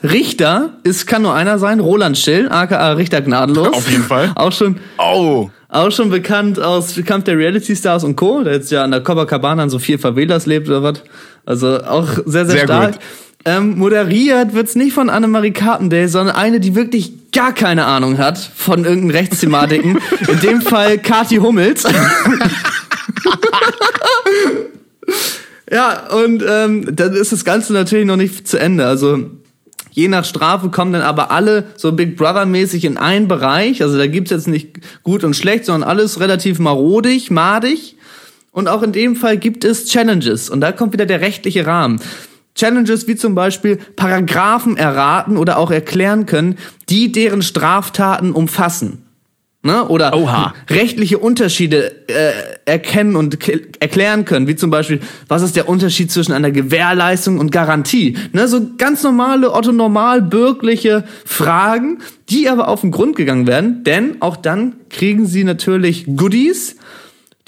Richter 0.03 0.71
ist, 0.83 1.07
kann 1.07 1.23
nur 1.23 1.35
einer 1.35 1.59
sein, 1.59 1.81
Roland 1.81 2.17
Schill, 2.17 2.49
aka 2.51 2.93
Richter 2.93 3.21
Gnadenlos. 3.21 3.69
Auf 3.75 3.91
jeden 3.91 4.05
Fall. 4.05 4.33
Auch 4.35 4.53
schon, 4.53 4.77
Oh. 4.99 5.51
auch 5.69 5.91
schon 5.91 6.11
bekannt 6.11 6.59
aus 6.61 6.99
Kampf 7.05 7.25
der 7.25 7.37
Reality 7.37 7.77
Stars 7.77 8.05
und 8.05 8.17
Co., 8.17 8.43
der 8.43 8.55
jetzt 8.55 8.71
ja 8.71 8.83
an 8.85 8.91
der 8.93 9.01
Copacabana 9.03 9.63
an 9.65 9.71
so 9.71 9.79
vier 9.79 9.99
Favelas 9.99 10.47
lebt 10.47 10.69
oder 10.69 10.83
was. 10.83 11.03
Also 11.45 11.83
auch 11.83 12.07
sehr, 12.27 12.47
sehr, 12.47 12.57
Sehr 12.57 12.65
stark. 12.65 12.93
gut. 12.93 13.01
Ähm, 13.47 13.79
moderiert 13.79 14.53
wird's 14.55 14.75
nicht 14.75 14.93
von 14.93 15.09
Annemarie 15.09 15.53
Carpendale, 15.53 16.09
sondern 16.09 16.37
eine, 16.37 16.61
die 16.61 16.75
wirklich 16.75 17.31
gar 17.33 17.55
keine 17.55 17.87
Ahnung 17.87 18.19
hat 18.19 18.37
von 18.39 18.85
irgendeinen 18.85 19.13
Rechtsthematiken. 19.13 19.99
In 20.29 20.41
dem 20.41 20.61
Fall 20.61 20.99
Kati 20.99 21.37
Hummels. 21.37 21.85
ja, 25.71 26.07
und 26.11 26.45
ähm, 26.47 26.87
dann 26.95 27.15
ist 27.15 27.33
das 27.33 27.45
Ganze 27.45 27.73
natürlich 27.73 28.07
noch 28.07 28.17
nicht 28.17 28.47
zu 28.47 28.59
Ende. 28.59 28.87
Also 28.87 29.31
Je 29.91 30.09
nach 30.09 30.25
Strafe 30.25 30.71
kommen 30.71 30.93
dann 30.93 31.03
aber 31.03 31.31
alle 31.31 31.65
so 31.77 31.93
Big 31.93 32.17
Brother-mäßig 32.17 32.85
in 32.85 32.97
einen 32.97 33.29
Bereich. 33.29 33.83
Also 33.83 33.99
da 33.99 34.07
gibt's 34.07 34.31
jetzt 34.31 34.49
nicht 34.49 34.79
gut 35.03 35.25
und 35.25 35.35
schlecht, 35.35 35.65
sondern 35.65 35.89
alles 35.89 36.21
relativ 36.21 36.59
marodig, 36.59 37.31
madig. 37.31 37.97
Und 38.53 38.69
auch 38.69 38.83
in 38.83 38.93
dem 38.93 39.17
Fall 39.17 39.37
gibt 39.37 39.65
es 39.65 39.87
Challenges. 39.87 40.51
Und 40.51 40.61
da 40.61 40.73
kommt 40.73 40.93
wieder 40.93 41.07
der 41.07 41.21
rechtliche 41.21 41.67
Rahmen. 41.67 42.01
Challenges 42.55 43.07
wie 43.07 43.17
zum 43.17 43.35
Beispiel 43.35 43.79
Paragraphen 43.97 44.77
erraten 44.77 45.37
oder 45.37 45.59
auch 45.59 45.71
erklären 45.71 46.27
können, 46.27 46.59
die 46.89 47.13
deren 47.13 47.43
Straftaten 47.43 48.33
umfassen. 48.33 49.05
Ne? 49.63 49.87
Oder 49.89 50.17
Oha. 50.17 50.55
rechtliche 50.71 51.19
Unterschiede 51.19 52.09
äh, 52.09 52.33
erkennen 52.65 53.15
und 53.15 53.37
erklären 53.79 54.25
können, 54.25 54.47
wie 54.47 54.57
zum 54.57 54.71
Beispiel, 54.71 55.01
was 55.29 55.43
ist 55.43 55.55
der 55.55 55.69
Unterschied 55.69 56.11
zwischen 56.11 56.33
einer 56.33 56.51
Gewährleistung 56.51 57.39
und 57.39 57.53
Garantie? 57.53 58.17
Ne? 58.33 58.49
So 58.49 58.71
ganz 58.79 59.03
normale, 59.03 59.53
otto-normal 59.53 60.23
bürgerliche 60.23 61.05
Fragen, 61.27 61.99
die 62.31 62.49
aber 62.49 62.69
auf 62.69 62.81
den 62.81 62.91
Grund 62.91 63.17
gegangen 63.17 63.47
werden, 63.47 63.85
denn 63.85 64.23
auch 64.23 64.37
dann 64.37 64.77
kriegen 64.89 65.27
sie 65.27 65.45
natürlich 65.45 66.07
Goodies, 66.17 66.77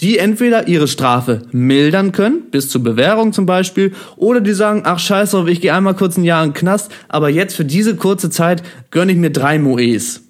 die 0.01 0.19
entweder 0.19 0.69
ihre 0.69 0.89
Strafe 0.89 1.43
mildern 1.53 2.13
können, 2.13 2.51
bis 2.51 2.69
zur 2.69 2.83
Bewährung 2.83 3.33
zum 3.33 3.47
Beispiel, 3.47 3.95
oder 4.17 4.43
die 4.43 4.53
sagen, 4.53 4.83
ach 4.85 4.99
scheiß 4.99 5.31
drauf, 5.31 5.47
ich 5.49 5.63
gehe 5.63 5.73
einmal 5.73 5.95
kurz 5.95 6.19
ein 6.19 6.25
Jahr 6.25 6.45
in 6.45 6.51
den 6.51 6.55
Knast, 6.55 6.93
aber 7.09 7.31
jetzt 7.31 7.55
für 7.55 7.65
diese 7.65 7.97
kurze 7.97 8.29
Zeit 8.29 8.63
gönne 8.91 9.13
ich 9.13 9.19
mir 9.19 9.31
drei 9.31 9.59
Moes. 9.59 10.25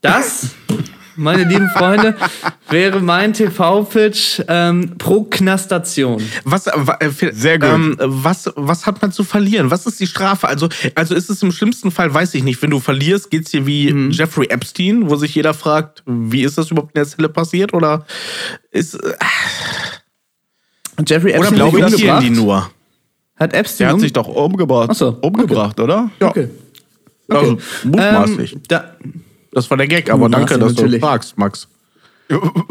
Das, 0.00 0.50
meine 1.16 1.44
lieben 1.44 1.68
Freunde, 1.70 2.14
wäre 2.70 3.00
mein 3.00 3.32
TV-Pitch 3.32 4.42
ähm, 4.48 4.96
Proknastation. 4.98 6.22
Was, 6.44 6.66
äh, 6.66 6.72
äh, 7.00 7.32
Sehr 7.32 7.58
gut. 7.58 7.68
Ähm, 7.68 7.96
was, 8.00 8.50
was 8.56 8.86
hat 8.86 9.00
man 9.02 9.12
zu 9.12 9.24
verlieren? 9.24 9.70
Was 9.70 9.86
ist 9.86 9.98
die 10.00 10.06
Strafe? 10.06 10.48
Also, 10.48 10.68
also 10.94 11.14
ist 11.14 11.30
es 11.30 11.42
im 11.42 11.52
schlimmsten 11.52 11.90
Fall, 11.90 12.12
weiß 12.12 12.34
ich 12.34 12.42
nicht, 12.44 12.60
wenn 12.62 12.70
du 12.70 12.80
verlierst, 12.80 13.30
geht's 13.30 13.50
dir 13.50 13.66
wie 13.66 13.92
Mhm. 13.92 14.10
Jeffrey 14.10 14.46
Epstein, 14.48 15.08
wo 15.10 15.16
sich 15.16 15.34
jeder 15.34 15.54
fragt, 15.54 16.02
wie 16.06 16.42
ist 16.42 16.58
das 16.58 16.70
überhaupt 16.70 16.92
in 16.94 17.00
der 17.00 17.06
Zelle 17.08 17.28
passiert? 17.28 17.72
Oder 17.74 18.04
ist, 18.70 18.94
äh, 18.94 19.14
Jeffrey 21.06 21.32
oder 21.32 21.38
Epstein 21.48 21.58
provozieren 21.58 21.92
umgebracht? 21.94 22.22
die 22.22 22.30
nur? 22.30 22.70
Hat 23.38 23.52
Epstein 23.52 23.86
Der 23.88 23.94
hat 23.94 24.00
sich 24.00 24.12
doch 24.12 24.28
umgebracht. 24.28 24.88
Ach 24.90 24.94
so, 24.94 25.18
Umgebracht, 25.20 25.78
oder? 25.78 26.10
Ja, 26.20 26.28
Okay. 26.28 26.48
also, 27.28 27.58
mutmaßlich. 27.84 28.52
Ähm, 28.54 28.62
da, 28.68 28.96
das 29.56 29.70
war 29.70 29.78
der 29.78 29.86
Gag, 29.86 30.10
aber 30.10 30.28
danke, 30.28 30.52
Mutmaßlich, 30.52 30.60
dass 30.60 30.74
du 30.74 30.82
natürlich. 30.82 31.00
fragst, 31.00 31.38
Max. 31.38 31.66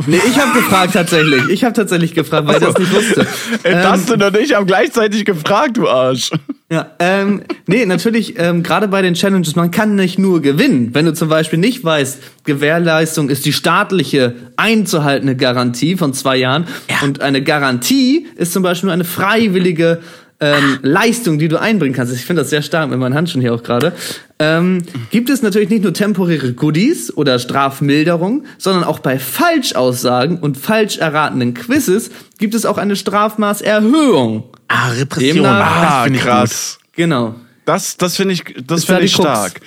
nee, 0.06 0.20
ich 0.28 0.40
habe 0.40 0.54
gefragt 0.54 0.94
tatsächlich. 0.94 1.50
Ich 1.50 1.64
habe 1.64 1.74
tatsächlich 1.74 2.14
gefragt, 2.14 2.48
weil 2.48 2.58
ich 2.58 2.64
das 2.64 2.78
nicht 2.78 2.94
wusste. 2.94 3.26
Äh, 3.64 3.82
Dustin 3.82 4.22
und 4.22 4.38
ich 4.38 4.54
haben 4.54 4.68
gleichzeitig 4.68 5.26
gefragt, 5.26 5.78
du 5.78 5.90
Arsch. 5.90 6.30
Ja, 6.72 6.92
ähm, 7.00 7.42
nee, 7.66 7.86
natürlich, 7.86 8.38
ähm, 8.38 8.62
gerade 8.62 8.88
bei 8.88 9.02
den 9.02 9.16
Challenges, 9.16 9.56
man 9.56 9.72
kann 9.72 9.96
nicht 9.96 10.20
nur 10.20 10.42
gewinnen. 10.42 10.90
Wenn 10.94 11.06
du 11.06 11.14
zum 11.14 11.30
Beispiel 11.30 11.58
nicht 11.58 11.84
weißt, 11.84 12.20
Gewährleistung 12.44 13.30
ist 13.30 13.46
die 13.46 13.54
staatliche 13.54 14.36
einzuhaltende 14.58 15.36
Garantie 15.36 15.96
von 15.96 16.14
zwei 16.14 16.38
Jahren 16.38 16.68
und 17.02 17.22
eine 17.22 17.42
Garantie 17.42 18.28
ist 18.36 18.54
zum 18.54 18.62
Beispiel 18.62 18.88
nur 18.88 18.94
eine 18.94 19.06
freiwillige 19.06 20.02
ähm, 20.42 20.80
Leistung, 20.82 21.40
die 21.40 21.48
du 21.48 21.60
einbringen 21.60 21.96
kannst. 21.96 22.14
Ich 22.14 22.26
finde 22.26 22.42
das 22.42 22.50
sehr 22.50 22.62
stark 22.62 22.90
mit 22.90 23.00
meinen 23.00 23.16
Handschuhen 23.16 23.42
hier 23.42 23.54
auch 23.54 23.64
gerade. 23.64 23.94
Ähm, 24.38 24.82
gibt 25.12 25.30
es 25.30 25.42
natürlich 25.42 25.70
nicht 25.70 25.84
nur 25.84 25.94
temporäre 25.94 26.52
Goodies 26.54 27.16
oder 27.16 27.40
Strafmilderung, 27.40 28.44
sondern 28.58 28.84
auch 28.84 29.00
bei 29.00 29.18
Falschaussagen 29.18 30.40
und 30.40 30.58
falsch 30.58 30.98
erratenen 30.98 31.54
Quizzes 31.54 32.10
gibt 32.38 32.54
es 32.54 32.66
auch 32.66 32.78
eine 32.78 32.96
Strafmaßerhöhung. 32.98 34.44
Ah, 34.68 34.90
Repression. 34.90 35.36
Demnach- 35.38 35.66
Ah, 35.66 35.96
das 35.96 36.04
finde 36.04 36.20
ich 36.20 36.26
krass. 36.26 36.78
Genau. 36.96 37.36
Das, 37.66 37.98
das 37.98 38.16
finde 38.16 38.34
ich, 38.34 38.44
das 38.68 38.86
finde 38.86 39.04
ich 39.04 39.14
Krux. 39.14 39.26
stark. 39.28 39.62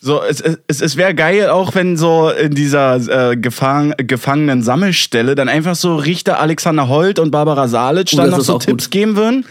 So, 0.00 0.22
es, 0.22 0.40
es, 0.68 0.80
es 0.82 0.96
wäre 0.96 1.14
geil, 1.14 1.48
auch 1.48 1.74
wenn 1.74 1.96
so 1.96 2.30
in 2.30 2.54
dieser 2.54 3.30
äh, 3.32 3.36
Gefang 3.36 3.92
gefangenen 3.96 4.62
Sammelstelle 4.62 5.34
dann 5.34 5.48
einfach 5.48 5.74
so 5.74 5.96
Richter 5.96 6.38
Alexander 6.38 6.86
Holt 6.88 7.18
und 7.18 7.30
Barbara 7.32 7.66
Salic 7.66 8.10
Oh, 8.12 8.16
dann 8.18 8.30
noch 8.30 8.40
so 8.40 8.58
Tipps 8.58 8.84
gut. 8.84 8.90
geben 8.92 9.16
würden. 9.16 9.44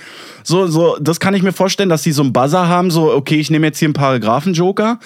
So, 0.48 0.68
so, 0.68 0.96
das 1.02 1.20
kann 1.20 1.34
ich 1.34 1.41
mir 1.41 1.54
vorstellen, 1.54 1.89
dass 1.89 2.04
sie 2.04 2.12
so 2.12 2.22
einen 2.22 2.32
Buzzer 2.32 2.68
haben, 2.68 2.91
so, 2.91 3.12
okay, 3.12 3.36
ich 3.39 3.50
nehme 3.50 3.66
jetzt 3.66 3.80
hier 3.80 3.88
einen 3.88 3.93
Paragraphen-Joker. 3.93 5.00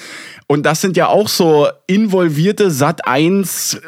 Und 0.47 0.65
das 0.65 0.81
sind 0.81 0.97
ja 0.97 1.07
auch 1.07 1.27
so 1.29 1.67
involvierte 1.87 2.71
Sat 2.71 3.07
1 3.07 3.75
äh, 3.75 3.79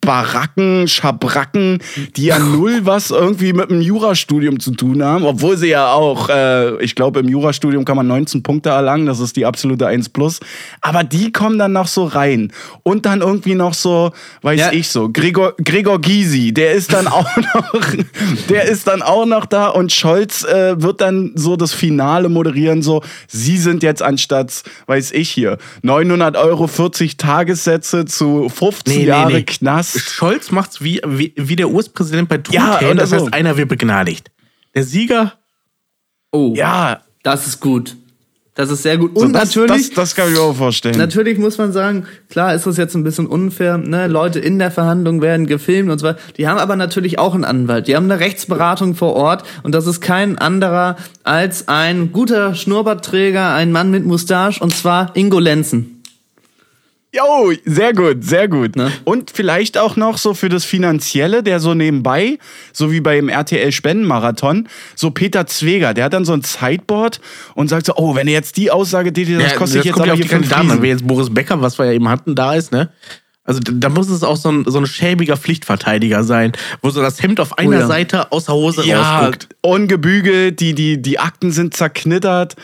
Baracken, 0.00 0.88
Schabracken, 0.88 1.82
die 2.16 2.24
ja 2.26 2.38
null 2.40 2.80
was 2.84 3.10
irgendwie 3.10 3.52
mit 3.52 3.70
dem 3.70 3.80
Jurastudium 3.82 4.58
zu 4.58 4.72
tun 4.72 5.02
haben, 5.04 5.24
obwohl 5.24 5.56
sie 5.56 5.68
ja 5.68 5.92
auch, 5.92 6.28
äh, 6.30 6.82
ich 6.82 6.94
glaube, 6.94 7.20
im 7.20 7.28
Jurastudium 7.28 7.84
kann 7.84 7.96
man 7.96 8.06
19 8.06 8.42
Punkte 8.42 8.70
erlangen, 8.70 9.06
das 9.06 9.20
ist 9.20 9.36
die 9.36 9.44
absolute 9.46 9.86
1 9.86 10.08
plus. 10.08 10.40
Aber 10.80 11.04
die 11.04 11.30
kommen 11.30 11.58
dann 11.58 11.72
noch 11.72 11.86
so 11.88 12.04
rein. 12.04 12.52
Und 12.82 13.06
dann 13.06 13.20
irgendwie 13.20 13.54
noch 13.54 13.74
so, 13.74 14.12
weiß 14.42 14.58
Ja. 14.58 14.72
ich 14.72 14.88
so, 14.88 15.10
Gregor, 15.12 15.54
Gregor 15.62 16.00
Gysi, 16.00 16.52
der 16.54 16.72
ist 16.72 16.92
dann 16.92 17.06
auch 17.06 17.36
noch, 17.36 17.82
der 18.48 18.64
ist 18.64 18.86
dann 18.88 19.02
auch 19.02 19.26
noch 19.26 19.44
da 19.46 19.68
und 19.68 19.92
Scholz 19.92 20.42
äh, 20.44 20.55
wird 20.78 21.00
dann 21.00 21.32
so 21.34 21.56
das 21.56 21.72
Finale 21.72 22.28
moderieren, 22.28 22.82
so, 22.82 23.02
sie 23.28 23.56
sind 23.58 23.82
jetzt 23.82 24.02
anstatt, 24.02 24.62
weiß 24.86 25.12
ich 25.12 25.30
hier, 25.30 25.58
900 25.82 26.36
Euro 26.36 26.66
40 26.66 27.16
Tagessätze 27.16 28.04
zu 28.04 28.48
15 28.48 29.06
Jahre 29.06 29.42
Knast. 29.44 29.98
Scholz 30.00 30.50
macht's 30.50 30.82
wie, 30.82 31.00
wie, 31.06 31.32
wie 31.36 31.56
der 31.56 31.70
US-Präsident 31.70 32.28
bei 32.28 32.36
Ja, 32.50 32.76
Truthahn, 32.76 32.84
oder 32.86 32.94
das 32.94 33.10
so. 33.10 33.16
heißt, 33.16 33.32
einer 33.34 33.56
wird 33.56 33.68
begnadigt. 33.68 34.30
Der 34.74 34.84
Sieger, 34.84 35.32
Oh, 36.32 36.52
Ja, 36.54 37.00
das 37.22 37.46
ist 37.46 37.60
gut. 37.60 37.96
Das 38.56 38.70
ist 38.70 38.82
sehr 38.82 38.96
gut. 38.96 39.12
so 39.14 39.24
Und 39.24 39.34
das, 39.34 39.54
natürlich, 39.54 39.90
das, 39.90 39.94
das 39.94 40.14
kann 40.14 40.28
ich 40.28 40.34
mir 40.34 40.40
auch 40.40 40.56
vorstellen. 40.56 40.96
natürlich 40.96 41.38
muss 41.38 41.58
man 41.58 41.72
sagen, 41.72 42.06
klar 42.30 42.54
ist 42.54 42.66
das 42.66 42.78
jetzt 42.78 42.94
ein 42.94 43.04
bisschen 43.04 43.26
unfair, 43.26 43.76
ne? 43.76 44.06
Leute 44.08 44.40
in 44.40 44.58
der 44.58 44.70
Verhandlung 44.70 45.20
werden 45.20 45.46
gefilmt 45.46 45.90
und 45.90 45.98
so 45.98 46.06
weiter. 46.06 46.18
Die 46.38 46.48
haben 46.48 46.58
aber 46.58 46.74
natürlich 46.74 47.18
auch 47.18 47.34
einen 47.34 47.44
Anwalt. 47.44 47.86
Die 47.86 47.94
haben 47.94 48.10
eine 48.10 48.18
Rechtsberatung 48.18 48.94
vor 48.94 49.14
Ort 49.14 49.44
und 49.62 49.74
das 49.74 49.86
ist 49.86 50.00
kein 50.00 50.38
anderer 50.38 50.96
als 51.22 51.68
ein 51.68 52.12
guter 52.12 52.54
Schnurrbartträger, 52.54 53.52
ein 53.52 53.72
Mann 53.72 53.90
mit 53.90 54.06
Mustache 54.06 54.62
und 54.62 54.74
zwar 54.74 55.14
Ingo 55.14 55.38
Lenzen. 55.38 55.95
Jo, 57.14 57.50
sehr 57.64 57.94
gut, 57.94 58.24
sehr 58.24 58.46
gut. 58.46 58.76
Ne? 58.76 58.92
Und 59.04 59.30
vielleicht 59.30 59.78
auch 59.78 59.96
noch 59.96 60.18
so 60.18 60.34
für 60.34 60.48
das 60.50 60.64
Finanzielle, 60.66 61.42
der 61.42 61.60
so 61.60 61.72
nebenbei, 61.72 62.38
so 62.72 62.92
wie 62.92 63.00
beim 63.00 63.28
RTL 63.30 63.72
Spendenmarathon, 63.72 64.68
so 64.94 65.10
Peter 65.10 65.46
Zweger, 65.46 65.94
der 65.94 66.04
hat 66.06 66.12
dann 66.12 66.26
so 66.26 66.34
ein 66.34 66.42
Sideboard 66.42 67.20
und 67.54 67.68
sagt 67.68 67.86
so, 67.86 67.94
oh, 67.96 68.14
wenn 68.14 68.26
ihr 68.26 68.34
jetzt 68.34 68.58
die 68.58 68.70
Aussage 68.70 69.12
tätigt, 69.14 69.40
das 69.40 69.52
Ja, 69.52 69.56
kostet 69.58 69.84
jetzt 69.86 69.94
aber 69.96 70.06
ja 70.08 70.14
hier 70.14 70.26
fünf. 70.26 70.54
Riesen. 70.54 70.82
Wenn 70.82 70.90
jetzt 70.90 71.06
Boris 71.06 71.32
Becker, 71.32 71.62
was 71.62 71.78
wir 71.78 71.86
ja 71.86 71.92
eben 71.92 72.08
hatten, 72.08 72.34
da 72.34 72.54
ist, 72.54 72.70
ne? 72.72 72.90
Also 73.44 73.60
da 73.60 73.88
muss 73.88 74.10
es 74.10 74.24
auch 74.24 74.36
so 74.36 74.50
ein, 74.50 74.64
so 74.66 74.76
ein 74.78 74.86
schäbiger 74.86 75.36
Pflichtverteidiger 75.36 76.24
sein, 76.24 76.52
wo 76.82 76.90
so 76.90 77.00
das 77.00 77.22
Hemd 77.22 77.38
auf 77.38 77.56
einer 77.56 77.76
Oh 77.76 77.80
ja. 77.80 77.86
Seite 77.86 78.32
aus 78.32 78.46
der 78.46 78.56
Hose 78.56 78.84
Ja, 78.84 79.20
rausguckt. 79.20 79.48
ungebügelt, 79.62 80.58
die, 80.60 80.74
die, 80.74 81.00
die 81.00 81.18
Akten 81.20 81.52
sind 81.52 81.72
zerknittert. 81.74 82.56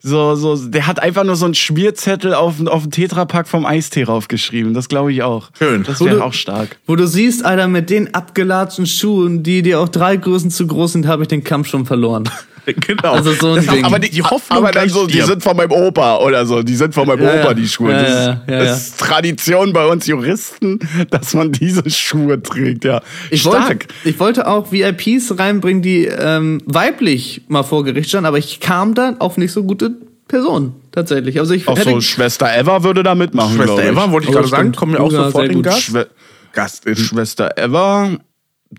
So, 0.00 0.34
so, 0.36 0.56
der 0.56 0.86
hat 0.86 1.00
einfach 1.00 1.24
nur 1.24 1.36
so 1.36 1.44
einen 1.44 1.54
Schmierzettel 1.54 2.34
auf, 2.34 2.64
auf 2.66 2.82
den 2.82 2.90
Tetrapack 2.90 3.48
vom 3.48 3.66
Eistee 3.66 4.04
raufgeschrieben. 4.04 4.74
Das 4.74 4.88
glaube 4.88 5.12
ich 5.12 5.22
auch. 5.22 5.50
Schön. 5.58 5.82
Das 5.82 6.00
wäre 6.00 6.22
auch 6.22 6.32
stark. 6.32 6.76
Wo 6.86 6.96
du 6.96 7.06
siehst, 7.06 7.44
Alter, 7.44 7.68
mit 7.68 7.90
den 7.90 8.14
abgelatschten 8.14 8.86
Schuhen, 8.86 9.42
die 9.42 9.62
dir 9.62 9.80
auch 9.80 9.88
drei 9.88 10.16
Größen 10.16 10.50
zu 10.50 10.66
groß 10.66 10.92
sind, 10.92 11.06
habe 11.06 11.22
ich 11.22 11.28
den 11.28 11.42
Kampf 11.42 11.68
schon 11.68 11.84
verloren. 11.86 12.28
Genau. 12.86 13.12
Also 13.12 13.32
so 13.32 13.48
ein 13.50 13.56
Das 13.56 13.64
ist 13.66 13.72
Ding. 13.72 13.84
aber 13.84 13.98
die, 13.98 14.10
die 14.10 14.22
Hoffnung 14.22 14.58
aber 14.58 14.70
dann 14.72 14.88
so, 14.88 15.06
die 15.06 15.20
sind 15.22 15.42
von 15.42 15.56
meinem 15.56 15.72
Opa 15.72 16.18
oder 16.18 16.44
so. 16.46 16.62
Die 16.62 16.74
sind 16.76 16.94
von 16.94 17.06
meinem 17.06 17.22
Ja, 17.22 17.30
Opa, 17.34 17.44
ja. 17.48 17.54
die 17.54 17.68
Schuhe. 17.68 17.92
Ja, 17.92 18.02
das, 18.02 18.10
ja, 18.10 18.18
ist, 18.32 18.40
ja, 18.48 18.58
das 18.58 18.66
ja. 18.68 18.74
ist 18.74 19.00
Tradition 19.00 19.72
bei 19.72 19.86
uns 19.86 20.06
Juristen, 20.06 20.78
dass 21.10 21.34
man 21.34 21.52
diese 21.52 21.88
Schuhe 21.90 22.42
trägt, 22.42 22.84
ja. 22.84 23.00
Ich 23.30 23.42
Stark. 23.42 23.68
wollte, 23.68 23.86
ich 24.04 24.20
wollte 24.20 24.46
auch 24.46 24.72
VIPs 24.72 25.38
reinbringen, 25.38 25.82
die 25.82 26.04
ähm, 26.06 26.60
weiblich 26.66 27.42
mal 27.48 27.62
vor 27.62 27.84
Gericht 27.84 28.08
standen, 28.10 28.26
aber 28.26 28.38
ich 28.38 28.60
kam 28.60 28.94
dann 28.94 29.20
auf 29.20 29.36
nicht 29.38 29.52
so 29.52 29.64
gute 29.64 29.92
Personen, 30.28 30.74
tatsächlich. 30.92 31.38
Also 31.40 31.54
ich 31.54 31.66
Auch 31.68 31.76
hätte, 31.78 31.90
so 31.90 32.00
Schwester 32.02 32.48
Eva 32.54 32.82
würde 32.84 33.02
da 33.02 33.14
mitmachen, 33.14 33.56
Schwester. 33.56 33.82
Eva, 33.82 34.10
wollte 34.12 34.26
ich 34.26 34.30
Oh, 34.30 34.36
gerade 34.36 34.48
sagen, 34.48 34.72
kommen 34.72 34.92
wir 34.92 35.00
auch 35.02 35.10
Ja, 35.10 35.24
sofort 35.24 35.46
in 35.48 35.54
gut. 35.54 35.64
Gast. 35.64 35.82
Schwe 35.84 36.06
Gastin. 36.52 36.96
Schwester 36.96 37.50
Eva. 37.56 38.10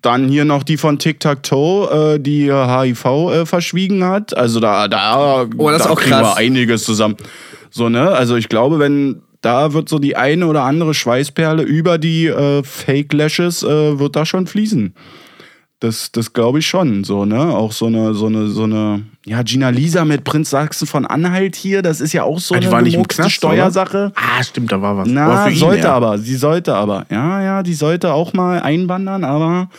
Dann 0.01 0.29
hier 0.29 0.45
noch 0.45 0.63
die 0.63 0.77
von 0.77 0.99
Tic 0.99 1.19
Tac 1.19 1.41
Toe, 1.43 2.15
äh, 2.15 2.19
die 2.19 2.51
HIV 2.53 3.05
äh, 3.05 3.45
verschwiegen 3.45 4.03
hat. 4.03 4.37
Also 4.37 4.59
da, 4.59 4.87
da, 4.87 5.45
Oh, 5.57 5.69
das 5.71 5.83
da 5.83 5.89
auch 5.89 5.99
kriegen 5.99 6.11
krass. 6.11 6.35
wir 6.35 6.37
einiges 6.37 6.83
zusammen. 6.83 7.17
So, 7.71 7.89
ne? 7.89 8.11
Also 8.11 8.35
ich 8.35 8.49
glaube, 8.49 8.77
wenn 8.79 9.21
da 9.41 9.73
wird 9.73 9.89
so 9.89 9.99
die 9.99 10.15
eine 10.15 10.47
oder 10.47 10.63
andere 10.63 10.93
Schweißperle 10.93 11.63
über 11.63 11.97
die 11.97 12.27
äh, 12.27 12.61
Fake 12.63 13.13
Lashes 13.13 13.63
äh, 13.63 13.97
wird 13.97 14.15
da 14.15 14.25
schon 14.25 14.47
fließen. 14.47 14.93
Das, 15.82 16.11
das 16.11 16.34
glaube 16.34 16.59
ich 16.59 16.67
schon, 16.67 17.05
so, 17.05 17.23
ne? 17.23 17.39
Auch 17.39 17.71
so 17.71 17.86
eine, 17.86 18.13
so 18.13 18.25
eine, 18.25 18.47
so 18.47 18.63
eine, 18.63 19.03
ja, 19.25 19.43
Gina 19.43 19.69
Lisa 19.69 20.03
mit 20.03 20.25
Prinz 20.25 20.49
Sachsen 20.49 20.86
von 20.86 21.05
Anhalt 21.05 21.55
hier, 21.55 21.82
das 21.82 22.01
ist 22.01 22.11
ja 22.11 22.23
auch 22.23 22.39
so 22.39 22.53
Ah, 22.53 22.59
die 22.59 22.65
eine 22.67 22.73
war 22.73 22.82
nicht 22.82 22.95
im 22.95 22.97
gemurkste 22.97 23.21
Knast, 23.21 23.36
Steuersache. 23.36 24.11
Ah, 24.15 24.43
stimmt, 24.43 24.73
da 24.73 24.82
war 24.82 24.97
was. 24.97 25.07
Na, 25.09 25.45
für 25.45 25.51
ihn, 25.51 25.57
sollte 25.57 25.84
ja. 25.84 25.93
aber. 25.93 26.17
Sie 26.17 26.36
sollte 26.36 26.75
aber. 26.75 27.05
Ja, 27.09 27.41
ja, 27.41 27.63
die 27.63 27.73
sollte 27.73 28.11
auch 28.11 28.34
mal 28.34 28.61
einwandern, 28.61 29.23
aber 29.23 29.69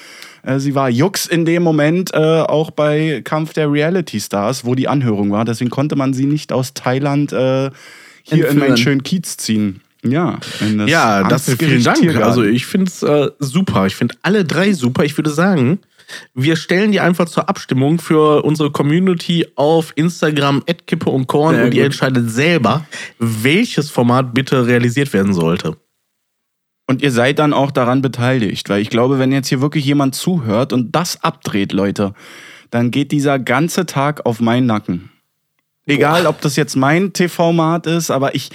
äh, 0.42 0.58
sie 0.58 0.74
war 0.74 0.88
Jux 0.88 1.26
in 1.26 1.44
dem 1.44 1.62
Moment 1.62 2.14
äh, 2.14 2.16
auch 2.16 2.70
bei 2.70 3.20
Kampf 3.22 3.52
der 3.52 3.70
Reality 3.70 4.20
Stars, 4.20 4.64
wo 4.64 4.74
die 4.74 4.88
Anhörung 4.88 5.30
war. 5.30 5.44
Deswegen 5.44 5.70
konnte 5.70 5.96
man 5.96 6.14
sie 6.14 6.24
nicht 6.24 6.50
aus 6.50 6.72
Thailand 6.72 7.32
äh, 7.32 7.36
hier 7.36 8.38
in 8.38 8.40
Entführen. 8.40 8.58
meinen 8.58 8.76
schönen 8.78 9.02
Kiez 9.02 9.36
ziehen. 9.36 9.82
Ja, 10.02 10.38
in 10.60 10.78
das 10.78 10.88
Ja, 10.88 11.24
das 11.24 11.54
vielen 11.56 11.82
Dank. 11.82 11.98
Tiergarten. 11.98 12.26
Also 12.26 12.42
ich 12.42 12.64
finde 12.64 12.90
es 12.90 13.02
äh, 13.02 13.28
super. 13.38 13.86
Ich 13.86 13.96
finde 13.96 14.14
alle 14.22 14.46
drei 14.46 14.72
super. 14.72 15.04
Ich 15.04 15.16
würde 15.18 15.28
sagen, 15.28 15.78
wir 16.34 16.56
stellen 16.56 16.92
die 16.92 17.00
einfach 17.00 17.26
zur 17.26 17.48
Abstimmung 17.48 17.98
für 17.98 18.44
unsere 18.44 18.70
Community 18.70 19.46
auf 19.56 19.92
Instagram 19.96 20.64
Kippe 20.86 21.10
und 21.10 21.26
Korn 21.26 21.54
Sehr 21.54 21.64
und 21.64 21.74
ihr 21.74 21.82
gut. 21.82 21.86
entscheidet 21.86 22.30
selber, 22.30 22.86
welches 23.18 23.90
Format 23.90 24.34
bitte 24.34 24.66
realisiert 24.66 25.12
werden 25.12 25.34
sollte. 25.34 25.76
Und 26.86 27.02
ihr 27.02 27.12
seid 27.12 27.38
dann 27.38 27.52
auch 27.52 27.70
daran 27.70 28.02
beteiligt, 28.02 28.68
weil 28.68 28.82
ich 28.82 28.90
glaube, 28.90 29.18
wenn 29.20 29.30
jetzt 29.30 29.48
hier 29.48 29.60
wirklich 29.60 29.84
jemand 29.84 30.16
zuhört 30.16 30.72
und 30.72 30.92
das 30.92 31.22
abdreht, 31.22 31.72
Leute, 31.72 32.14
dann 32.70 32.90
geht 32.90 33.12
dieser 33.12 33.38
ganze 33.38 33.86
Tag 33.86 34.26
auf 34.26 34.40
meinen 34.40 34.66
Nacken. 34.66 35.10
Egal, 35.86 36.26
ob 36.26 36.40
das 36.40 36.56
jetzt 36.56 36.76
mein 36.76 37.12
TV-Mat 37.12 37.86
ist, 37.86 38.10
aber 38.10 38.34
ich, 38.34 38.50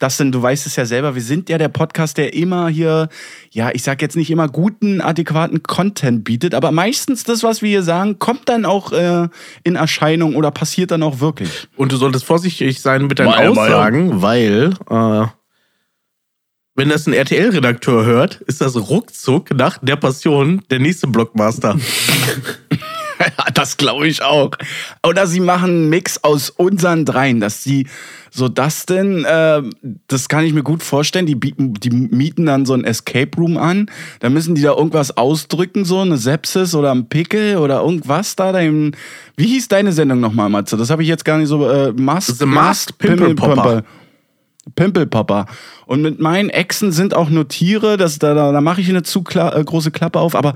das 0.00 0.16
denn, 0.16 0.32
du 0.32 0.42
weißt 0.42 0.66
es 0.66 0.76
ja 0.76 0.86
selber, 0.86 1.14
wir 1.14 1.22
sind 1.22 1.48
ja 1.48 1.58
der 1.58 1.68
Podcast, 1.68 2.18
der 2.18 2.34
immer 2.34 2.68
hier, 2.68 3.08
ja, 3.50 3.70
ich 3.72 3.82
sag 3.82 4.02
jetzt 4.02 4.16
nicht 4.16 4.30
immer 4.30 4.48
guten, 4.48 5.00
adäquaten 5.00 5.62
Content 5.62 6.24
bietet, 6.24 6.54
aber 6.54 6.72
meistens 6.72 7.22
das, 7.22 7.42
was 7.42 7.62
wir 7.62 7.68
hier 7.68 7.82
sagen, 7.82 8.18
kommt 8.18 8.48
dann 8.48 8.64
auch 8.64 8.92
äh, 8.92 9.28
in 9.62 9.76
Erscheinung 9.76 10.34
oder 10.36 10.50
passiert 10.50 10.90
dann 10.90 11.02
auch 11.02 11.20
wirklich. 11.20 11.68
Und 11.76 11.92
du 11.92 11.96
solltest 11.96 12.24
vorsichtig 12.24 12.80
sein 12.80 13.06
mit 13.06 13.18
deinen 13.18 13.30
Meinung. 13.30 13.58
Aussagen, 13.58 14.22
weil 14.22 14.74
äh, 14.88 15.26
wenn 16.74 16.88
das 16.88 17.06
ein 17.06 17.12
RTL-Redakteur 17.12 18.06
hört, 18.06 18.40
ist 18.46 18.62
das 18.62 18.76
ruckzuck 18.76 19.54
nach 19.54 19.78
der 19.82 19.96
Passion 19.96 20.62
der 20.70 20.78
nächste 20.78 21.08
Blockmaster. 21.08 21.76
das 23.54 23.76
glaube 23.76 24.08
ich 24.08 24.22
auch. 24.22 24.50
Oder 25.06 25.26
sie 25.26 25.40
machen 25.40 25.70
einen 25.70 25.88
Mix 25.88 26.22
aus 26.22 26.50
unseren 26.50 27.04
dreien, 27.04 27.40
dass 27.40 27.62
sie 27.62 27.86
so 28.30 28.48
das 28.48 28.86
denn, 28.86 29.24
äh, 29.24 29.62
das 30.06 30.28
kann 30.28 30.44
ich 30.44 30.52
mir 30.52 30.62
gut 30.62 30.82
vorstellen, 30.82 31.26
die, 31.26 31.34
bieten, 31.34 31.74
die 31.74 31.90
mieten 31.90 32.46
dann 32.46 32.64
so 32.64 32.74
ein 32.74 32.84
Escape 32.84 33.36
Room 33.36 33.56
an, 33.56 33.90
da 34.20 34.30
müssen 34.30 34.54
die 34.54 34.62
da 34.62 34.76
irgendwas 34.76 35.16
ausdrücken, 35.16 35.84
so 35.84 36.00
eine 36.00 36.16
Sepsis 36.16 36.74
oder 36.74 36.92
ein 36.92 37.08
Pickel 37.08 37.56
oder 37.56 37.80
irgendwas 37.80 38.36
da. 38.36 38.52
Dein, 38.52 38.96
wie 39.36 39.46
hieß 39.46 39.68
deine 39.68 39.92
Sendung 39.92 40.20
nochmal, 40.20 40.48
Matze? 40.48 40.76
Das 40.76 40.90
habe 40.90 41.02
ich 41.02 41.08
jetzt 41.08 41.24
gar 41.24 41.38
nicht 41.38 41.48
so, 41.48 41.68
äh, 41.68 41.92
Mask, 41.92 42.36
The 42.36 42.46
Masked 42.46 42.98
Pimple 42.98 43.34
Popper. 43.34 43.82
Pimpelpopper. 44.76 45.46
Und 45.86 46.02
mit 46.02 46.20
meinen 46.20 46.50
Exen 46.50 46.92
sind 46.92 47.14
auch 47.14 47.30
nur 47.30 47.48
Tiere, 47.48 47.96
das, 47.96 48.18
da, 48.18 48.34
da, 48.34 48.52
da 48.52 48.60
mache 48.60 48.80
ich 48.80 48.88
eine 48.88 49.02
zu 49.02 49.22
kla 49.22 49.56
äh, 49.56 49.64
große 49.64 49.90
Klappe 49.90 50.20
auf, 50.20 50.34
aber 50.34 50.54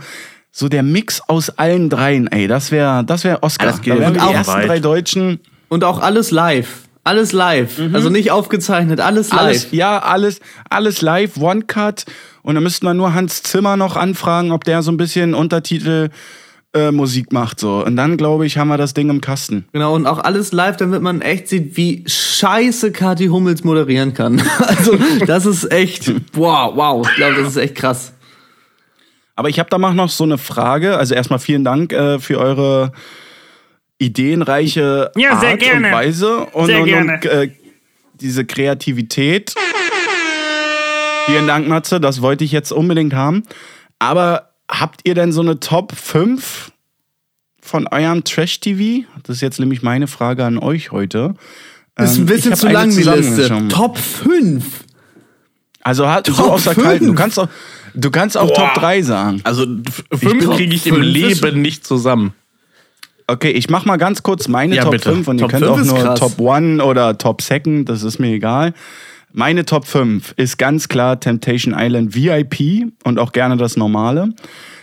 so 0.57 0.69
der 0.69 0.85
Mix 0.85 1.21
aus 1.27 1.51
allen 1.51 1.91
dreien, 1.91 2.29
ey, 2.29 2.47
das 2.47 2.71
wäre 2.71 3.05
das 3.05 3.25
wär 3.25 3.43
Oscar. 3.43 3.67
Das 3.67 3.83
geht 3.83 3.93
da 3.93 3.99
wären 3.99 4.15
die 4.15 4.21
ersten 4.21 4.53
weit. 4.55 4.69
drei 4.69 4.79
Deutschen. 4.79 5.41
und 5.69 5.83
auch 5.83 6.01
alles 6.01 6.31
live. 6.31 6.83
Alles 7.03 7.33
live. 7.33 7.81
Also 7.93 8.09
nicht 8.09 8.31
aufgezeichnet, 8.31 9.01
alles 9.01 9.31
live. 9.31 9.41
Alles, 9.41 9.67
ja, 9.73 9.99
alles, 9.99 10.41
alles 10.71 11.03
live, 11.03 11.37
One 11.39 11.63
Cut. 11.63 12.05
Und 12.43 12.55
dann 12.55 12.63
müssten 12.63 12.87
wir 12.87 12.95
nur 12.95 13.15
Hans 13.15 13.43
Zimmer 13.43 13.77
noch 13.77 13.97
anfragen, 13.97 14.53
ob 14.53 14.63
der 14.63 14.83
so 14.83 14.93
ein 14.93 14.97
bisschen 14.97 15.35
Untertitel 15.35 16.11
äh, 16.73 16.93
Musik 16.93 17.33
macht. 17.33 17.59
So. 17.61 17.85
Und 17.85 17.97
dann, 17.97 18.17
glaube 18.17 18.47
ich, 18.47 18.57
haben 18.57 18.69
wir 18.69 18.79
das 18.79 18.95
Ding 18.95 19.11
im 19.11 19.21
Kasten. 19.21 19.67
Genau, 19.73 19.95
und 19.95 20.07
auch 20.07 20.19
alles 20.19 20.53
live, 20.53 20.77
damit 20.77 21.03
man 21.03 21.21
echt 21.21 21.49
sieht, 21.49 21.77
wie 21.77 22.05
scheiße 22.07 22.93
Kathi 22.93 23.27
Hummels 23.27 23.65
moderieren 23.65 24.15
kann. 24.15 24.41
Also, 24.61 24.97
das 25.27 25.47
ist 25.47 25.71
echt, 25.71 26.11
wow, 26.33 26.75
wow. 26.75 27.07
Ich 27.09 27.17
glaube, 27.17 27.35
das 27.43 27.49
ist 27.49 27.57
echt 27.57 27.75
krass. 27.75 28.14
Aber 29.37 29.49
ich 29.49 29.59
habe 29.59 29.69
da 29.71 29.79
mal 29.79 29.95
noch 29.95 30.11
so 30.11 30.25
eine 30.25 30.39
Frage. 30.39 30.97
Also 30.97 31.15
erstmal 31.15 31.39
vielen 31.39 31.65
Dank 31.65 31.93
äh, 31.93 32.19
für 32.19 32.39
eure 32.39 32.93
ideenreiche 33.99 35.11
Ja, 35.17 35.39
sehr 35.41 35.51
Art 35.53 35.61
gerne. 35.61 35.87
und 35.89 35.93
Weise 35.93 36.39
und, 36.47 36.67
Sehr 36.67 36.81
und, 36.81 36.87
gerne. 36.87 37.13
und 37.15 37.25
äh, 37.27 37.51
diese 38.15 38.45
Kreativität. 38.45 39.55
Vielen 41.27 41.47
Dank, 41.47 41.69
Matze. 41.69 42.01
Das 42.01 42.21
wollte 42.21 42.45
ich 42.45 42.53
jetzt 42.53 42.71
unbedingt 42.73 43.15
haben. 43.15 43.43
Aber 43.99 44.51
habt 44.71 45.01
ihr 45.05 45.15
denn 45.15 45.33
so 45.33 45.41
eine 45.41 45.59
Top 45.59 45.93
5 45.97 46.71
von 47.61 47.87
eurem 47.89 48.25
Trash-TV? 48.25 49.07
Das 49.23 49.37
ist 49.37 49.43
jetzt 49.43 49.59
nämlich 49.59 49.83
meine 49.83 50.07
Frage 50.07 50.45
an 50.45 50.59
euch 50.59 50.93
heute. 50.93 51.35
Das 51.95 52.13
ist 52.13 52.17
ein 52.19 52.21
Ähm, 52.23 52.27
bisschen 52.27 52.55
zu 52.57 52.69
lang, 52.69 52.91
die 52.91 53.03
Liste. 53.03 53.69
Top 53.69 53.97
5. 53.97 54.65
Also 55.83 56.09
hat, 56.09 56.27
so 56.27 56.51
aus 56.51 56.65
der? 56.65 56.75
Kalten. 56.75 57.07
Du 57.07 57.15
kannst 57.15 57.39
auch, 57.39 57.49
du 57.95 58.11
kannst 58.11 58.37
auch 58.37 58.51
Top 58.53 58.75
3 58.75 59.03
sagen. 59.03 59.41
Also 59.45 59.63
f- 59.65 60.05
fünf 60.13 60.39
bin- 60.47 60.51
kriege 60.57 60.75
ich 60.75 60.87
im 60.87 61.01
Leben 61.01 61.63
nicht 61.63 61.87
zusammen. 61.87 62.33
Okay, 63.27 63.51
ich 63.51 63.71
mach 63.71 63.87
mal 63.87 63.97
ganz 63.97 64.23
kurz 64.23 64.49
meine 64.49 64.77
Ja, 64.77 64.83
Top 64.83 64.93
bitte. 64.93 65.11
5 65.13 65.29
und 65.29 65.39
Top 65.39 65.53
ihr 65.53 65.59
könnt 65.59 65.71
auch 65.71 65.83
nur 65.83 65.99
krass. 65.99 66.21
Top 66.21 66.41
1 66.41 66.83
oder 66.83 67.17
Top 67.17 67.41
2, 67.41 67.83
das 67.85 68.03
ist 68.03 68.19
mir 68.19 68.29
egal. 68.35 68.75
Meine 69.33 69.65
Top 69.65 69.87
5 69.87 70.35
ist 70.37 70.59
ganz 70.59 70.89
klar 70.89 71.19
Temptation 71.19 71.75
Island 71.77 72.15
VIP 72.15 72.87
und 73.05 73.19
auch 73.19 73.33
gerne 73.33 73.57
das 73.57 73.77
normale. 73.77 74.29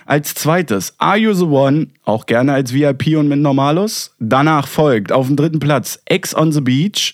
Als 0.07 0.34
zweites 0.34 0.95
Are 0.97 1.18
You 1.18 1.34
the 1.34 1.45
One, 1.45 1.88
auch 2.03 2.26
gerne 2.26 2.51
als 2.53 2.74
VIP 2.74 3.16
und 3.16 3.30
mit 3.30 3.39
Normalus. 3.39 4.14
Danach 4.20 4.68
folgt 4.68 5.12
auf 5.12 5.28
dem 5.28 5.36
dritten 5.36 5.59
Platz 5.59 5.99
Ex 6.05 6.36
on 6.36 6.51
the 6.51 6.59
Beach. 6.62 7.14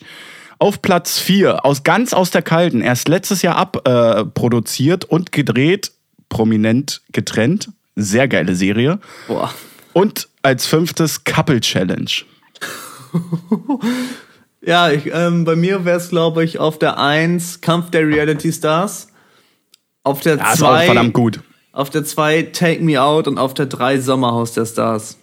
Auf 0.59 0.81
Platz 0.81 1.19
4, 1.19 1.65
aus, 1.65 1.83
ganz 1.83 2.13
aus 2.13 2.31
der 2.31 2.41
Kalten, 2.41 2.81
erst 2.81 3.07
letztes 3.07 3.41
Jahr 3.41 3.57
abproduziert 3.57 4.17
äh, 4.17 4.25
produziert 4.25 5.05
und 5.05 5.31
gedreht, 5.31 5.91
prominent 6.29 7.01
getrennt. 7.11 7.69
Sehr 7.95 8.27
geile 8.27 8.55
Serie. 8.55 8.99
Boah. 9.27 9.53
Und 9.93 10.29
als 10.41 10.65
fünftes 10.65 11.23
Couple 11.23 11.61
Challenge. 11.61 12.11
Ja, 14.67 14.91
ich, 14.91 15.09
ähm, 15.13 15.45
bei 15.45 15.55
mir 15.55 15.85
wäre 15.85 15.97
es, 15.97 16.09
glaube 16.09 16.43
ich, 16.43 16.59
auf 16.59 16.77
der 16.77 16.99
1 16.99 17.61
Kampf 17.61 17.89
der 17.89 18.05
Reality 18.05 18.51
Stars. 18.51 19.07
Auf 20.03 20.19
der 20.19 20.35
Ja, 20.37 20.51
ist 20.51 20.61
auch 20.61 20.75
2 20.75 20.85
verdammt 20.87 21.13
gut. 21.13 21.39
Auf 21.71 21.89
der 21.89 22.03
2 22.03 22.43
Take 22.51 22.83
Me 22.83 23.01
Out 23.01 23.29
und 23.29 23.37
auf 23.37 23.53
der 23.53 23.67
3 23.67 24.01
Sommerhaus 24.01 24.51
der 24.51 24.65
Stars. 24.65 25.17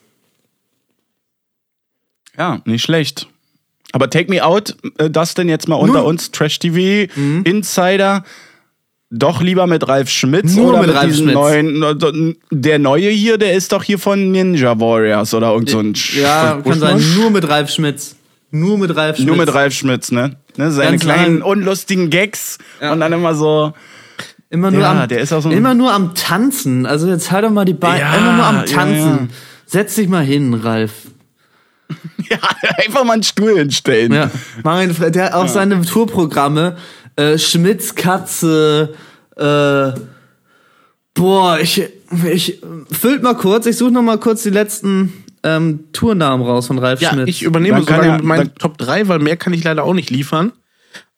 Ja, 2.39 2.62
nicht 2.64 2.82
schlecht. 2.82 3.28
Aber 3.95 4.11
Take 4.11 4.29
Me 4.29 4.45
Out, 4.45 4.77
äh, 4.99 5.09
das 5.09 5.35
denn 5.35 5.49
jetzt 5.49 5.69
mal 5.69 5.77
unter 5.77 6.01
Nur- 6.01 6.05
uns, 6.07 6.33
Trash 6.33 6.59
TV, 6.59 7.09
Insider, 7.45 8.25
doch 9.11 9.41
lieber 9.41 9.69
mit 9.69 9.87
Ralf 9.87 10.11
Schmitz 10.11 10.55
Nur 10.57 10.71
oder 10.71 10.79
mit 10.81 10.89
mit, 10.89 10.97
Ralf 10.97 11.07
diesem 11.07 11.27
Schmitz. 11.31 11.35
neuen, 11.35 12.37
der 12.51 12.79
neue 12.81 13.09
hier, 13.11 13.39
der 13.39 13.55
ist 13.55 13.71
doch 13.71 13.85
hier 13.85 14.01
von 14.01 14.33
Ninja 14.33 14.81
Warriors 14.81 15.33
oder 15.33 15.53
irgend 15.53 15.71
so 15.71 15.79
ein 15.79 15.95
Ja, 16.21 16.55
Sch- 16.57 16.63
kann 16.69 16.81
sein. 16.81 17.01
Nur 17.15 17.31
mit 17.31 17.49
Ralf 17.49 17.71
Schmitz. 17.71 18.17
Nur 18.51 18.77
mit 18.79 18.97
Ralf 18.97 19.17
Schmitz. 19.17 19.27
Nur 19.29 19.37
mit 19.37 19.55
Ralf 19.55 19.73
Schmitz, 19.75 20.11
ne? 20.11 20.37
ne 20.57 20.73
seine 20.73 20.91
Ganz 20.93 21.03
kleinen 21.03 21.39
lang. 21.39 21.49
unlustigen 21.49 22.11
Gags 22.11 22.59
Ja. 22.81 22.93
und 22.93 23.01
dann 23.01 23.13
immer 23.13 23.35
so 23.37 23.73
Immer 24.51 24.71
nur, 24.71 24.83
Ja, 24.83 25.03
am, 25.03 25.09
der 25.09 25.19
ist 25.21 25.33
auch 25.33 25.41
so 25.43 25.51
immer 25.51 25.75
nur 25.75 25.93
am 25.93 26.15
Tanzen. 26.15 26.87
Also 26.87 27.09
jetzt 27.09 27.33
halt 27.33 27.45
doch 27.45 27.51
mal 27.51 27.65
die 27.65 27.73
Beine. 27.75 28.01
Ja, 28.01 28.15
immer 28.15 28.33
nur 28.37 28.45
am 28.45 28.65
Tanzen. 28.67 28.99
ja. 29.11 29.29
Setz 29.67 29.97
dich 29.97 30.09
mal 30.09 30.23
hin, 30.25 30.55
Ralf. 30.55 30.93
Ja, 32.30 32.39
einfach 32.82 33.05
mal 33.05 33.12
einen 33.14 33.22
Stuhl 33.22 33.59
hinstellen. 33.59 34.12
Ja. 34.12 34.30
Mein, 34.62 34.93
Fre- 34.95 35.11
der 35.11 35.26
hat 35.26 35.32
auch 35.35 35.47
seine 35.49 35.82
Tourprogramme. 35.82 36.76
Äh, 37.16 37.37
Schmitz 37.39 37.95
Katze. 37.95 38.95
Äh, 39.37 39.93
boah, 41.12 41.59
ich, 41.61 41.82
ich 42.32 42.61
füllt 42.91 43.22
mal 43.22 43.35
kurz. 43.37 43.66
Ich 43.66 43.76
suche 43.76 43.91
noch 43.93 44.03
mal 44.03 44.18
kurz 44.18 44.43
die 44.43 44.51
letzten 44.51 45.12
ähm, 45.43 45.85
Tournamen 45.93 46.45
raus 46.47 46.66
von 46.68 46.78
Ralf 46.78 47.01
Ja, 47.03 47.11
Schmitz. 47.11 47.28
ich 47.28 47.43
übernehme 47.43 47.82
Dann 47.82 47.87
sogar 47.87 48.22
meinen 48.22 48.55
Top 48.55 48.78
3, 48.78 49.09
weil 49.09 49.18
mehr 49.18 49.37
kann 49.37 49.53
ich 49.53 49.62
leider 49.62 49.85
auch 49.85 49.95
nicht 49.95 50.11
liefern. 50.11 50.53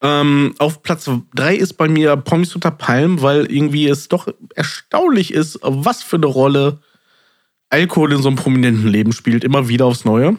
Ähm, 0.03 0.55
auf 0.59 0.83
Platz 0.83 1.09
3 1.37 1.55
ist 1.57 1.75
bei 1.75 1.89
mir 1.89 2.17
Promis 2.17 2.55
unter 2.55 2.71
Palm, 2.73 3.23
weil 3.23 3.47
irgendwie 3.47 3.89
es 3.89 4.09
doch 4.09 4.29
erstaunlich 4.55 5.33
ist, 5.33 5.59
was 5.63 6.03
für 6.03 6.17
eine 6.17 6.27
Rolle 6.27 6.81
Alkohol 7.71 8.13
in 8.13 8.23
so 8.23 8.29
einem 8.29 8.37
prominenten 8.37 8.87
Leben 8.89 9.13
spielt, 9.13 9.43
immer 9.45 9.69
wieder 9.69 9.87
aufs 9.87 10.05
Neue. 10.05 10.37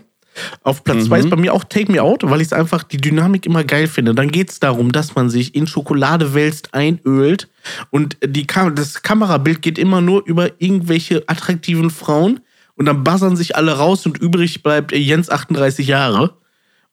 Auf 0.64 0.84
Platz 0.84 1.06
2 1.06 1.20
ist 1.20 1.30
bei 1.30 1.36
mir 1.36 1.54
auch 1.54 1.64
Take 1.64 1.92
Me 1.92 2.02
Out, 2.02 2.24
weil 2.24 2.42
ich 2.42 2.48
es 2.48 2.54
einfach 2.54 2.84
die 2.84 2.98
Dynamik 2.98 3.46
immer 3.46 3.64
geil 3.64 3.88
finde. 3.88 4.14
Dann 4.14 4.30
geht 4.30 4.50
es 4.52 4.60
darum, 4.60 4.92
dass 4.92 5.16
man 5.16 5.30
sich 5.30 5.56
in 5.56 5.68
Schokolade 5.68 6.34
wälzt, 6.34 6.74
einölt 6.74 7.50
und 7.90 8.18
die 8.24 8.48
Kam 8.48 8.76
das 8.76 9.02
Kamerabild 9.02 9.62
geht 9.62 9.78
immer 9.78 10.02
nur 10.02 10.26
über 10.26 10.50
irgendwelche 10.60 11.24
attraktiven 11.28 11.90
Frauen 11.90 12.40
und 12.76 12.86
dann 12.86 13.04
buzzern 13.04 13.36
sich 13.36 13.56
alle 13.56 13.74
raus 13.74 14.06
und 14.06 14.18
übrig 14.20 14.64
bleibt 14.64 14.92
Jens 14.92 15.30
38 15.30 15.88
Jahre. 15.88 16.34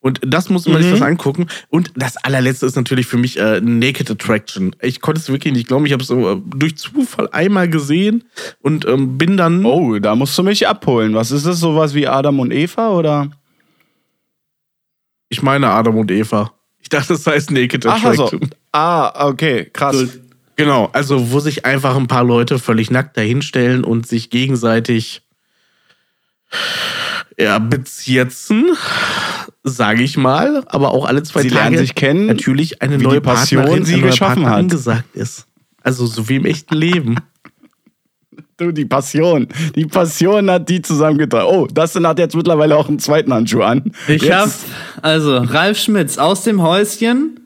Und 0.05 0.21
das 0.23 0.51
muss 0.51 0.69
man 0.69 0.83
sich 0.83 0.93
das 0.93 1.01
angucken. 1.01 1.47
Und 1.71 1.91
das 1.97 2.19
allerletzte 2.19 2.67
ist 2.67 2.77
natürlich 2.77 3.07
für 3.07 3.17
mich 3.17 3.39
äh, 3.39 3.63
Naked 3.63 4.11
Attraction. 4.11 4.77
Ich 4.83 5.01
konnte 5.01 5.19
es 5.19 5.31
wirklich 5.31 5.55
nicht 5.55 5.67
glauben. 5.67 5.87
Ich 5.87 5.95
habe 5.95 6.03
es 6.03 6.09
so 6.09 6.31
äh, 6.31 6.37
durch 6.45 6.77
Zufall 6.77 7.31
einmal 7.33 7.71
gesehen 7.71 8.25
und 8.61 8.85
ähm, 8.85 9.17
bin 9.17 9.39
dann. 9.39 9.65
Oh, 9.65 9.99
da 9.99 10.15
musst 10.15 10.37
du 10.37 10.43
mich 10.43 10.69
abholen. 10.69 11.15
Was 11.15 11.31
ist 11.31 11.47
das? 11.47 11.59
Sowas 11.59 11.95
wie 11.95 12.07
Adam 12.07 12.39
und 12.39 12.53
Eva 12.53 12.91
oder? 12.91 13.31
Ich 15.31 15.41
meine 15.41 15.71
Adam 15.71 15.97
und 15.97 16.11
Eva. 16.11 16.53
Ich 16.83 16.91
dachte, 16.91 17.15
das 17.15 17.27
heißt 17.27 17.51
Naked 17.51 17.87
Ach 17.87 18.05
also. 18.05 18.27
Attraction. 18.27 18.51
Ah, 18.73 19.29
okay, 19.29 19.71
krass. 19.73 20.19
Genau, 20.57 20.91
also 20.93 21.33
wo 21.33 21.41
sich 21.41 21.65
einfach 21.65 21.97
ein 21.97 22.09
paar 22.09 22.25
Leute 22.25 22.59
völlig 22.59 22.91
nackt 22.91 23.17
dahinstellen 23.17 23.85
und 23.85 24.07
sich 24.07 24.29
gegenseitig 24.29 25.23
ja, 27.39 27.59
bezirzen, 27.59 28.67
sage 29.65 30.03
ich 30.03 30.17
mal, 30.17 30.63
aber 30.67 30.93
auch 30.93 31.05
alle 31.07 31.23
zwei 31.23 31.43
Sie 31.43 31.49
Tage 31.49 31.61
lernen 31.61 31.79
sich 31.79 31.95
kennen, 31.95 32.27
natürlich 32.27 32.81
eine 32.83 33.01
wie 33.01 33.05
neue 33.05 33.15
die 33.15 33.21
Passion 33.21 33.63
Partnerin, 33.63 33.85
sie 33.85 34.01
geschaffen 34.01 34.43
Partner 34.43 34.51
hat. 34.51 34.59
angesagt 34.59 35.17
ist. 35.17 35.47
Also 35.83 36.07
so 36.07 36.29
wie 36.29 36.37
im 36.37 36.47
echten 36.47 36.75
Leben. 36.77 37.17
Du, 38.57 38.71
die 38.71 38.85
Passion. 38.85 39.49
Die 39.75 39.85
Passion 39.85 40.49
hat 40.49 40.69
die 40.69 40.81
zusammengetragen. 40.81 41.49
Oh, 41.51 41.67
Dustin 41.67 42.07
hat 42.07 42.21
jetzt 42.21 42.37
mittlerweile 42.37 42.77
auch 42.77 42.89
einen 42.89 43.01
zweiten 43.01 43.35
Handschuh 43.35 43.63
an. 43.63 43.91
Ich 44.07 44.23
Jetzt- 44.23 44.33
hab, 44.33 45.05
also, 45.05 45.39
Ralf 45.39 45.77
Schmitz 45.77 46.19
aus 46.19 46.45
dem 46.45 46.63
Häuschen, 46.63 47.41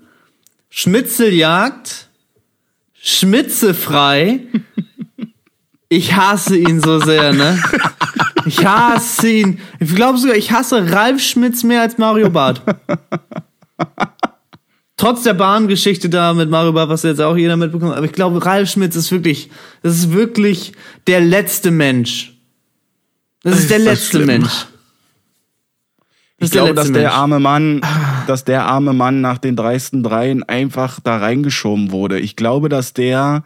Schmitzeljagd, 0.68 2.08
Schmitzefrei. 3.00 4.40
Ich 5.88 6.14
hasse 6.14 6.58
ihn 6.58 6.80
so 6.82 7.00
sehr, 7.00 7.32
ne? 7.32 7.58
Ich 8.48 8.64
hasse 8.64 9.28
ihn. 9.28 9.60
Ich 9.78 9.94
glaube 9.94 10.18
sogar, 10.18 10.36
ich 10.36 10.50
hasse 10.50 10.90
Ralf 10.90 11.20
Schmitz 11.22 11.62
mehr 11.62 11.82
als 11.82 11.98
Mario 11.98 12.30
Barth. 12.30 12.62
Trotz 14.96 15.22
der 15.22 15.34
Bahngeschichte 15.34 16.08
da 16.08 16.34
mit 16.34 16.50
Mario 16.50 16.72
Barth, 16.72 16.88
was 16.88 17.04
jetzt 17.04 17.20
auch 17.20 17.36
jeder 17.36 17.56
mitbekommt. 17.56 17.94
Aber 17.94 18.06
ich 18.06 18.12
glaube, 18.12 18.44
Ralf 18.44 18.70
Schmitz 18.70 18.96
ist 18.96 19.12
wirklich, 19.12 19.50
das 19.82 19.96
ist 19.96 20.12
wirklich 20.12 20.72
der 21.06 21.20
letzte 21.20 21.70
Mensch. 21.70 22.34
Das 23.42 23.58
ist 23.60 23.70
der 23.70 23.78
Ist 23.78 23.86
das 23.86 24.12
letzte. 24.12 24.26
Mensch. 24.26 24.66
Ich 26.40 26.50
der 26.50 26.62
glaube, 26.62 26.74
dass 26.74 26.90
der 26.92 27.02
Mensch. 27.02 27.14
arme 27.14 27.40
Mann, 27.40 27.80
dass 28.26 28.44
der 28.44 28.64
arme 28.64 28.92
Mann 28.92 29.20
nach 29.20 29.38
den 29.38 29.56
dreisten 29.56 30.02
Dreien 30.02 30.42
einfach 30.44 31.00
da 31.00 31.18
reingeschoben 31.18 31.90
wurde. 31.90 32.20
Ich 32.20 32.36
glaube, 32.36 32.68
dass 32.68 32.92
der 32.92 33.42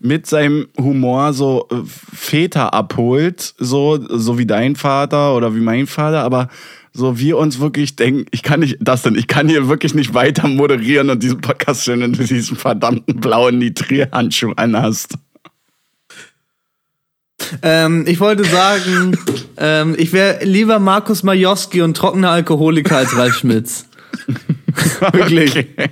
mit 0.00 0.26
seinem 0.26 0.68
Humor 0.78 1.32
so 1.32 1.68
äh, 1.70 1.76
Väter 1.84 2.72
abholt, 2.72 3.54
so, 3.58 3.98
so 4.08 4.38
wie 4.38 4.46
dein 4.46 4.74
Vater 4.74 5.36
oder 5.36 5.54
wie 5.54 5.60
mein 5.60 5.86
Vater, 5.86 6.22
aber 6.22 6.48
so 6.92 7.18
wir 7.18 7.36
uns 7.36 7.60
wirklich 7.60 7.96
denken, 7.96 8.26
ich 8.32 8.42
kann 8.42 8.60
nicht, 8.60 8.78
das 8.80 9.02
denn, 9.02 9.14
ich 9.14 9.28
kann 9.28 9.48
hier 9.48 9.68
wirklich 9.68 9.94
nicht 9.94 10.14
weiter 10.14 10.48
moderieren 10.48 11.10
und 11.10 11.22
diesen 11.22 11.40
Podcast 11.40 11.84
schön, 11.84 12.00
wenn 12.00 12.14
du 12.14 12.24
diesen 12.24 12.56
verdammten 12.56 13.20
blauen 13.20 13.58
Nitrierhandschuh 13.58 14.52
anhast. 14.56 15.14
Ähm, 17.62 18.04
ich 18.06 18.20
wollte 18.20 18.44
sagen, 18.44 19.16
ähm, 19.58 19.94
ich 19.98 20.12
wäre 20.12 20.44
lieber 20.44 20.78
Markus 20.78 21.22
Majowski 21.22 21.82
und 21.82 21.96
trockener 21.96 22.30
Alkoholiker 22.30 22.96
als 22.96 23.16
Ralf 23.16 23.36
Schmitz. 23.36 23.86
Wirklich. 25.12 25.50
Okay. 25.50 25.90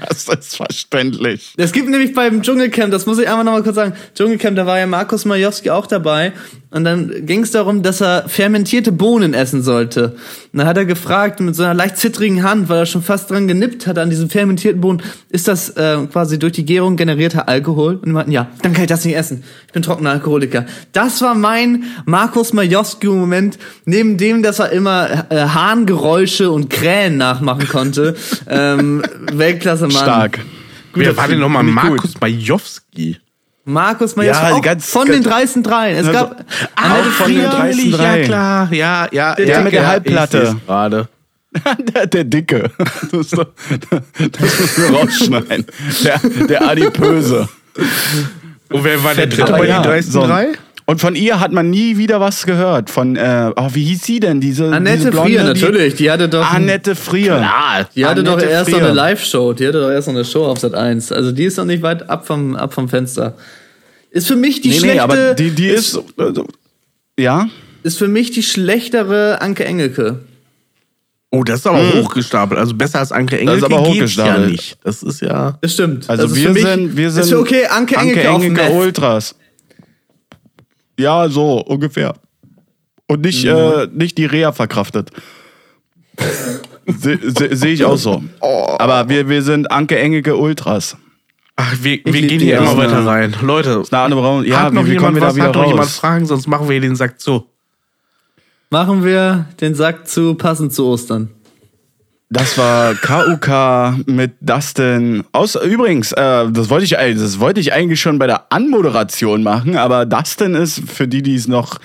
Das 0.08 0.28
ist 0.28 0.56
verständlich. 0.56 1.54
Es 1.56 1.72
gibt 1.72 1.88
nämlich 1.88 2.14
beim 2.14 2.42
Dschungelcamp, 2.42 2.90
das 2.90 3.06
muss 3.06 3.18
ich 3.18 3.28
einfach 3.28 3.44
nochmal 3.44 3.62
kurz 3.62 3.76
sagen, 3.76 3.94
Dschungelcamp, 4.14 4.56
da 4.56 4.66
war 4.66 4.78
ja 4.78 4.86
Markus 4.86 5.24
Majowski 5.24 5.70
auch 5.70 5.86
dabei 5.86 6.32
und 6.72 6.84
dann 6.84 7.26
ging 7.26 7.42
es 7.42 7.50
darum, 7.50 7.82
dass 7.82 8.00
er 8.00 8.28
fermentierte 8.28 8.92
Bohnen 8.92 9.34
essen 9.34 9.62
sollte. 9.62 10.14
Und 10.52 10.58
dann 10.58 10.68
hat 10.68 10.76
er 10.76 10.84
gefragt 10.84 11.40
mit 11.40 11.56
so 11.56 11.64
einer 11.64 11.74
leicht 11.74 11.96
zittrigen 11.96 12.44
Hand, 12.44 12.68
weil 12.68 12.78
er 12.78 12.86
schon 12.86 13.02
fast 13.02 13.30
dran 13.30 13.48
genippt 13.48 13.88
hat 13.88 13.98
an 13.98 14.08
diesen 14.08 14.30
fermentierten 14.30 14.80
Bohnen, 14.80 15.02
ist 15.30 15.48
das 15.48 15.70
äh, 15.70 15.98
quasi 16.12 16.38
durch 16.38 16.52
die 16.52 16.64
Gärung 16.64 16.96
generierter 16.96 17.48
Alkohol? 17.48 17.96
Und 17.96 18.06
die 18.06 18.12
meinten, 18.12 18.30
ja, 18.30 18.48
dann 18.62 18.72
kann 18.72 18.84
ich 18.84 18.88
das 18.88 19.04
nicht 19.04 19.16
essen. 19.16 19.42
Ich 19.66 19.72
bin 19.72 19.82
trockener 19.82 20.10
Alkoholiker. 20.10 20.64
Das 20.92 21.20
war 21.22 21.34
mein 21.34 21.84
Markus 22.06 22.52
Majowski-Moment, 22.52 23.58
neben 23.84 24.16
dem, 24.16 24.44
dass 24.44 24.60
er 24.60 24.70
immer 24.70 25.26
äh, 25.30 25.40
Hahngeräusche 25.40 26.52
und 26.52 26.70
Krähen 26.70 27.16
nachmachen 27.16 27.66
konnte. 27.68 28.14
ähm, 28.48 29.02
Weltklasse 29.32 29.88
Mann. 29.88 30.02
Stark. 30.02 30.38
Wer 30.94 31.16
war 31.16 31.26
denn 31.26 31.40
nochmal 31.40 31.64
gut. 31.64 31.74
Markus 31.74 32.20
Majowski? 32.20 33.18
Markus 33.72 34.16
Majewski, 34.16 34.44
Ja, 34.46 34.52
auch 34.54 34.62
ganz- 34.62 34.90
von 34.90 35.06
ganz- 35.06 35.16
den 35.16 35.22
dreisten 35.30 35.62
Dreien. 35.62 35.96
Es 35.96 36.06
Also, 36.08 36.12
gab 36.20 36.44
Annette 36.76 37.10
von 37.10 37.30
den 37.32 37.40
Frier, 37.40 37.48
dreisten 37.50 37.90
Ja, 37.90 37.96
drei. 37.96 38.22
klar, 38.24 38.72
ja, 38.72 39.08
ja. 39.12 39.34
Der 39.34 39.46
ja, 39.46 39.60
mit 39.60 39.72
der 39.72 39.82
ja, 39.82 39.88
Halbplatte. 39.88 40.56
Gerade. 40.66 41.08
Der, 41.94 42.06
der 42.06 42.22
Dicke. 42.24 42.70
Das, 43.10 43.30
doch- 43.30 43.46
das 44.30 44.60
müssen 44.60 44.82
wir 44.92 44.98
rausschneiden. 45.00 45.66
Der, 46.04 46.20
der 46.46 46.62
Adipöse. 46.68 47.48
Und 48.70 48.84
wer 48.84 49.02
war 49.02 49.14
der 49.16 49.26
dritte 49.26 49.50
bei 49.52 49.66
ja, 49.66 49.80
den 49.80 49.82
dreisten 49.90 50.12
so. 50.12 50.26
drei? 50.26 50.48
Und 50.86 51.00
von 51.00 51.14
ihr 51.16 51.40
hat 51.40 51.50
man 51.52 51.68
nie 51.70 51.96
wieder 51.96 52.20
was 52.20 52.46
gehört. 52.46 52.88
Von, 52.90 53.16
äh, 53.16 53.50
oh, 53.56 53.68
wie 53.72 53.82
hieß 53.84 54.02
sie 54.04 54.20
denn? 54.20 54.40
Diese, 54.40 54.64
diese 54.64 54.76
Annette 54.76 55.10
Blonde, 55.10 55.22
Frier, 55.30 55.42
natürlich. 55.44 55.94
Die 55.96 56.10
hatte 56.10 56.28
doch, 56.28 56.52
Annette 56.52 56.94
Frier. 56.94 57.34
Ah, 57.44 57.84
die 57.96 58.06
hatte 58.06 58.22
doch 58.24 58.34
Annette 58.34 58.48
erst 58.48 58.70
so 58.70 58.76
Frier. 58.76 58.86
eine 58.86 58.94
Live-Show. 58.94 59.52
Die 59.52 59.66
hatte 59.66 59.80
doch 59.80 59.90
erst 59.90 60.04
so 60.06 60.10
eine 60.12 60.24
Show 60.24 60.44
auf 60.46 60.58
Sat 60.60 60.74
1. 60.74 61.10
Also 61.12 61.32
die 61.32 61.44
ist 61.44 61.58
doch 61.58 61.64
nicht 61.64 61.82
weit 61.82 62.08
ab 62.08 62.26
vom, 62.28 62.54
ab 62.56 62.74
vom 62.74 62.88
Fenster. 62.88 63.34
Ist 64.10 64.26
für 64.26 64.36
mich 64.36 64.60
die 64.60 64.68
Nee, 64.70 64.78
schlechte, 64.78 64.94
nee, 64.96 65.00
aber 65.00 65.34
die, 65.34 65.50
die 65.50 65.68
ist. 65.68 65.98
also, 66.16 66.46
ja? 67.18 67.48
ist 67.82 67.96
für 67.98 68.08
mich 68.08 68.30
die 68.32 68.42
schlechtere 68.42 69.40
Anke 69.40 69.64
Engelke. 69.64 70.20
Oh, 71.32 71.44
das 71.44 71.60
ist 71.60 71.66
aber 71.68 71.94
hochgestapelt. 72.02 72.58
Also 72.58 72.74
besser 72.74 72.98
als 72.98 73.12
Anke 73.12 73.38
Hm. 73.38 73.46
Das 73.46 73.54
Engelke 73.54 73.74
ist 73.74 73.78
aber 73.78 73.92
geht's 73.92 74.16
ja 74.16 74.24
hochgestapelt. 74.24 74.50
nicht. 74.50 74.78
Das 74.82 75.02
ist 75.04 75.20
ja... 75.22 75.58
Das 75.60 75.72
stimmt. 75.74 76.10
Also, 76.10 76.26
ist 76.26 76.34
wir, 76.34 76.50
mich- 76.50 76.62
sind, 76.64 76.96
wir 76.96 77.10
sind. 77.12 77.22
Ist 77.22 77.32
okay, 77.32 77.66
Anke 77.66 77.94
Engelke, 77.96 78.30
auf 78.30 78.42
Engelke 78.42 78.68
Meth. 78.68 78.72
Ultras. 78.80 79.34
Ja, 80.98 81.28
so 81.28 81.60
ungefähr. 81.60 82.14
Und 83.06 83.20
nicht, 83.22 83.44
äh, 83.44 83.86
nicht 83.92 84.18
die 84.18 84.26
Reha 84.26 84.50
verkraftet. 84.52 85.10
Sehe 86.86 87.18
seh, 87.22 87.54
seh 87.54 87.68
ich 87.72 87.84
auch 87.84 87.96
so. 87.96 88.22
Aber 88.40 89.08
wir, 89.08 89.28
wir 89.28 89.42
sind 89.42 89.70
Anke 89.70 89.98
Engelke 89.98 90.36
Ultras. 90.36 90.96
Ach, 91.56 91.76
wir, 91.82 92.00
wir 92.04 92.26
gehen 92.26 92.40
hier 92.40 92.58
immer 92.58 92.76
weiter 92.76 93.04
rein. 93.04 93.34
Leute, 93.42 93.82
Eine 93.90 94.00
andere 94.00 94.20
Braun. 94.20 94.44
Ja, 94.44 94.62
hat 94.62 94.72
noch 94.72 94.86
wie, 94.86 94.92
wie 94.92 94.96
kommen 94.96 95.16
jemand 95.16 95.30
was? 95.30 95.36
wieder 95.36 95.48
Hat 95.48 95.54
noch 95.54 95.66
jemand? 95.66 95.90
Fragen? 95.90 96.26
Sonst 96.26 96.46
machen 96.46 96.68
wir 96.68 96.80
den 96.80 96.96
Sack 96.96 97.20
zu. 97.20 97.46
Machen 98.70 99.04
wir 99.04 99.46
den 99.60 99.74
Sack 99.74 100.08
zu, 100.08 100.34
passend 100.34 100.72
zu 100.72 100.86
Ostern. 100.86 101.30
Das 102.32 102.56
war 102.56 102.94
KUK 102.94 104.06
mit 104.06 104.34
Dustin. 104.40 105.24
Aus, 105.32 105.56
übrigens, 105.56 106.12
äh, 106.12 106.48
das, 106.48 106.70
wollte 106.70 106.84
ich, 106.84 106.92
das 106.92 107.40
wollte 107.40 107.58
ich 107.58 107.72
eigentlich 107.72 108.00
schon 108.00 108.20
bei 108.20 108.28
der 108.28 108.52
Anmoderation 108.52 109.42
machen, 109.42 109.76
aber 109.76 110.06
Dustin 110.06 110.54
ist, 110.54 110.88
für 110.88 111.08
die, 111.08 111.22
die 111.22 111.34
es 111.34 111.48
noch 111.48 111.80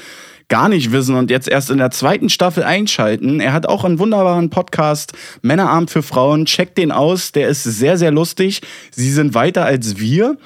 gar 0.48 0.70
nicht 0.70 0.92
wissen 0.92 1.16
und 1.16 1.30
jetzt 1.30 1.48
erst 1.48 1.70
in 1.70 1.78
der 1.78 1.92
zweiten 1.92 2.30
Staffel 2.30 2.64
einschalten, 2.64 3.40
er 3.40 3.54
hat 3.54 3.68
auch 3.68 3.84
einen 3.84 4.00
wunderbaren 4.00 4.50
Podcast, 4.50 5.14
Männerabend 5.42 5.90
für 5.90 6.04
Frauen. 6.04 6.46
Checkt 6.46 6.78
den 6.78 6.92
aus, 6.92 7.32
der 7.32 7.48
ist 7.48 7.64
sehr, 7.64 7.98
sehr 7.98 8.12
lustig. 8.12 8.62
Sie 8.92 9.12
sind 9.12 9.34
weiter 9.34 9.66
als 9.66 9.98
wir. 9.98 10.38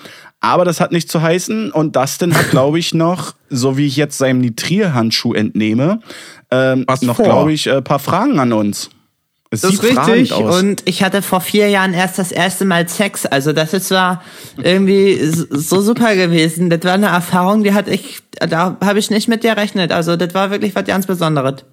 Aber 0.42 0.64
das 0.64 0.80
hat 0.80 0.92
nicht 0.92 1.12
zu 1.12 1.22
heißen. 1.22 1.72
Und 1.72 1.96
Dustin 1.96 2.34
hat, 2.34 2.50
glaube 2.52 2.80
ich, 2.80 2.94
noch, 2.94 3.34
so 3.50 3.78
wie 3.78 3.88
ich 3.88 3.98
jetzt 3.98 4.18
seinem 4.18 4.40
Nitrierhandschuh 4.40 5.34
entnehme, 5.34 6.00
ähm, 6.50 6.86
noch, 7.02 7.18
glaube 7.18 7.52
ich, 7.52 7.70
ein 7.70 7.84
paar 7.84 8.00
Fragen 8.00 8.40
an 8.40 8.54
uns. 8.54 8.90
Es 9.52 9.62
Das 9.62 9.74
ist 9.74 9.84
richtig. 9.84 10.32
Und 10.34 10.84
ich 10.86 11.02
hatte 11.02 11.24
vor 11.24 11.42
vier 11.42 11.70
Jahren 11.70 11.96
erst 11.96 12.20
das 12.20 12.32
erste 12.32 12.66
Mal 12.66 12.88
Sex. 12.88 13.26
Also 13.26 13.52
das 13.52 13.74
ist 13.74 13.90
war 13.90 14.22
irgendwie 14.62 15.20
so 15.22 15.82
super 15.82 16.16
gewesen. 16.16 16.70
Das 16.70 16.84
war 16.84 16.94
eine 16.94 17.08
Erfahrung, 17.08 17.64
die 17.64 17.74
hatte 17.74 17.90
ich, 17.92 18.20
da 18.40 18.78
habe 18.80 19.00
ich 19.00 19.10
nicht 19.10 19.28
mit 19.28 19.42
gerechnet. 19.42 19.92
Also 19.92 20.16
das 20.18 20.36
war 20.36 20.52
wirklich 20.52 20.76
was 20.76 20.86
ganz 20.86 21.08
Besonderes. 21.08 21.66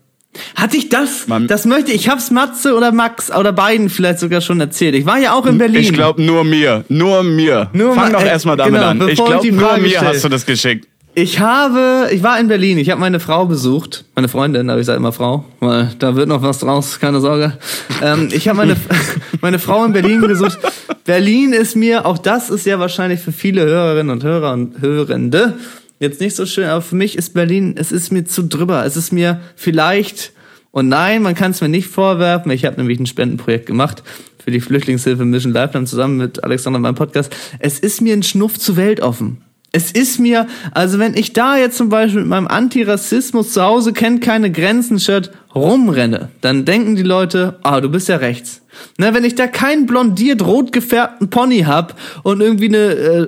Hatte 0.54 0.76
ich 0.76 0.88
das? 0.88 1.28
Man- 1.28 1.46
das 1.46 1.66
möchte 1.66 1.92
ich. 1.92 2.02
Ich 2.02 2.08
hab's 2.08 2.30
Matze 2.30 2.74
oder 2.74 2.92
Max 2.92 3.30
oder 3.30 3.52
beiden 3.52 3.90
vielleicht 3.90 4.20
sogar 4.20 4.40
schon 4.40 4.60
erzählt. 4.60 4.94
Ich 4.94 5.04
war 5.06 5.18
ja 5.18 5.34
auch 5.34 5.46
in 5.46 5.58
Berlin. 5.58 5.82
Ich 5.82 5.92
glaube 5.92 6.22
nur 6.22 6.44
mir. 6.44 6.84
Nur 6.88 7.22
mir. 7.22 7.70
Nur 7.72 7.94
Fang 7.94 8.12
doch 8.12 8.22
äh, 8.22 8.28
erstmal 8.28 8.56
damit 8.56 8.74
genau, 8.74 8.88
an. 8.88 9.08
Ich 9.08 9.22
glaube 9.22 9.52
nur 9.52 9.76
mir 9.78 10.00
hast 10.00 10.24
du 10.24 10.28
das 10.28 10.46
geschickt. 10.46 10.88
Ich 11.18 11.40
habe, 11.40 12.10
ich 12.12 12.22
war 12.22 12.38
in 12.38 12.46
Berlin, 12.46 12.76
ich 12.76 12.90
habe 12.90 13.00
meine 13.00 13.20
Frau 13.20 13.46
besucht, 13.46 14.04
meine 14.14 14.28
Freundin, 14.28 14.68
aber 14.68 14.80
ich 14.80 14.86
sage 14.86 14.98
immer 14.98 15.12
Frau, 15.12 15.46
weil 15.60 15.90
da 15.98 16.14
wird 16.14 16.28
noch 16.28 16.42
was 16.42 16.58
draus, 16.58 17.00
keine 17.00 17.22
Sorge. 17.22 17.56
Ähm, 18.02 18.28
ich 18.32 18.48
habe 18.48 18.58
meine, 18.58 18.76
meine 19.40 19.58
Frau 19.58 19.82
in 19.86 19.94
Berlin 19.94 20.20
besucht. 20.20 20.58
Berlin 21.06 21.54
ist 21.54 21.74
mir, 21.74 22.04
auch 22.04 22.18
das 22.18 22.50
ist 22.50 22.66
ja 22.66 22.78
wahrscheinlich 22.78 23.20
für 23.20 23.32
viele 23.32 23.64
Hörerinnen 23.64 24.10
und 24.10 24.24
Hörer 24.24 24.52
und 24.52 24.82
Hörende 24.82 25.54
jetzt 26.00 26.20
nicht 26.20 26.36
so 26.36 26.44
schön, 26.44 26.66
aber 26.66 26.82
für 26.82 26.96
mich 26.96 27.16
ist 27.16 27.32
Berlin, 27.32 27.76
es 27.78 27.92
ist 27.92 28.12
mir 28.12 28.26
zu 28.26 28.42
drüber. 28.42 28.84
Es 28.84 28.98
ist 28.98 29.10
mir 29.10 29.40
vielleicht, 29.54 30.34
und 30.70 30.90
nein, 30.90 31.22
man 31.22 31.34
kann 31.34 31.52
es 31.52 31.62
mir 31.62 31.70
nicht 31.70 31.88
vorwerfen, 31.88 32.52
ich 32.52 32.66
habe 32.66 32.76
nämlich 32.76 33.00
ein 33.00 33.06
Spendenprojekt 33.06 33.64
gemacht 33.64 34.02
für 34.44 34.50
die 34.50 34.60
Flüchtlingshilfe 34.60 35.24
Mission 35.24 35.54
Lifeline 35.54 35.86
zusammen 35.86 36.18
mit 36.18 36.44
Alexander 36.44 36.76
in 36.76 36.82
meinem 36.82 36.94
Podcast. 36.94 37.34
Es 37.58 37.78
ist 37.78 38.02
mir 38.02 38.12
ein 38.12 38.22
Schnuff 38.22 38.58
zu 38.58 38.76
weltoffen. 38.76 39.45
Es 39.76 39.92
ist 39.92 40.18
mir, 40.18 40.46
also 40.72 40.98
wenn 40.98 41.14
ich 41.14 41.34
da 41.34 41.58
jetzt 41.58 41.76
zum 41.76 41.90
Beispiel 41.90 42.20
mit 42.20 42.30
meinem 42.30 42.46
Antirassismus 42.46 43.52
zu 43.52 43.62
Hause 43.62 43.92
kennt 43.92 44.22
keine 44.22 44.50
Grenzen-Shirt 44.50 45.30
rumrenne, 45.54 46.30
dann 46.40 46.64
denken 46.64 46.96
die 46.96 47.02
Leute, 47.02 47.58
ah, 47.62 47.82
du 47.82 47.90
bist 47.90 48.08
ja 48.08 48.16
rechts. 48.16 48.62
Na, 48.96 49.12
wenn 49.12 49.24
ich 49.24 49.34
da 49.34 49.46
keinen 49.46 49.84
blondiert 49.84 50.40
rot 50.40 50.72
gefärbten 50.72 51.28
Pony 51.28 51.60
hab 51.64 51.94
und 52.22 52.40
irgendwie 52.40 52.68
eine 52.68 52.76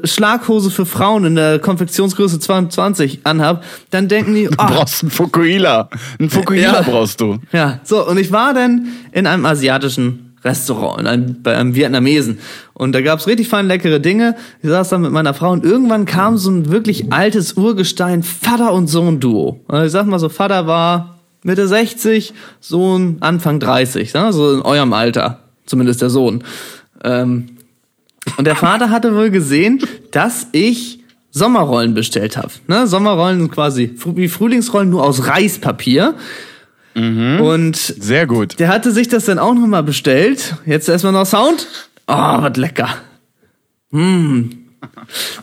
äh, 0.03 0.07
Schlaghose 0.07 0.71
für 0.71 0.87
Frauen 0.87 1.27
in 1.27 1.35
der 1.37 1.59
Konfektionsgröße 1.59 2.39
22 2.41 3.21
anhab, 3.25 3.63
dann 3.91 4.09
denken 4.09 4.35
die, 4.35 4.45
Du 4.45 4.55
ah, 4.57 4.71
brauchst 4.71 5.03
einen 5.03 5.11
Fukuhila. 5.11 5.91
Einen 6.19 6.31
Fukuhila 6.31 6.73
Ja. 6.73 6.81
brauchst 6.83 7.21
du. 7.21 7.39
ja, 7.53 7.81
so, 7.85 8.07
und 8.09 8.17
ich 8.17 8.33
war 8.33 8.55
dann 8.55 8.89
in 9.13 9.27
einem 9.27 9.45
asiatischen 9.45 10.28
Restaurant, 10.45 11.01
in 11.01 11.07
einem, 11.07 11.43
bei 11.43 11.57
einem 11.57 11.75
Vietnamesen. 11.75 12.39
Und 12.75 12.93
da 12.93 13.01
gab's 13.01 13.27
richtig 13.27 13.49
fein 13.49 13.67
leckere 13.67 14.01
Dinge. 14.01 14.37
Ich 14.63 14.69
saß 14.69 14.91
dann 14.91 15.03
mit 15.03 15.13
meiner 15.13 15.35
Frau 15.35 15.51
und 15.51 15.65
irgendwann 15.65 16.05
kam 16.05 16.37
so 16.39 16.51
ein 16.51 16.71
wirklich 16.71 17.13
altes 17.13 17.55
Urgestein, 17.55 18.23
Vater 18.23 18.73
und 18.73 18.87
Sohn-Duo. 18.87 19.61
Also 19.69 19.87
ich 19.87 19.93
sag 19.93 20.07
mal 20.07 20.19
so, 20.19 20.29
Vater 20.29 20.67
war 20.67 21.19
Mitte 21.43 21.67
60, 21.67 22.35
Sohn 22.61 23.17
Anfang 23.21 23.61
30, 23.61 24.15
ne? 24.15 24.33
so 24.33 24.55
in 24.55 24.63
eurem 24.63 24.93
Alter, 24.93 25.41
zumindest 25.67 26.03
der 26.03 26.11
Sohn. 26.11 26.45
Ähm, 27.05 27.47
und 28.37 28.47
der 28.47 28.57
Vater 28.57 28.91
hatte 28.91 29.15
wohl 29.15 29.31
gesehen, 29.31 29.81
dass 30.11 30.49
ich 30.53 30.99
Sommerrollen 31.31 31.95
bestellt 31.95 32.37
habe. 32.37 32.51
Ne? 32.67 32.87
Sommerrollen 32.87 33.41
sind 33.41 33.53
quasi 33.53 33.95
wie 34.15 34.29
Frühlingsrollen 34.29 34.91
nur 34.91 35.05
aus 35.05 35.27
Reispapier. 35.27 36.15
Und 36.99 37.77
Sehr 37.77 38.27
gut. 38.27 38.59
der 38.59 38.69
hatte 38.69 38.91
sich 38.91 39.09
das 39.09 39.27
dann 39.27 39.39
auch 39.39 39.55
nochmal 39.55 39.83
bestellt. 39.83 40.57
Jetzt 40.67 40.89
erstmal 40.89 41.13
noch 41.13 41.27
Sound. 41.27 41.67
Oh, 42.07 42.13
was 42.15 42.57
lecker. 42.57 42.89
Hm. 43.93 44.51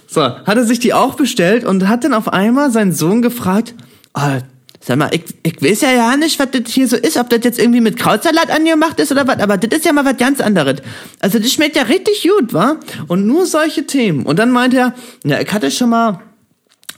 So, 0.07 0.21
hat 0.21 0.57
er 0.57 0.63
sich 0.65 0.79
die 0.79 0.93
auch 0.93 1.15
bestellt 1.15 1.65
und 1.65 1.87
hat 1.87 2.03
dann 2.03 2.13
auf 2.13 2.31
einmal 2.31 2.71
seinen 2.71 2.91
Sohn 2.91 3.21
gefragt, 3.21 3.73
ah, 4.13 4.39
sag 4.79 4.97
mal, 4.97 5.09
ich, 5.11 5.23
ich 5.43 5.61
weiß 5.61 5.81
ja 5.81 5.91
ja 5.91 6.15
nicht, 6.15 6.39
was 6.39 6.51
das 6.51 6.71
hier 6.71 6.87
so 6.87 6.95
ist, 6.95 7.17
ob 7.17 7.29
das 7.29 7.41
jetzt 7.43 7.59
irgendwie 7.59 7.81
mit 7.81 7.97
Krautsalat 7.97 8.51
angemacht 8.51 8.99
ist 8.99 9.11
oder 9.11 9.27
was, 9.27 9.39
aber 9.39 9.57
das 9.57 9.79
ist 9.79 9.85
ja 9.85 9.93
mal 9.93 10.05
was 10.05 10.17
ganz 10.17 10.39
anderes. 10.41 10.77
Also 11.19 11.39
das 11.39 11.51
schmeckt 11.51 11.75
ja 11.75 11.83
richtig 11.83 12.23
gut, 12.23 12.53
wa? 12.53 12.77
Und 13.07 13.25
nur 13.25 13.45
solche 13.45 13.87
Themen. 13.87 14.25
Und 14.25 14.37
dann 14.37 14.51
meinte 14.51 14.77
er, 14.77 14.93
ja, 15.23 15.41
ich 15.41 15.51
hatte 15.51 15.71
schon 15.71 15.89
mal, 15.89 16.19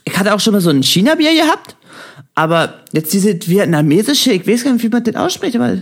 ich 0.04 0.18
hatte 0.18 0.34
auch 0.34 0.40
schon 0.40 0.54
mal 0.54 0.62
so 0.62 0.70
ein 0.70 0.84
China-Bier 0.84 1.34
gehabt, 1.34 1.76
aber 2.38 2.76
jetzt 2.94 3.14
diese 3.14 3.34
vietnamesische, 3.48 4.32
ich 4.32 4.48
weiß 4.48 4.64
gar 4.64 4.72
nicht, 4.72 4.84
wie 4.84 4.90
man 4.90 5.04
das 5.04 5.16
ausspricht, 5.16 5.56
aber 5.56 5.82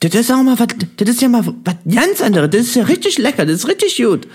das 0.00 0.14
ist 0.16 0.32
auch 0.32 0.42
mal 0.42 0.58
was, 0.58 0.66
das 0.96 1.08
ist 1.08 1.22
ja 1.22 1.28
mal 1.28 1.46
was 1.46 1.76
ganz 1.88 2.20
anderes. 2.20 2.50
Das 2.50 2.62
ist 2.62 2.74
ja 2.74 2.82
richtig 2.82 3.18
lecker, 3.18 3.46
das 3.46 3.58
ist 3.58 3.68
richtig 3.68 3.96
gut. 4.04 4.26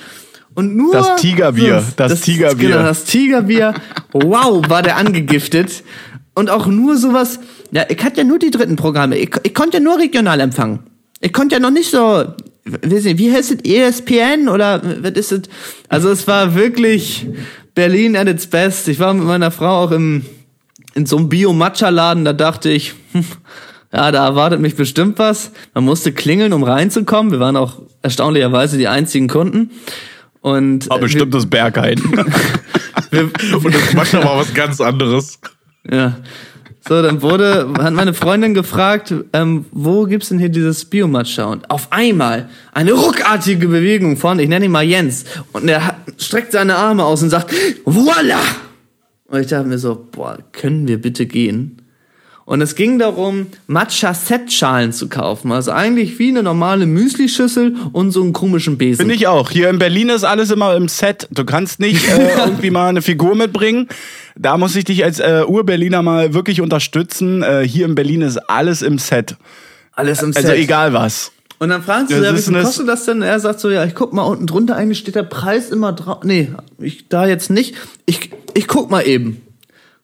Und 0.56 0.78
nur 0.78 0.94
Das 0.94 1.18
Tigerbier, 1.18 1.84
das 1.98 2.22
Tigerbier. 2.22 2.70
Genau, 2.70 2.84
das 2.84 3.04
Tigerbier. 3.04 3.74
Wow, 4.14 4.64
war 4.70 4.82
der 4.82 4.96
angegiftet. 4.96 5.84
Und 6.36 6.50
auch 6.50 6.68
nur 6.68 6.96
sowas, 6.96 7.42
ja, 7.72 7.84
ich 7.90 8.02
hatte 8.02 8.20
ja 8.20 8.24
nur 8.24 8.40
die 8.40 8.50
dritten 8.50 8.78
Programme. 8.78 9.18
Ich, 9.18 9.32
ich 9.44 9.54
konnte 9.54 9.78
ja 9.78 9.84
nur 9.84 10.00
regional 10.00 10.40
empfangen. 10.40 10.80
Ich 11.20 11.34
konnte 11.34 11.56
ja 11.56 11.60
noch 11.60 11.72
nicht 11.72 11.92
so, 11.92 11.98
weiß 12.64 13.04
nicht, 13.04 13.18
wie 13.18 13.34
heißt 13.34 13.52
es, 13.52 13.70
ESPN 13.70 14.48
oder 14.48 14.82
was 15.02 15.12
ist 15.12 15.32
es? 15.34 15.42
Also 15.90 16.12
es 16.12 16.26
war 16.28 16.56
wirklich 16.56 17.28
Berlin 17.76 18.16
at 18.16 18.30
its 18.30 18.48
best. 18.48 18.88
Ich 18.88 19.00
war 19.00 19.14
mit 19.14 19.26
meiner 19.26 19.52
Frau 19.52 19.84
auch 19.84 19.92
im, 19.92 20.24
in 20.98 21.06
so 21.06 21.18
einem 21.18 21.30
Bio-Matcha-Laden, 21.30 22.26
da 22.26 22.34
dachte 22.34 22.70
ich, 22.70 22.96
hm, 23.14 23.24
ja, 23.94 24.12
da 24.12 24.26
erwartet 24.26 24.60
mich 24.60 24.76
bestimmt 24.76 25.20
was. 25.20 25.52
Man 25.76 25.86
musste 25.86 26.12
klingeln, 26.12 26.54
um 26.54 26.64
reinzukommen. 26.64 27.32
Wir 27.32 27.40
waren 27.40 27.56
auch 27.56 27.82
erstaunlicherweise 28.02 28.78
die 28.78 28.88
einzigen 28.88 29.28
Kunden. 29.28 29.70
Und 30.42 30.90
Aber 30.90 31.00
äh, 31.00 31.04
bestimmt 31.04 31.34
das 31.34 31.46
Berghain. 31.46 32.00
Und 33.12 33.74
das 33.74 33.94
macht 33.94 34.16
aber 34.16 34.38
was 34.38 34.54
ganz 34.54 34.82
anderes. 34.82 35.40
Ja. 35.90 36.18
So, 36.88 37.02
dann 37.02 37.22
wurde, 37.22 37.74
hat 37.80 37.94
meine 37.94 38.14
Freundin 38.14 38.54
gefragt, 38.54 39.14
ähm, 39.34 39.66
wo 39.72 40.06
gibt's 40.06 40.30
denn 40.30 40.40
hier 40.40 40.50
dieses 40.50 40.86
Biomatcha? 40.86 41.46
Und 41.46 41.70
auf 41.70 41.92
einmal 41.92 42.50
eine 42.74 42.94
ruckartige 42.94 43.68
Bewegung 43.68 44.18
von, 44.18 44.40
ich 44.40 44.48
nenne 44.48 44.66
ihn 44.66 44.72
mal 44.72 44.84
Jens, 44.84 45.26
und 45.52 45.68
er 45.68 45.86
hat, 45.86 45.96
streckt 46.18 46.54
seine 46.54 46.76
Arme 46.76 47.04
aus 47.04 47.22
und 47.22 47.30
sagt, 47.30 47.54
voila! 47.86 48.40
Und 49.28 49.42
ich 49.42 49.48
dachte 49.48 49.68
mir 49.68 49.78
so, 49.78 50.08
boah, 50.12 50.38
können 50.52 50.88
wir 50.88 51.02
bitte 51.02 51.26
gehen? 51.26 51.82
Und 52.48 52.62
es 52.62 52.76
ging 52.76 52.98
darum, 52.98 53.48
Matcha-Set-Schalen 53.68 54.94
zu 54.94 55.10
kaufen. 55.10 55.52
Also 55.52 55.72
eigentlich 55.72 56.18
wie 56.18 56.30
eine 56.30 56.44
normale 56.44 56.86
Müslischüssel 56.86 57.76
und 57.92 58.12
so 58.12 58.24
einen 58.24 58.32
komischen 58.32 58.78
Besen. 58.78 59.00
Finde 59.00 59.16
ich 59.16 59.28
auch. 59.28 59.50
Hier 59.50 59.70
in 59.70 59.80
Berlin 59.80 60.08
ist 60.08 60.24
alles 60.24 60.50
immer 60.50 60.74
im 60.78 60.88
Set. 60.88 61.28
Du 61.30 61.44
kannst 61.44 61.82
nicht 61.82 62.08
äh, 62.08 62.38
irgendwie 62.46 62.70
mal 62.70 62.88
eine 62.88 63.02
Figur 63.02 63.36
mitbringen. 63.36 63.90
Da 64.38 64.58
muss 64.58 64.78
ich 64.78 64.86
dich 64.86 65.04
als 65.04 65.20
äh, 65.20 65.44
Ur-Berliner 65.46 66.02
mal 66.02 66.34
wirklich 66.34 66.62
unterstützen. 66.62 67.44
Äh, 67.44 67.68
hier 67.68 67.86
in 67.86 67.96
Berlin 67.96 68.22
ist 68.22 68.38
alles 68.38 68.82
im 68.82 68.98
Set. 68.98 69.36
Alles 69.92 70.24
im 70.24 70.32
Set. 70.32 70.46
Also 70.46 70.56
egal 70.56 70.94
was. 70.94 71.34
Und 71.60 71.70
dann 71.70 71.82
fragst 71.82 72.12
du, 72.12 72.16
Das 72.16 72.26
ja, 72.26 72.36
wie 72.38 72.42
viel 72.42 72.62
kostet 72.62 72.88
das 72.88 73.06
denn? 73.06 73.22
Er 73.22 73.40
sagt 73.40 73.60
so, 73.60 73.70
ja, 73.70 73.84
ich 73.86 73.96
guck 73.96 74.14
mal 74.14 74.24
unten 74.24 74.46
drunter, 74.46 74.76
eigentlich 74.76 75.00
steht 75.00 75.16
der 75.16 75.24
Preis 75.24 75.70
immer 75.70 75.94
drauf. 75.94 76.24
Nee, 76.24 76.52
ich 76.80 77.08
da 77.10 77.26
jetzt 77.26 77.50
nicht. 77.50 77.76
Ich, 78.06 78.30
ich 78.54 78.68
guck 78.68 78.92
mal 78.92 79.02
eben. 79.08 79.42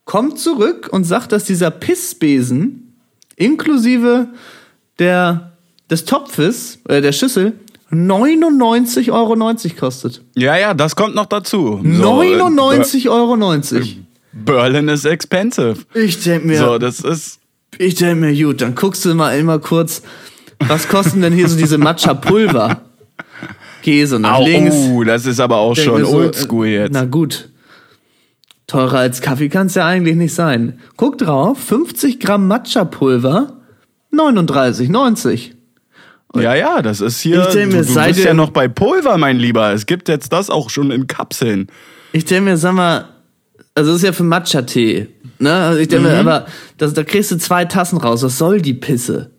Kommt 0.06 0.39
zurück 0.39 0.89
und 0.91 1.04
sagt, 1.04 1.32
dass 1.32 1.45
dieser 1.45 1.72
Pissbesen 1.72 2.95
inklusive 3.36 4.28
der, 4.99 5.54
des 5.89 6.06
Topfes, 6.06 6.80
äh, 6.88 7.01
der 7.01 7.12
Schüssel, 7.12 7.54
99,90 7.91 9.12
Euro 9.12 9.36
kostet. 9.80 10.22
Ja, 10.36 10.58
ja, 10.58 10.74
das 10.74 10.95
kommt 10.95 11.16
noch 11.16 11.28
dazu. 11.28 11.80
So, 11.84 12.24
äh, 12.24 12.36
99,90 12.36 13.10
Euro. 13.10 13.38
Berlin 14.34 14.88
ist 14.88 15.06
expensive. 15.06 15.78
Ich 15.93 16.24
denk 16.24 16.45
mir, 16.45 16.58
So, 16.58 16.78
das 16.80 17.01
ist. 17.01 17.39
ich 17.78 17.95
denk 17.95 18.20
mir, 18.20 18.34
gut, 18.34 18.62
dann 18.62 18.74
guckst 18.74 19.06
du 19.06 19.14
mal 19.14 19.38
immer 19.38 19.60
kurz, 19.60 20.01
was 20.68 20.88
kosten 20.88 21.22
denn 21.22 21.34
hier 21.34 21.47
so 21.49 21.57
diese 21.57 21.78
Matcha-Pulver? 21.78 22.82
Käse 23.82 24.20
nach 24.20 24.36
Au, 24.39 24.45
links. 24.45 24.76
oh, 24.76 25.03
das 25.03 25.26
ist 25.26 25.39
aber 25.39 25.57
auch 25.57 25.76
schon 25.76 26.05
so, 26.05 26.11
oldschool 26.18 26.68
äh, 26.68 26.74
jetzt. 26.84 26.93
Na 26.93 27.05
gut. 27.05 27.49
Teurer 28.68 28.99
als 28.99 29.22
Kaffee 29.22 29.49
kann 29.49 29.68
es 29.68 29.76
ja 29.76 29.86
eigentlich 29.86 30.16
nicht 30.16 30.34
sein. 30.34 30.80
Guck 30.95 31.18
drauf, 31.18 31.59
50 31.59 32.20
Gramm 32.20 32.47
Matcha-Pulver, 32.47 33.57
39,90. 34.14 35.51
Ja, 36.36 36.55
ja, 36.55 36.82
das 36.82 37.01
ist 37.01 37.20
hier. 37.20 37.41
Ich 37.47 37.53
du 37.53 37.68
mir, 37.68 37.78
du 37.80 37.84
seid 37.84 38.16
bist 38.16 38.26
ja 38.26 38.34
noch 38.34 38.49
bei 38.49 38.68
Pulver, 38.68 39.18
mein 39.18 39.38
Lieber. 39.38 39.72
Es 39.74 39.86
gibt 39.86 40.07
jetzt 40.09 40.34
das 40.34 40.49
auch 40.49 40.70
schon 40.72 40.89
in 40.89 41.05
Kapseln. 41.05 41.68
Ich 42.11 42.26
denke 42.26 42.45
mir, 42.51 42.57
sag 42.57 42.74
mal, 42.74 43.05
also 43.76 43.91
das 43.91 43.97
ist 44.01 44.05
ja 44.05 44.14
für 44.14 44.24
Matcha-Tee. 44.24 45.09
Ne? 45.39 45.53
Also 45.53 45.80
ich 45.80 45.89
denke 45.89 46.07
Mhm. 46.07 46.14
mir, 46.14 46.20
aber 46.22 46.45
das, 46.78 46.93
da 46.93 47.03
kriegst 47.03 47.32
du 47.32 47.38
zwei 47.38 47.66
Tassen 47.66 47.97
raus. 47.97 48.24
Was 48.24 48.38
soll 48.39 48.61
die 48.61 48.74
Pisse? 48.74 49.30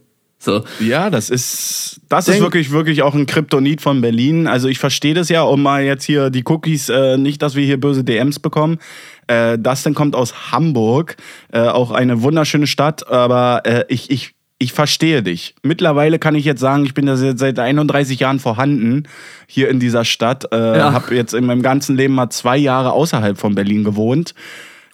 So. 0.45 0.63
Ja, 0.81 1.09
das 1.11 1.31
ist, 1.31 2.01
das 2.09 2.27
Denk- 2.27 2.37
ist 2.37 2.43
wirklich, 2.43 2.71
wirklich 2.71 3.03
auch 3.03 3.15
ein 3.15 3.27
Kryptonit 3.27 3.81
von 3.81 4.01
Berlin. 4.01 4.47
Also 4.47 4.69
ich 4.69 4.79
verstehe 4.79 5.15
das 5.15 5.29
ja, 5.31 5.43
um 5.43 5.63
mal 5.63 5.83
jetzt 5.83 6.05
hier 6.05 6.31
die 6.31 6.45
Cookies, 6.47 6.89
äh, 6.91 7.17
nicht, 7.17 7.41
dass 7.43 7.55
wir 7.55 7.65
hier 7.65 7.81
böse 7.81 8.05
DMs 8.05 8.39
bekommen. 8.39 8.79
Äh, 9.27 9.59
Dustin 9.59 9.95
kommt 9.95 10.15
aus 10.15 10.53
Hamburg, 10.53 11.17
äh, 11.53 11.61
auch 11.61 11.91
eine 11.91 12.23
wunderschöne 12.23 12.67
Stadt, 12.67 13.09
aber 13.09 13.63
äh, 13.65 13.85
ich, 13.89 14.11
ich, 14.11 14.35
ich 14.59 14.73
verstehe 14.75 15.23
dich. 15.23 15.55
Mittlerweile 15.63 16.19
kann 16.19 16.35
ich 16.35 16.45
jetzt 16.45 16.61
sagen, 16.61 16.85
ich 16.85 16.93
bin 16.95 17.07
da 17.07 17.17
seit 17.17 17.39
seit 17.39 17.59
31 17.59 18.21
Jahren 18.21 18.39
vorhanden 18.39 19.05
hier 19.47 19.69
in 19.71 19.81
dieser 19.81 20.05
Stadt. 20.05 20.53
Äh, 20.53 20.79
Ja. 20.79 20.93
Habe 20.93 21.15
jetzt 21.15 21.33
in 21.35 21.47
meinem 21.47 21.63
ganzen 21.63 21.97
Leben 21.97 22.15
mal 22.15 22.29
zwei 22.31 22.57
Jahre 22.59 22.93
außerhalb 22.93 23.39
von 23.39 23.55
Berlin 23.55 23.83
gewohnt. 23.83 24.35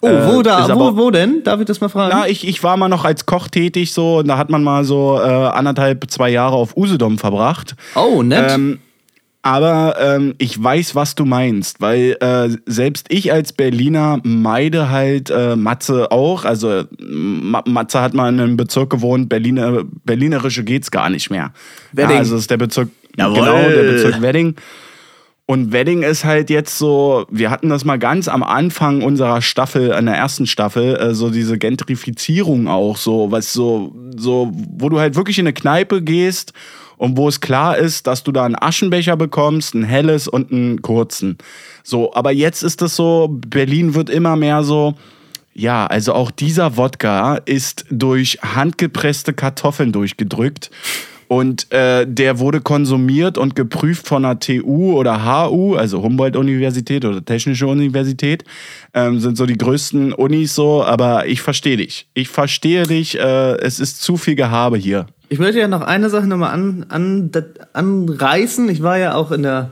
Oh, 0.01 0.07
wo, 0.09 0.39
Äh, 0.39 0.43
da, 0.43 0.65
ist 0.65 0.75
wo, 0.75 0.87
aber- 0.87 0.97
wo 0.97 1.11
denn? 1.11 1.43
Darf 1.43 1.59
ich 1.59 1.65
das 1.67 1.79
mal 1.79 1.89
fragen? 1.89 2.11
Na, 2.15 2.27
ich, 2.27 2.47
ich 2.47 2.63
war 2.63 2.75
mal 2.77 2.89
noch 2.89 3.05
als 3.05 3.25
Koch 3.25 3.47
tätig, 3.47 3.93
so, 3.93 4.17
und 4.19 4.27
da 4.27 4.37
hat 4.37 4.49
man 4.49 4.63
mal 4.63 4.83
so 4.83 5.17
äh, 5.19 5.21
anderthalb, 5.23 6.09
zwei 6.09 6.29
Jahre 6.29 6.55
auf 6.55 6.75
Usedom 6.75 7.17
verbracht. 7.19 7.75
oh, 7.95 8.23
nett. 8.23 8.51
Ähm, 8.51 8.79
aber 9.43 9.95
ähm, 9.99 10.35
ich 10.37 10.61
weiß, 10.63 10.93
was 10.93 11.15
du 11.15 11.25
meinst, 11.25 11.81
weil 11.81 12.15
äh, 12.19 12.49
selbst 12.67 13.07
ich 13.09 13.31
als 13.33 13.53
Berliner 13.53 14.19
meide 14.23 14.89
halt 14.91 15.31
äh, 15.31 15.55
Matze 15.55 16.11
auch. 16.11 16.45
Also 16.45 16.83
Ma 16.99 17.63
Matze 17.65 18.01
hat 18.01 18.13
mal 18.13 18.29
in 18.31 18.39
einem 18.39 18.55
Bezirk 18.55 18.91
gewohnt, 18.91 19.29
Berliner, 19.29 19.81
Berlinerische 20.05 20.63
geht's 20.63 20.91
gar 20.91 21.09
nicht 21.09 21.31
mehr. 21.31 21.53
Wedding. 21.91 22.11
Ja, 22.11 22.17
also 22.19 22.35
ist 22.35 22.51
der 22.51 22.57
Bezirk, 22.57 22.89
Jawohl. 23.17 23.33
genau, 23.39 23.53
der 23.67 23.91
Bezirk 23.91 24.21
Wedding. 24.21 24.55
Und 25.51 25.73
Wedding 25.73 26.01
ist 26.01 26.23
halt 26.23 26.49
jetzt 26.49 26.77
so, 26.77 27.25
wir 27.29 27.51
hatten 27.51 27.67
das 27.67 27.83
mal 27.83 27.99
ganz 27.99 28.29
am 28.29 28.41
Anfang 28.41 29.01
unserer 29.01 29.41
Staffel, 29.41 29.91
an 29.91 30.05
der 30.05 30.15
ersten 30.15 30.47
Staffel, 30.47 30.95
äh, 30.95 31.13
so 31.13 31.29
diese 31.29 31.57
Gentrifizierung 31.57 32.69
auch, 32.69 32.95
so, 32.95 33.31
was 33.31 33.51
so, 33.51 33.93
so, 34.15 34.49
wo 34.53 34.87
du 34.87 35.01
halt 35.01 35.17
wirklich 35.17 35.39
in 35.39 35.45
eine 35.45 35.53
Kneipe 35.53 36.01
gehst 36.03 36.53
und 36.95 37.17
wo 37.17 37.27
es 37.27 37.41
klar 37.41 37.77
ist, 37.77 38.07
dass 38.07 38.23
du 38.23 38.31
da 38.31 38.45
einen 38.45 38.55
Aschenbecher 38.55 39.17
bekommst, 39.17 39.75
ein 39.75 39.83
helles 39.83 40.29
und 40.29 40.53
einen 40.53 40.81
kurzen. 40.81 41.37
So, 41.83 42.13
aber 42.13 42.31
jetzt 42.31 42.63
ist 42.63 42.81
es 42.81 42.95
so, 42.95 43.27
Berlin 43.29 43.93
wird 43.93 44.09
immer 44.09 44.37
mehr 44.37 44.63
so, 44.63 44.95
ja, 45.53 45.85
also 45.85 46.13
auch 46.13 46.31
dieser 46.31 46.77
Wodka 46.77 47.35
ist 47.43 47.83
durch 47.89 48.39
handgepresste 48.41 49.33
Kartoffeln 49.33 49.91
durchgedrückt. 49.91 50.71
Und 51.31 51.71
äh, 51.71 52.05
der 52.05 52.39
wurde 52.39 52.59
konsumiert 52.59 53.37
und 53.37 53.55
geprüft 53.55 54.05
von 54.05 54.23
der 54.23 54.39
TU 54.39 54.99
oder 54.99 55.23
HU, 55.23 55.75
also 55.75 56.03
Humboldt-Universität 56.03 57.05
oder 57.05 57.23
Technische 57.23 57.67
Universität. 57.67 58.43
Ähm, 58.93 59.21
sind 59.21 59.37
so 59.37 59.45
die 59.45 59.57
größten 59.57 60.11
Unis 60.11 60.55
so, 60.55 60.83
aber 60.83 61.27
ich 61.27 61.41
verstehe 61.41 61.77
dich. 61.77 62.09
Ich 62.13 62.27
verstehe 62.27 62.83
dich, 62.83 63.17
äh, 63.17 63.57
es 63.59 63.79
ist 63.79 64.01
zu 64.01 64.17
viel 64.17 64.35
Gehabe 64.35 64.75
hier. 64.75 65.05
Ich 65.29 65.39
möchte 65.39 65.61
ja 65.61 65.69
noch 65.69 65.83
eine 65.83 66.09
Sache 66.09 66.27
nochmal 66.27 66.51
an, 66.51 66.85
an, 66.89 67.31
anreißen. 67.71 68.67
Ich 68.67 68.83
war 68.83 68.97
ja 68.97 69.15
auch 69.15 69.31
in 69.31 69.43
der 69.43 69.71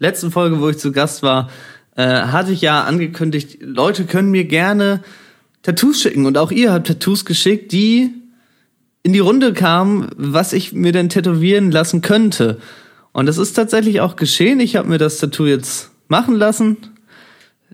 letzten 0.00 0.30
Folge, 0.30 0.60
wo 0.60 0.68
ich 0.68 0.76
zu 0.76 0.92
Gast 0.92 1.22
war, 1.22 1.48
äh, 1.96 2.02
hatte 2.02 2.52
ich 2.52 2.60
ja 2.60 2.84
angekündigt, 2.84 3.56
Leute 3.62 4.04
können 4.04 4.30
mir 4.30 4.44
gerne 4.44 5.00
Tattoos 5.62 6.02
schicken. 6.02 6.26
Und 6.26 6.36
auch 6.36 6.50
ihr 6.50 6.74
habt 6.74 6.88
Tattoos 6.88 7.24
geschickt, 7.24 7.72
die 7.72 8.10
in 9.02 9.12
die 9.12 9.18
Runde 9.18 9.52
kamen, 9.52 10.08
was 10.16 10.52
ich 10.52 10.72
mir 10.72 10.92
denn 10.92 11.08
tätowieren 11.08 11.70
lassen 11.70 12.02
könnte. 12.02 12.58
Und 13.12 13.26
das 13.26 13.38
ist 13.38 13.54
tatsächlich 13.54 14.00
auch 14.00 14.16
geschehen. 14.16 14.60
Ich 14.60 14.76
habe 14.76 14.88
mir 14.88 14.98
das 14.98 15.18
Tattoo 15.18 15.46
jetzt 15.46 15.90
machen 16.08 16.34
lassen. 16.36 16.76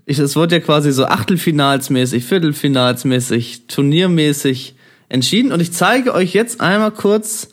Ich, 0.05 0.19
es 0.19 0.35
wurde 0.35 0.55
ja 0.55 0.61
quasi 0.61 0.91
so 0.91 1.05
Achtelfinalsmäßig, 1.05 2.23
Viertelfinalsmäßig, 2.25 3.67
Turniermäßig 3.67 4.75
entschieden. 5.09 5.51
Und 5.51 5.59
ich 5.59 5.73
zeige 5.73 6.13
euch 6.13 6.33
jetzt 6.33 6.61
einmal 6.61 6.91
kurz 6.91 7.49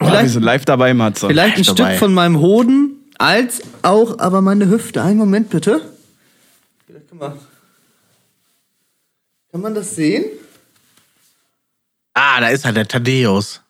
Oh, 0.00 0.06
vielleicht, 0.06 0.30
sind 0.32 0.44
live 0.44 0.64
dabei, 0.64 0.94
Matze. 0.94 1.26
vielleicht 1.26 1.56
ein 1.56 1.64
dabei. 1.64 1.88
Stück 1.90 1.98
von 1.98 2.14
meinem 2.14 2.38
Hoden, 2.38 2.92
als 3.18 3.62
auch 3.82 4.20
aber 4.20 4.42
meine 4.42 4.68
Hüfte. 4.68 5.02
Einen 5.02 5.18
Moment 5.18 5.50
bitte. 5.50 5.80
Kann 9.50 9.60
man 9.60 9.74
das 9.74 9.96
sehen? 9.96 10.24
Ah, 12.20 12.40
da 12.40 12.48
ist 12.48 12.64
er, 12.64 12.72
der 12.72 12.88
Thaddeus. 12.88 13.62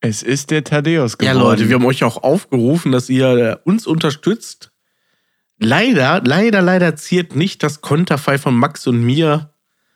Es 0.00 0.22
ist 0.22 0.50
der 0.50 0.62
Thaddeus 0.64 1.16
Ja, 1.18 1.32
geworden. 1.32 1.48
Leute, 1.48 1.68
wir 1.70 1.76
haben 1.76 1.86
euch 1.86 2.04
auch 2.04 2.22
aufgerufen, 2.22 2.92
dass 2.92 3.08
ihr 3.08 3.28
äh, 3.28 3.56
uns 3.64 3.86
unterstützt. 3.86 4.70
Leider, 5.58 6.20
leider, 6.22 6.60
leider 6.60 6.94
ziert 6.96 7.34
nicht 7.34 7.62
das 7.62 7.80
Konterfei 7.80 8.36
von 8.36 8.54
Max 8.54 8.86
und 8.86 9.02
mir. 9.02 9.50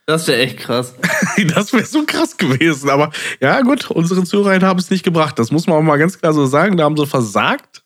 Das 0.07 0.27
wäre 0.29 0.41
echt 0.41 0.61
krass. 0.61 0.95
Das 1.55 1.75
wäre 1.75 1.85
so 1.85 2.05
krass 2.07 2.39
gewesen. 2.39 2.89
Aber 2.89 3.11
ja, 3.39 3.61
gut, 3.61 3.91
unsere 3.91 4.25
Zuhörer 4.25 4.67
haben 4.67 4.79
es 4.79 4.91
nicht 4.91 5.05
gebracht. 5.05 5.39
Das 5.39 5.51
muss 5.51 5.67
man 5.67 5.77
auch 5.77 5.83
mal 5.83 5.99
ganz 5.99 6.19
klar 6.19 6.33
so 6.33 6.47
sagen. 6.47 6.79
Da 6.79 6.85
haben 6.85 6.97
sie 6.97 7.07
versagt. 7.07 7.83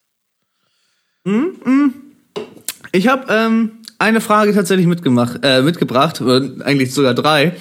Ich 2.92 3.08
habe 3.08 3.26
ähm, 3.32 3.72
eine 3.98 4.20
Frage 4.20 4.54
tatsächlich 4.54 4.86
mitgemacht, 4.86 5.40
äh, 5.42 5.62
mitgebracht, 5.62 6.22
eigentlich 6.22 6.94
sogar 6.94 7.14
drei. 7.14 7.56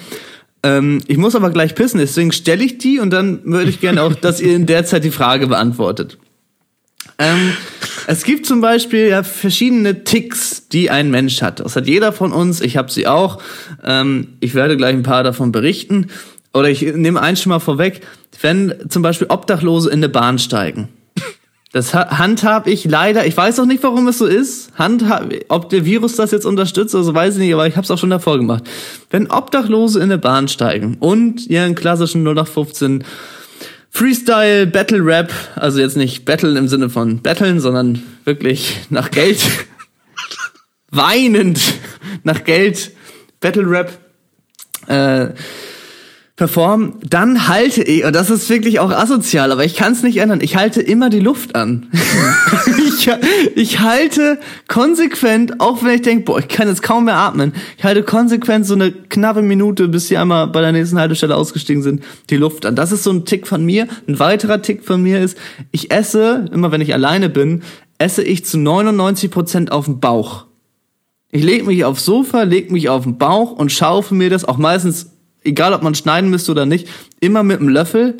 Ähm, 0.64 1.02
ich 1.06 1.18
muss 1.18 1.36
aber 1.36 1.50
gleich 1.50 1.74
pissen, 1.74 2.00
deswegen 2.00 2.32
stelle 2.32 2.64
ich 2.64 2.78
die 2.78 2.98
und 2.98 3.10
dann 3.10 3.44
würde 3.44 3.68
ich 3.68 3.80
gerne 3.80 4.02
auch, 4.02 4.14
dass 4.14 4.40
ihr 4.40 4.56
in 4.56 4.64
der 4.64 4.86
Zeit 4.86 5.04
die 5.04 5.10
Frage 5.10 5.46
beantwortet. 5.46 6.18
Ähm, 7.18 7.52
es 8.06 8.24
gibt 8.24 8.46
zum 8.46 8.62
Beispiel 8.62 9.08
ja 9.08 9.22
verschiedene 9.22 10.04
Ticks, 10.04 10.68
die 10.68 10.90
ein 10.90 11.10
Mensch 11.10 11.42
hat. 11.42 11.60
Das 11.60 11.76
hat 11.76 11.86
jeder 11.86 12.12
von 12.12 12.32
uns. 12.32 12.62
Ich 12.62 12.76
habe 12.78 12.90
sie 12.90 13.06
auch. 13.06 13.40
Ähm, 13.84 14.38
ich 14.40 14.54
werde 14.54 14.76
gleich 14.76 14.94
ein 14.94 15.02
paar 15.02 15.22
davon 15.22 15.52
berichten. 15.52 16.08
Oder 16.54 16.70
ich 16.70 16.82
nehme 16.82 17.20
eins 17.20 17.42
schon 17.42 17.50
mal 17.50 17.60
vorweg. 17.60 18.00
Wenn 18.40 18.74
zum 18.88 19.02
Beispiel 19.02 19.28
Obdachlose 19.28 19.90
in 19.90 19.98
eine 19.98 20.08
Bahn 20.08 20.38
steigen. 20.38 20.88
Das 21.74 21.92
ha- 21.92 22.18
handhab 22.18 22.68
ich 22.68 22.84
leider. 22.84 23.26
Ich 23.26 23.36
weiß 23.36 23.58
auch 23.58 23.66
nicht, 23.66 23.82
warum 23.82 24.06
es 24.06 24.18
so 24.18 24.26
ist. 24.26 24.70
Handhab, 24.78 25.32
ob 25.48 25.70
der 25.70 25.84
Virus 25.84 26.14
das 26.14 26.30
jetzt 26.30 26.46
unterstützt, 26.46 26.94
also 26.94 27.12
weiß 27.12 27.34
ich 27.34 27.40
nicht, 27.40 27.52
aber 27.52 27.66
ich 27.66 27.74
habe 27.74 27.82
es 27.82 27.90
auch 27.90 27.98
schon 27.98 28.10
davor 28.10 28.38
gemacht. 28.38 28.62
Wenn 29.10 29.28
Obdachlose 29.28 29.98
in 29.98 30.04
eine 30.04 30.18
Bahn 30.18 30.46
steigen 30.46 30.96
und 31.00 31.48
ihren 31.48 31.74
klassischen 31.74 32.22
0815 32.24 33.02
Freestyle 33.90 34.68
Battle 34.68 35.04
Rap, 35.04 35.32
also 35.56 35.80
jetzt 35.80 35.96
nicht 35.96 36.24
Battle 36.24 36.56
im 36.56 36.68
Sinne 36.68 36.90
von 36.90 37.20
Battlen, 37.22 37.58
sondern 37.58 38.00
wirklich 38.24 38.76
nach 38.90 39.10
Geld 39.10 39.40
weinend 40.92 41.60
nach 42.22 42.44
Geld 42.44 42.92
Battle 43.40 43.68
Rap 43.68 43.98
äh, 44.86 45.30
performen, 46.36 46.94
dann 47.08 47.46
halte 47.46 47.84
ich, 47.84 48.04
und 48.04 48.14
das 48.14 48.28
ist 48.28 48.50
wirklich 48.50 48.80
auch 48.80 48.90
asozial, 48.90 49.52
aber 49.52 49.64
ich 49.64 49.76
kann 49.76 49.92
es 49.92 50.02
nicht 50.02 50.16
ändern, 50.16 50.40
ich 50.40 50.56
halte 50.56 50.82
immer 50.82 51.08
die 51.08 51.20
Luft 51.20 51.54
an. 51.54 51.86
ich, 52.88 53.08
ich 53.54 53.78
halte 53.78 54.40
konsequent, 54.66 55.60
auch 55.60 55.84
wenn 55.84 55.94
ich 55.94 56.02
denke, 56.02 56.24
boah, 56.24 56.40
ich 56.40 56.48
kann 56.48 56.66
jetzt 56.66 56.82
kaum 56.82 57.04
mehr 57.04 57.16
atmen, 57.16 57.52
ich 57.78 57.84
halte 57.84 58.02
konsequent 58.02 58.66
so 58.66 58.74
eine 58.74 58.90
knappe 58.90 59.42
Minute, 59.42 59.86
bis 59.86 60.08
sie 60.08 60.16
einmal 60.16 60.48
bei 60.48 60.60
der 60.60 60.72
nächsten 60.72 60.98
Haltestelle 60.98 61.36
ausgestiegen 61.36 61.84
sind, 61.84 62.02
die 62.30 62.36
Luft 62.36 62.66
an. 62.66 62.74
Das 62.74 62.90
ist 62.90 63.04
so 63.04 63.12
ein 63.12 63.24
Tick 63.24 63.46
von 63.46 63.64
mir. 63.64 63.86
Ein 64.08 64.18
weiterer 64.18 64.60
Tick 64.60 64.84
von 64.84 65.00
mir 65.00 65.20
ist, 65.20 65.38
ich 65.70 65.92
esse, 65.92 66.50
immer 66.52 66.72
wenn 66.72 66.80
ich 66.80 66.94
alleine 66.94 67.28
bin, 67.28 67.62
esse 67.98 68.24
ich 68.24 68.44
zu 68.44 68.58
99 68.58 69.30
Prozent 69.30 69.70
auf 69.70 69.84
dem 69.84 70.00
Bauch. 70.00 70.46
Ich 71.30 71.44
lege 71.44 71.64
mich 71.64 71.84
aufs 71.84 72.04
Sofa, 72.04 72.42
leg 72.42 72.72
mich 72.72 72.88
auf 72.88 73.04
den 73.04 73.18
Bauch 73.18 73.52
und 73.52 73.70
schaufe 73.70 74.14
mir 74.16 74.30
das 74.30 74.44
auch 74.44 74.58
meistens, 74.58 75.13
egal 75.44 75.72
ob 75.72 75.82
man 75.82 75.94
schneiden 75.94 76.30
müsste 76.30 76.50
oder 76.50 76.66
nicht, 76.66 76.88
immer 77.20 77.42
mit 77.42 77.60
einem 77.60 77.68
Löffel 77.68 78.16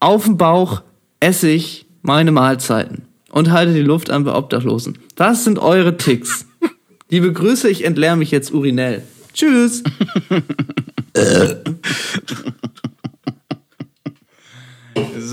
auf 0.00 0.24
dem 0.24 0.36
Bauch 0.36 0.82
esse 1.20 1.48
ich 1.48 1.86
meine 2.02 2.32
Mahlzeiten 2.32 3.02
und 3.30 3.50
halte 3.50 3.72
die 3.72 3.80
Luft 3.80 4.10
an 4.10 4.24
bei 4.24 4.34
Obdachlosen. 4.34 4.98
Das 5.14 5.44
sind 5.44 5.58
eure 5.58 5.96
Ticks. 5.96 6.46
Liebe 7.08 7.32
Grüße, 7.32 7.68
ich 7.68 7.84
entleere 7.84 8.16
mich 8.16 8.30
jetzt 8.30 8.52
urinell. 8.52 9.02
Tschüss. 9.32 9.82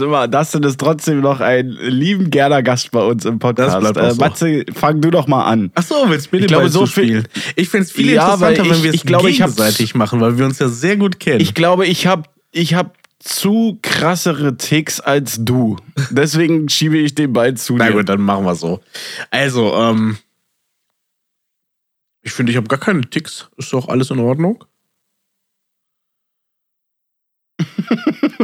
Mal, 0.08 0.28
Dustin 0.28 0.64
ist 0.64 0.80
trotzdem 0.80 1.22
noch 1.22 1.40
ein 1.40 1.68
lieben 1.70 2.30
gerner 2.30 2.62
Gast 2.62 2.92
bei 2.92 3.02
uns 3.04 3.26
im 3.26 3.40
Podcast. 3.40 3.96
Das 3.96 4.18
äh. 4.18 4.20
Matze, 4.20 4.66
fang 4.74 5.00
du 5.02 5.10
doch 5.12 5.28
mal 5.28 5.46
an. 5.46 5.72
Ach 5.76 5.84
so, 5.84 5.96
willst 6.08 6.32
du 6.32 6.36
mir 6.36 6.42
Ich 6.42 6.46
den 6.46 6.48
glaube, 6.50 6.64
Ball 6.64 6.72
so 6.72 6.80
zuspielen? 6.82 7.28
Ich 7.56 7.70
fände 7.70 7.86
es 7.86 7.92
viel 7.92 8.10
Ja, 8.12 8.34
interessanter, 8.34 8.64
ich- 8.64 8.70
wenn 8.72 8.84
wir 8.84 8.94
es 8.94 9.04
gegenseitig 9.04 9.96
machen, 9.96 10.20
weil 10.22 10.38
wir 10.38 10.46
uns 10.46 10.60
ja 10.60 10.68
sehr 10.68 10.98
gut 10.98 11.20
kennen. 11.20 11.40
Ich 11.42 11.54
glaube, 11.54 11.86
ich 11.88 12.06
habe 12.08 12.24
ich 12.52 12.74
hab 12.76 12.98
zu 13.20 13.80
krassere 13.82 14.58
Ticks 14.58 15.00
als 15.00 15.38
du. 15.46 15.78
Deswegen 16.12 16.68
schiebe 16.68 16.98
ich 16.98 17.16
den 17.16 17.32
Ball 17.32 17.56
zu 17.56 17.78
Na 17.78 17.88
dir. 17.88 17.94
gut, 17.94 18.10
dann 18.10 18.22
machen 18.22 18.44
wir 18.46 18.56
so. 18.56 18.82
Also, 19.32 19.74
ähm, 19.76 20.18
ich 22.22 22.34
finde, 22.34 22.52
ich 22.52 22.58
habe 22.58 22.68
gar 22.68 22.80
keine 22.80 23.02
Ticks. 23.02 23.50
Ist 23.58 23.72
doch 23.72 23.88
alles 23.88 24.12
in 24.12 24.20
Ordnung? 24.20 24.64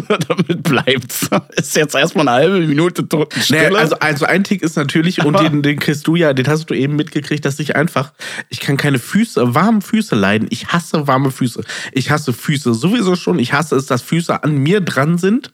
Damit 0.28 0.64
bleibt's. 0.64 1.30
Ist 1.56 1.76
jetzt 1.76 1.94
erstmal 1.94 2.28
eine 2.28 2.38
halbe 2.38 2.66
Minute 2.66 3.08
Totenstille. 3.08 3.70
Nee, 3.70 3.76
also, 3.76 3.96
also 4.00 4.26
ein 4.26 4.44
Tick 4.44 4.64
ist 4.64 4.76
natürlich, 4.76 5.24
und 5.24 5.40
den, 5.40 5.62
den 5.62 5.78
kriegst 5.80 6.08
du 6.08 6.16
ja, 6.16 6.34
den 6.34 6.48
hast 6.48 6.70
du 6.70 6.74
eben 6.74 6.96
mitgekriegt, 6.96 7.46
dass 7.46 7.60
ich 7.60 7.76
einfach, 7.76 8.14
ich 8.50 8.60
kann 8.60 8.76
keine 8.76 8.98
Füße, 8.98 9.54
warme 9.54 9.82
Füße 9.82 10.16
leiden. 10.16 10.48
Ich 10.50 10.68
hasse 10.68 11.08
warme 11.08 11.30
Füße. 11.30 11.64
Ich 11.92 12.10
hasse 12.10 12.34
Füße 12.34 12.74
sowieso 12.74 13.16
schon. 13.16 13.38
Ich 13.38 13.54
hasse 13.54 13.76
es, 13.76 13.86
dass 13.86 14.02
Füße 14.02 14.44
an 14.44 14.58
mir 14.58 14.82
dran 14.82 15.18
sind. 15.20 15.54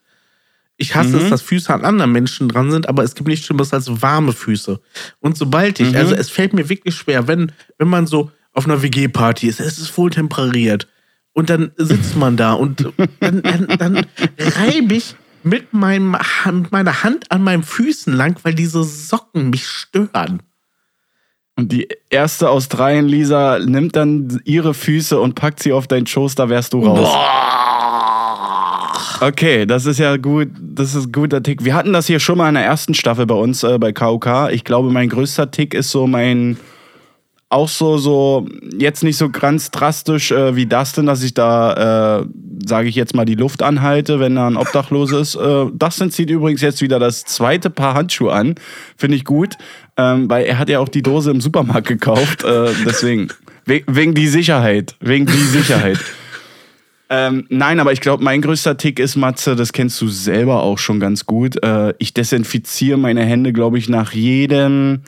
Ich 0.78 0.96
hasse 0.96 1.18
es, 1.18 1.30
dass 1.30 1.42
Füße 1.42 1.74
an 1.74 1.86
anderen 1.86 2.12
Menschen 2.12 2.50
dran 2.50 2.70
sind, 2.70 2.90
aber 2.90 3.04
es 3.04 3.16
gibt 3.16 3.30
nichts 3.30 3.46
Schlimmeres 3.46 3.74
als 3.74 4.02
warme 4.02 4.34
Füße. 4.34 4.82
Und 5.22 5.38
sobald 5.38 5.80
ich, 5.80 5.96
also 5.96 6.14
es 6.14 6.30
fällt 6.30 6.54
mir 6.54 6.68
wirklich 6.68 6.96
schwer, 6.96 7.30
wenn, 7.30 7.54
wenn 7.78 7.88
man 7.88 8.08
so 8.08 8.32
auf 8.52 8.66
einer 8.66 8.82
WG-Party 8.82 9.48
ist, 9.48 9.62
es 9.62 9.80
ist 9.80 9.98
wohl 9.98 10.10
temperiert. 10.10 10.88
Und 11.36 11.50
dann 11.50 11.72
sitzt 11.76 12.16
man 12.16 12.38
da 12.38 12.54
und 12.54 12.94
dann, 13.20 13.44
dann, 13.44 13.68
dann 13.78 14.06
reibe 14.40 14.94
ich 14.94 15.16
mit, 15.44 15.74
meinem, 15.74 16.16
mit 16.46 16.72
meiner 16.72 17.04
Hand 17.04 17.30
an 17.30 17.44
meinen 17.44 17.62
Füßen 17.62 18.14
lang, 18.14 18.40
weil 18.44 18.56
diese 18.56 18.86
Socken 18.86 19.50
mich 19.50 19.68
stören. 19.68 20.42
Und 21.58 21.74
die 21.74 21.90
erste 22.10 22.50
Australien, 22.50 23.06
Lisa, 23.06 23.60
nimmt 23.60 23.98
dann 23.98 24.42
ihre 24.46 24.74
Füße 24.74 25.20
und 25.20 25.36
packt 25.36 25.62
sie 25.62 25.74
auf 25.74 25.88
deinen 25.88 26.08
Schoß, 26.08 26.36
da 26.36 26.48
wärst 26.48 26.72
du 26.72 26.86
raus. 26.86 27.14
Okay, 29.20 29.66
das 29.66 29.86
ist 29.86 30.00
ja 30.00 30.16
gut, 30.16 30.50
das 30.58 30.96
ist 30.96 31.08
ein 31.08 31.12
guter 31.12 31.44
Tick. 31.44 31.66
Wir 31.66 31.76
hatten 31.76 31.92
das 31.92 32.08
hier 32.08 32.22
schon 32.22 32.38
mal 32.38 32.48
in 32.48 32.56
der 32.56 32.64
ersten 32.64 32.94
Staffel 32.94 33.26
bei 33.26 33.36
uns 33.36 33.64
äh, 33.64 33.78
bei 33.78 33.92
KOK. 33.92 34.52
Ich 34.52 34.64
glaube, 34.64 34.90
mein 34.90 35.10
größter 35.10 35.52
Tick 35.52 35.74
ist 35.74 35.92
so 35.92 36.08
mein 36.08 36.58
auch 37.56 37.70
so, 37.70 37.98
so, 37.98 38.48
jetzt 38.78 39.04
nicht 39.04 39.18
so 39.18 39.30
ganz 39.30 39.72
drastisch 39.72 40.32
äh, 40.32 40.56
wie 40.56 40.66
Dustin, 40.66 41.06
dass 41.06 41.24
ich 41.24 41.34
da, 41.34 42.20
äh, 42.20 42.26
sage 42.66 42.90
ich 42.90 42.96
jetzt 42.96 43.16
mal, 43.16 43.26
die 43.26 43.36
Luft 43.36 43.64
anhalte, 43.64 44.20
wenn 44.20 44.36
da 44.36 44.48
ein 44.48 44.58
Obdachlos 44.58 45.12
ist. 45.14 45.36
Äh, 45.36 45.66
Dustin 45.74 46.12
zieht 46.12 46.30
übrigens 46.30 46.62
jetzt 46.62 46.82
wieder 46.82 47.00
das 47.00 47.24
zweite 47.24 47.70
Paar 47.70 47.94
Handschuhe 47.94 48.34
an. 48.34 48.56
Finde 48.98 49.16
ich 49.16 49.24
gut, 49.24 49.56
ähm, 49.96 50.30
weil 50.30 50.46
er 50.46 50.60
hat 50.60 50.70
ja 50.70 50.80
auch 50.80 50.90
die 50.90 51.02
Dose 51.02 51.32
im 51.32 51.40
Supermarkt 51.40 51.88
gekauft. 51.88 52.44
Äh, 52.44 52.72
deswegen, 52.86 53.30
we 53.66 53.82
wegen 53.88 54.14
die 54.14 54.28
Sicherheit. 54.28 54.96
Wegen 55.00 55.26
die 55.26 55.32
Sicherheit. 55.32 56.00
Ähm, 57.10 57.46
nein, 57.50 57.80
aber 57.80 57.94
ich 57.94 58.02
glaube, 58.02 58.24
mein 58.24 58.42
größter 58.42 58.78
Tick 58.78 59.00
ist, 59.00 59.16
Matze, 59.16 59.56
das 59.56 59.72
kennst 59.72 60.02
du 60.02 60.08
selber 60.08 60.64
auch 60.64 60.80
schon 60.80 61.00
ganz 61.00 61.26
gut. 61.26 61.64
Äh, 61.64 61.94
ich 62.00 62.14
desinfiziere 62.14 62.98
meine 62.98 63.24
Hände, 63.24 63.54
glaube 63.54 63.78
ich, 63.78 63.88
nach 63.88 64.12
jedem, 64.12 65.02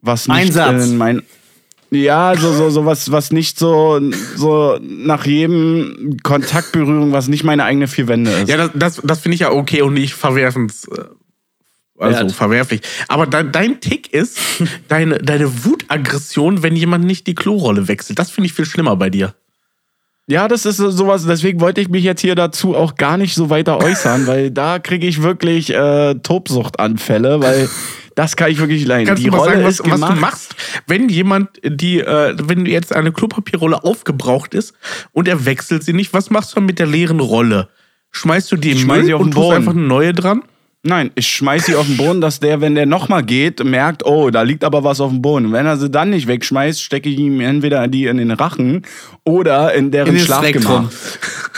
was 0.00 0.28
nicht 0.28 0.36
Einsatz. 0.36 0.86
in 0.86 0.96
mein. 0.96 1.22
Ja, 1.92 2.34
so, 2.36 2.52
so, 2.52 2.70
so 2.70 2.86
was, 2.86 3.10
was 3.10 3.32
nicht 3.32 3.58
so, 3.58 4.00
so 4.36 4.78
nach 4.80 5.26
jedem 5.26 6.18
Kontaktberührung, 6.22 7.10
was 7.12 7.26
nicht 7.28 7.42
meine 7.42 7.64
eigene 7.64 7.88
vier 7.88 8.06
Wände 8.06 8.30
ist. 8.30 8.48
Ja, 8.48 8.56
das, 8.56 8.70
das, 8.74 9.00
das 9.02 9.20
finde 9.20 9.34
ich 9.34 9.40
ja 9.40 9.50
okay 9.50 9.82
und 9.82 9.94
nicht 9.94 10.14
verwerfens. 10.14 10.84
äh, 10.86 11.00
Also 11.98 12.20
Wert. 12.20 12.32
verwerflich. 12.32 12.80
Aber 13.08 13.26
dein, 13.26 13.50
dein 13.50 13.80
Tick 13.80 14.12
ist 14.12 14.38
deine, 14.88 15.18
deine 15.18 15.64
Wutaggression, 15.64 16.62
wenn 16.62 16.76
jemand 16.76 17.04
nicht 17.06 17.26
die 17.26 17.34
Klorolle 17.34 17.88
wechselt. 17.88 18.20
Das 18.20 18.30
finde 18.30 18.46
ich 18.46 18.52
viel 18.54 18.66
schlimmer 18.66 18.94
bei 18.94 19.10
dir. 19.10 19.34
Ja, 20.28 20.46
das 20.46 20.64
ist 20.66 20.76
so- 20.76 20.92
sowas, 20.92 21.26
deswegen 21.26 21.60
wollte 21.60 21.80
ich 21.80 21.88
mich 21.88 22.04
jetzt 22.04 22.20
hier 22.20 22.36
dazu 22.36 22.76
auch 22.76 22.94
gar 22.94 23.16
nicht 23.16 23.34
so 23.34 23.50
weiter 23.50 23.78
äußern, 23.78 24.28
weil 24.28 24.52
da 24.52 24.78
kriege 24.78 25.08
ich 25.08 25.22
wirklich 25.22 25.70
äh, 25.74 26.14
Tobsuchtanfälle, 26.22 27.40
weil 27.42 27.68
das 28.20 28.36
kann 28.36 28.50
ich 28.50 28.58
wirklich 28.58 28.84
leiden. 28.84 29.06
Kannst 29.06 29.22
die 29.22 29.30
du 29.30 29.32
mal 29.32 29.38
Rolle 29.38 29.52
sagen, 29.52 29.64
was, 29.64 29.74
ist 29.74 29.80
was 29.80 29.94
gemacht. 29.94 30.16
du 30.16 30.20
machst, 30.20 30.56
wenn 30.86 31.08
jemand 31.08 31.48
die, 31.64 32.00
äh, 32.00 32.36
wenn 32.42 32.66
jetzt 32.66 32.94
eine 32.94 33.12
Klopapierrolle 33.12 33.82
aufgebraucht 33.82 34.52
ist 34.52 34.74
und 35.12 35.26
er 35.26 35.46
wechselt 35.46 35.84
sie 35.84 35.94
nicht, 35.94 36.12
was 36.12 36.28
machst 36.28 36.50
du 36.50 36.56
dann 36.56 36.66
mit 36.66 36.78
der 36.78 36.86
leeren 36.86 37.20
Rolle? 37.20 37.70
Schmeißt 38.10 38.52
du 38.52 38.56
die 38.56 38.72
im 38.72 38.86
Müll 38.86 39.14
und 39.14 39.30
tust 39.30 39.52
einfach 39.52 39.72
eine 39.72 39.80
neue 39.80 40.12
dran? 40.12 40.42
Nein, 40.82 41.10
ich 41.14 41.28
schmeiß 41.28 41.66
sie 41.66 41.74
auf 41.74 41.86
den 41.86 41.98
Boden, 41.98 42.22
dass 42.22 42.40
der, 42.40 42.62
wenn 42.62 42.74
der 42.74 42.86
nochmal 42.86 43.22
geht, 43.22 43.62
merkt, 43.62 44.06
oh, 44.06 44.30
da 44.30 44.40
liegt 44.40 44.64
aber 44.64 44.82
was 44.82 45.02
auf 45.02 45.10
dem 45.10 45.20
Boden. 45.20 45.46
Und 45.46 45.52
wenn 45.52 45.66
er 45.66 45.76
sie 45.76 45.90
dann 45.90 46.08
nicht 46.08 46.26
wegschmeißt, 46.26 46.82
stecke 46.82 47.10
ich 47.10 47.18
ihm 47.18 47.40
entweder 47.42 47.86
die 47.86 48.06
in 48.06 48.16
den 48.16 48.30
Rachen 48.30 48.86
oder 49.24 49.74
in 49.74 49.90
deren 49.90 50.08
In 50.08 50.14
das 50.14 50.24
Schlafgemach. 50.24 50.90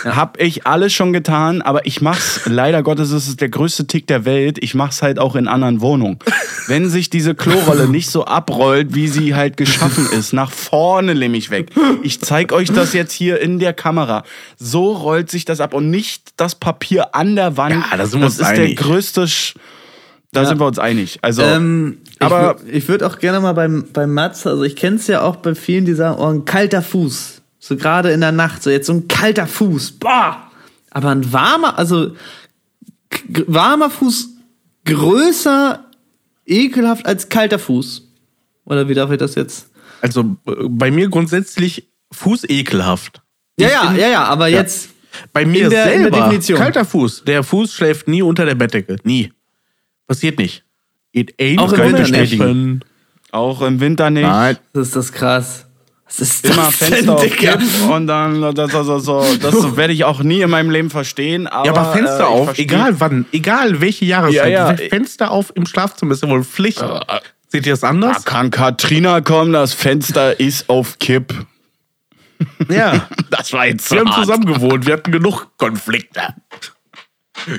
Hab 0.04 0.40
ich 0.40 0.66
alles 0.66 0.92
schon 0.92 1.12
getan, 1.12 1.62
aber 1.62 1.86
ich 1.86 2.00
mach's, 2.00 2.40
leider 2.46 2.82
Gottes 2.82 3.12
ist 3.12 3.28
es 3.28 3.36
der 3.36 3.48
größte 3.48 3.86
Tick 3.86 4.08
der 4.08 4.24
Welt, 4.24 4.58
ich 4.60 4.74
mach's 4.74 5.02
halt 5.02 5.20
auch 5.20 5.36
in 5.36 5.46
anderen 5.46 5.80
Wohnungen. 5.80 6.18
Wenn 6.66 6.90
sich 6.90 7.08
diese 7.08 7.36
Klorolle 7.36 7.88
nicht 7.88 8.10
so 8.10 8.24
abrollt, 8.24 8.96
wie 8.96 9.06
sie 9.06 9.36
halt 9.36 9.56
geschaffen 9.56 10.08
ist, 10.12 10.32
nach 10.32 10.50
vorne 10.50 11.14
nämlich 11.14 11.50
weg. 11.50 11.70
Ich 12.02 12.20
zeig 12.20 12.52
euch 12.52 12.72
das 12.72 12.92
jetzt 12.92 13.12
hier 13.12 13.40
in 13.40 13.60
der 13.60 13.72
Kamera. 13.72 14.24
So 14.56 14.92
rollt 14.92 15.30
sich 15.30 15.44
das 15.44 15.60
ab 15.60 15.72
und 15.72 15.90
nicht 15.90 16.32
das 16.36 16.56
Papier 16.56 17.14
an 17.14 17.36
der 17.36 17.56
Wand. 17.56 17.84
Ja, 17.90 17.96
das 17.96 18.14
uns 18.14 18.40
ist 18.40 18.42
einig. 18.42 18.76
der 18.76 18.84
größte, 18.84 19.11
Sch 19.26 19.54
da 20.34 20.46
sind 20.46 20.58
wir 20.58 20.66
uns 20.66 20.78
einig. 20.78 21.18
Also, 21.20 21.42
Ähm, 21.42 21.98
Aber- 22.18 22.38
aber 22.38 22.60
ich 22.66 22.88
würde 22.88 23.06
auch 23.06 23.18
gerne 23.18 23.40
mal 23.40 23.52
beim, 23.52 23.84
beim 23.92 24.14
Mats, 24.14 24.46
also 24.46 24.62
ich 24.62 24.76
kenne 24.76 24.96
es 24.96 25.06
ja 25.06 25.20
auch 25.20 25.36
bei 25.36 25.54
vielen, 25.54 25.84
die 25.84 25.92
sagen, 25.92 26.18
oh, 26.18 26.26
ein 26.26 26.46
kalter 26.46 26.80
Fuß. 26.80 27.42
So 27.58 27.76
gerade 27.76 28.10
in 28.12 28.22
der 28.22 28.32
Nacht, 28.32 28.62
so 28.62 28.70
jetzt 28.70 28.86
so 28.86 28.94
ein 28.94 29.08
kalter 29.08 29.46
Fuß. 29.46 29.92
Boah! 29.92 30.50
Aber 30.90 31.10
ein 31.10 31.32
warmer, 31.32 31.78
also 31.78 32.12
warmer 33.46 33.90
Fuß 33.90 34.30
größer 34.84 35.84
ekelhaft 36.46 37.06
als 37.06 37.28
kalter 37.28 37.58
Fuß. 37.58 38.02
Oder 38.64 38.88
wie 38.88 38.94
darf 38.94 39.10
ich 39.10 39.18
das 39.18 39.34
jetzt? 39.34 39.70
Also 40.00 40.36
äh, 40.46 40.52
bei 40.68 40.90
mir 40.90 41.08
grundsätzlich 41.08 41.88
Fuß 42.12 42.44
ekelhaft. 42.48 43.20
Ja, 43.58 43.68
ja, 43.68 43.92
ja, 43.92 44.08
ja, 44.08 44.24
aber 44.24 44.48
jetzt. 44.48 44.88
Bei 45.32 45.44
mir 45.44 45.64
In 45.64 45.70
der- 45.70 45.84
in 45.84 45.90
der 45.90 46.00
selber 46.02 46.16
Definition. 46.18 46.58
kalter 46.58 46.84
Fuß. 46.84 47.24
Der 47.24 47.42
Fuß 47.42 47.74
schläft 47.74 48.08
nie 48.08 48.22
unter 48.22 48.44
der 48.44 48.54
Bettdecke. 48.54 48.96
Nie. 49.04 49.32
Passiert 50.06 50.38
nicht. 50.38 50.64
It 51.12 51.34
ain't 51.38 51.58
Auch 51.58 51.72
im 51.72 51.80
Winter 51.96 52.08
nicht. 52.08 52.82
auch 53.32 53.62
im 53.62 53.80
Winter 53.80 54.10
nicht. 54.10 54.22
Nein. 54.22 54.56
Das 54.72 54.88
ist 54.88 54.96
das 54.96 55.12
krass. 55.12 55.66
Was 56.06 56.20
ist 56.20 56.44
Immer 56.44 56.56
das 56.66 56.78
denn, 56.78 56.88
Fenster 56.92 57.14
auf 57.14 57.90
und 57.90 58.06
dann 58.06 58.40
das, 58.54 58.70
das, 58.70 58.86
das, 58.86 59.04
das, 59.06 59.38
das 59.40 59.76
werde 59.76 59.94
ich 59.94 60.04
auch 60.04 60.22
nie 60.22 60.42
in 60.42 60.50
meinem 60.50 60.68
Leben 60.70 60.90
verstehen. 60.90 61.46
Aber, 61.46 61.64
Ja, 61.64 61.72
aber 61.74 61.92
Fenster 61.92 62.20
äh, 62.20 62.24
auf, 62.24 62.48
versteh- 62.50 62.62
egal 62.62 63.00
wann, 63.00 63.24
egal 63.32 63.80
welche 63.80 64.04
Jahreszeit. 64.04 64.52
Ja, 64.52 64.72
ja. 64.72 64.76
Fenster 64.76 65.30
auf 65.30 65.52
im 65.54 65.64
Schlafzimmer 65.64 66.12
ist 66.12 66.22
ja 66.22 66.28
wohl 66.28 66.44
Pflicht. 66.44 66.84
Seht 67.48 67.64
ihr 67.66 67.72
das 67.72 67.80
Da 67.80 67.88
anders? 67.88 68.24
kann 68.26 68.50
Katrina 68.50 69.22
kommen, 69.22 69.54
das 69.54 69.72
Fenster 69.72 70.38
ist 70.38 70.68
auf 70.68 70.98
Kipp. 70.98 71.32
Ja. 72.68 73.08
Das 73.30 73.52
war 73.54 73.66
jetzt 73.66 73.90
Wir 73.90 74.00
haben 74.00 74.10
hart. 74.10 74.20
zusammen 74.26 74.44
gewohnt, 74.44 74.86
wir 74.86 74.92
hatten 74.92 75.10
genug 75.10 75.46
Konflikte. 75.56 76.20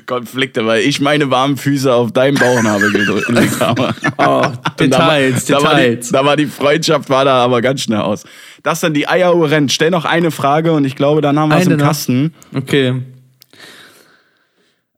Konflikte, 0.06 0.66
weil 0.68 0.82
ich 0.84 1.02
meine 1.02 1.30
warmen 1.32 1.58
Füße 1.58 1.92
auf 1.94 2.12
deinem 2.14 2.36
Bauchnabel 2.38 2.92
gelegt 2.94 3.60
habe. 3.60 3.94
Oh, 4.18 4.46
Details, 4.80 5.46
da, 5.46 5.56
war, 5.56 5.62
da, 5.62 5.66
war 5.66 5.76
die, 5.76 5.82
Details. 5.88 6.10
da 6.12 6.26
war 6.26 6.38
die 6.38 6.46
Freundschaft, 6.46 7.10
war 7.10 7.26
da 7.26 7.44
aber 7.44 7.62
ganz 7.62 7.82
schnell 7.82 8.00
aus. 8.02 8.24
Das 8.62 8.80
dann 8.82 8.94
die 8.94 9.08
Eieruhr 9.08 9.50
rennt. 9.50 9.72
Stell 9.74 9.90
noch 9.90 10.06
eine 10.06 10.30
Frage 10.32 10.72
und 10.74 10.86
ich 10.86 10.96
glaube, 10.96 11.22
dann 11.22 11.38
haben 11.40 11.50
wir 11.50 11.58
es 11.58 11.66
im 11.68 11.78
noch. 11.78 11.86
Kasten. 11.86 12.34
Okay. 12.54 13.02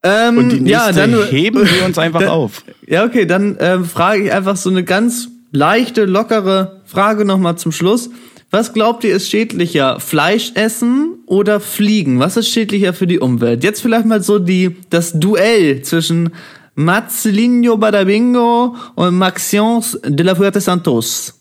Ähm, 0.04 0.38
Und 0.38 0.50
die 0.50 0.60
nächste 0.60 0.70
ja, 0.72 0.92
dann 0.92 1.24
heben 1.30 1.66
wir 1.68 1.86
uns 1.86 1.98
einfach 1.98 2.20
dann- 2.20 2.30
auf. 2.30 2.64
Ja, 2.86 3.06
okay, 3.06 3.26
dann 3.26 3.58
ähm, 3.60 3.86
frage 3.86 4.26
ich 4.26 4.32
einfach 4.34 4.56
so 4.58 4.70
eine 4.70 4.84
ganz 4.84 5.30
leichte, 5.52 6.06
lockere 6.06 6.82
Frage 6.86 7.26
nochmal 7.26 7.58
zum 7.58 7.72
Schluss. 7.72 8.10
Was 8.52 8.74
glaubt 8.74 9.04
ihr 9.04 9.16
ist 9.16 9.30
schädlicher? 9.30 10.00
Fleisch 10.00 10.52
essen 10.56 11.20
oder 11.26 11.60
fliegen? 11.60 12.20
Was 12.20 12.38
ist 12.38 12.50
schädlicher 12.50 12.94
für 12.94 13.08
die 13.08 13.20
Umwelt? 13.20 13.64
Jetzt 13.64 13.82
vielleicht 13.82 14.06
mal 14.06 14.22
so 14.22 14.40
die, 14.40 14.78
das 14.90 15.20
Duell 15.20 15.82
zwischen 15.82 16.30
Marcelinho 16.76 17.78
Badabingo 17.78 18.76
und 18.96 19.18
Maxience 19.18 20.00
de 20.04 20.26
la 20.26 20.36
Fuerte 20.36 20.62
Santos. 20.62 21.35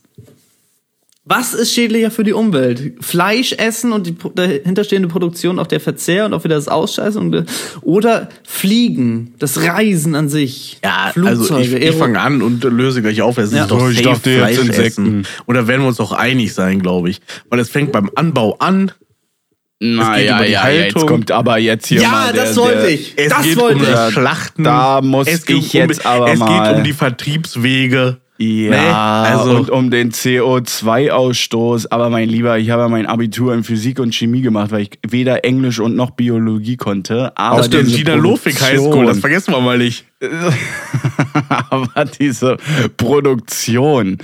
Was 1.26 1.54
ist 1.54 1.72
schädlicher 1.72 2.10
für 2.10 2.22
die 2.22 2.34
Umwelt? 2.34 2.92
Fleisch 3.00 3.54
essen 3.54 3.92
und 3.92 4.06
die 4.06 4.14
dahinterstehende 4.34 5.08
Produktion, 5.08 5.58
auch 5.58 5.66
der 5.66 5.80
Verzehr 5.80 6.26
und 6.26 6.34
auch 6.34 6.44
wieder 6.44 6.56
das 6.56 6.68
Ausscheißen 6.68 7.32
äh, 7.32 7.44
oder 7.80 8.28
Fliegen, 8.46 9.32
das 9.38 9.62
Reisen 9.62 10.14
an 10.16 10.28
sich. 10.28 10.80
Ja, 10.84 11.10
Flugzeuge, 11.14 11.54
also 11.56 11.76
ich, 11.76 11.82
ich 11.82 11.94
fange 11.96 12.20
an 12.20 12.42
und 12.42 12.62
löse 12.64 13.00
gleich 13.00 13.22
auf. 13.22 13.38
Es 13.38 13.52
Ja. 13.52 13.62
ist 13.62 13.70
doch 13.70 13.88
ich 13.88 13.96
safe 13.96 14.08
dachte 14.10 14.30
jetzt 14.32 14.58
Insekten. 14.58 14.80
essen. 15.22 15.26
Und 15.46 15.54
da 15.54 15.66
werden 15.66 15.80
wir 15.80 15.88
uns 15.88 15.98
auch 16.00 16.12
einig 16.12 16.52
sein, 16.52 16.82
glaube 16.82 17.08
ich. 17.08 17.22
Weil 17.48 17.58
es 17.58 17.70
fängt 17.70 17.90
beim 17.92 18.10
Anbau 18.14 18.56
an. 18.58 18.92
Na 19.80 20.16
geht 20.16 20.26
ja, 20.26 20.42
ja, 20.44 20.68
jetzt 20.70 20.94
kommt 21.06 21.30
aber 21.32 21.58
jetzt 21.58 21.86
hier 21.88 22.00
Ja, 22.02 22.08
mal 22.10 22.32
der, 22.32 22.44
das 22.44 22.56
wollte 22.56 22.82
der, 22.82 22.90
ich. 22.90 23.12
Es 23.16 23.28
das 23.30 23.42
geht 23.42 23.56
wollte 23.58 23.76
um 23.76 23.82
ich. 23.82 23.88
das 23.88 24.12
Schlachten. 24.12 24.64
Da 24.64 25.00
muss 25.02 25.26
es 25.26 25.44
geht 25.44 25.58
ich 25.58 25.72
jetzt 25.72 26.04
um, 26.04 26.10
aber 26.10 26.32
Es 26.32 26.38
mal- 26.38 26.68
geht 26.68 26.76
um 26.78 26.84
die 26.84 26.92
Vertriebswege. 26.92 28.18
Ja, 28.38 28.70
Ne? 28.70 28.96
Also- 28.96 29.50
und 29.58 29.70
um 29.70 29.90
den 29.90 30.10
CO2-Ausstoß. 30.10 31.86
Aber 31.90 32.10
mein 32.10 32.28
Lieber, 32.28 32.58
ich 32.58 32.70
habe 32.70 32.82
ja 32.82 32.88
mein 32.88 33.06
Abitur 33.06 33.54
in 33.54 33.62
Physik 33.62 34.00
und 34.00 34.12
Chemie 34.14 34.40
gemacht, 34.40 34.72
weil 34.72 34.82
ich 34.82 34.90
weder 35.06 35.44
Englisch 35.44 35.78
und 35.78 35.94
noch 35.94 36.10
Biologie 36.10 36.76
konnte. 36.76 37.32
Aber 37.36 37.60
Aus 37.60 37.70
der 37.70 37.84
Gina 37.84 38.14
Lofik 38.14 38.60
High 38.60 38.78
School, 38.78 39.06
das 39.06 39.18
vergessen 39.20 39.52
wir 39.52 39.60
mal 39.60 39.78
nicht. 39.78 40.04
aber 41.70 42.04
diese 42.06 42.56
Produktion 42.96 44.18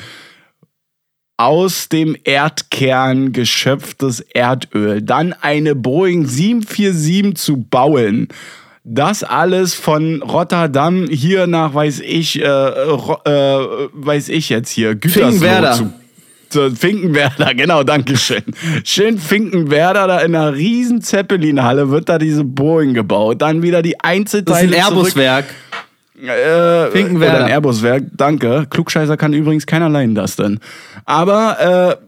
aus 1.40 1.88
dem 1.88 2.16
Erdkern 2.24 3.32
geschöpftes 3.32 4.20
Erdöl, 4.20 5.00
dann 5.00 5.32
eine 5.40 5.74
Boeing 5.74 6.26
747 6.26 7.34
zu 7.36 7.56
bauen, 7.62 8.28
das 8.84 9.22
alles 9.24 9.74
von 9.74 10.20
Rotterdam 10.22 11.06
hier 11.10 11.46
nach, 11.46 11.72
weiß 11.72 12.00
ich, 12.00 12.40
äh, 12.40 12.44
äh, 12.44 13.88
weiß 13.92 14.28
ich 14.28 14.50
jetzt 14.50 14.70
hier, 14.70 14.94
Gütersloh 14.94 15.30
Finkenwerder. 15.30 15.90
zu 16.50 16.70
Finkenwerder, 16.74 17.54
genau, 17.56 17.84
dankeschön. 17.84 18.42
Schön 18.84 19.18
Finkenwerder, 19.18 20.08
da 20.08 20.18
in 20.20 20.34
einer 20.34 20.54
riesen 20.54 21.00
Zeppelin-Halle 21.00 21.90
wird 21.90 22.08
da 22.08 22.18
diese 22.18 22.42
Boeing 22.44 22.92
gebaut. 22.92 23.40
Dann 23.40 23.62
wieder 23.62 23.82
die 23.82 23.92
Das 23.92 24.00
ist 24.00 24.04
Einzelteile 24.10 24.58
ein 24.58 24.82
zurück- 24.82 24.84
Airbus-Werk. 24.96 25.44
Äh, 26.28 26.90
Finkenwerder. 26.90 27.36
Oder 27.36 27.44
ein 27.46 27.50
Airbus-Werk, 27.50 28.04
danke. 28.16 28.66
Klugscheißer 28.70 29.16
kann 29.16 29.32
übrigens 29.32 29.66
keiner 29.66 29.88
leihen, 29.88 30.14
das 30.14 30.36
denn. 30.36 30.60
Aber 31.04 31.98
äh, 32.00 32.06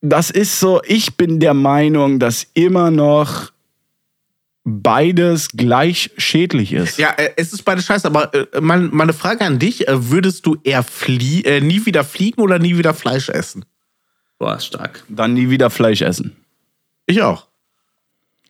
das 0.00 0.30
ist 0.30 0.60
so, 0.60 0.80
ich 0.84 1.16
bin 1.16 1.40
der 1.40 1.54
Meinung, 1.54 2.18
dass 2.18 2.46
immer 2.54 2.90
noch 2.90 3.50
beides 4.64 5.48
gleich 5.48 6.10
schädlich 6.18 6.72
ist. 6.72 6.98
Ja, 6.98 7.10
äh, 7.16 7.30
es 7.36 7.52
ist 7.52 7.62
beides 7.64 7.86
scheiße, 7.86 8.06
aber 8.06 8.32
äh, 8.34 8.60
mein, 8.60 8.90
meine 8.92 9.12
Frage 9.12 9.44
an 9.44 9.58
dich, 9.58 9.88
äh, 9.88 10.10
würdest 10.10 10.46
du 10.46 10.56
eher 10.62 10.82
flie 10.82 11.42
äh, 11.42 11.60
nie 11.60 11.86
wieder 11.86 12.04
fliegen 12.04 12.40
oder 12.42 12.58
nie 12.58 12.76
wieder 12.76 12.94
Fleisch 12.94 13.28
essen? 13.28 13.64
Boah, 14.38 14.60
stark. 14.60 15.04
Dann 15.08 15.34
nie 15.34 15.50
wieder 15.50 15.70
Fleisch 15.70 16.02
essen. 16.02 16.36
Ich 17.06 17.22
auch. 17.22 17.46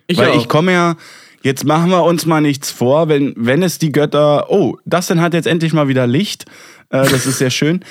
Ich 0.07 0.19
Weil 0.19 0.31
auch. 0.31 0.37
ich 0.37 0.49
komme 0.49 0.73
ja, 0.73 0.97
jetzt 1.43 1.65
machen 1.65 1.91
wir 1.91 2.05
uns 2.05 2.27
mal 2.27 2.41
nichts 2.41 2.71
vor, 2.71 3.09
wenn, 3.09 3.35
wenn 3.37 3.63
es 3.63 3.79
die 3.79 3.93
Götter, 3.93 4.51
oh, 4.51 4.77
das 4.85 5.07
denn 5.07 5.21
hat 5.21 5.35
jetzt 5.35 5.47
endlich 5.47 5.73
mal 5.73 5.89
wieder 5.89 6.07
Licht, 6.07 6.45
äh, 6.91 7.09
das 7.09 7.27
ist 7.27 7.39
sehr 7.39 7.51
schön. 7.51 7.85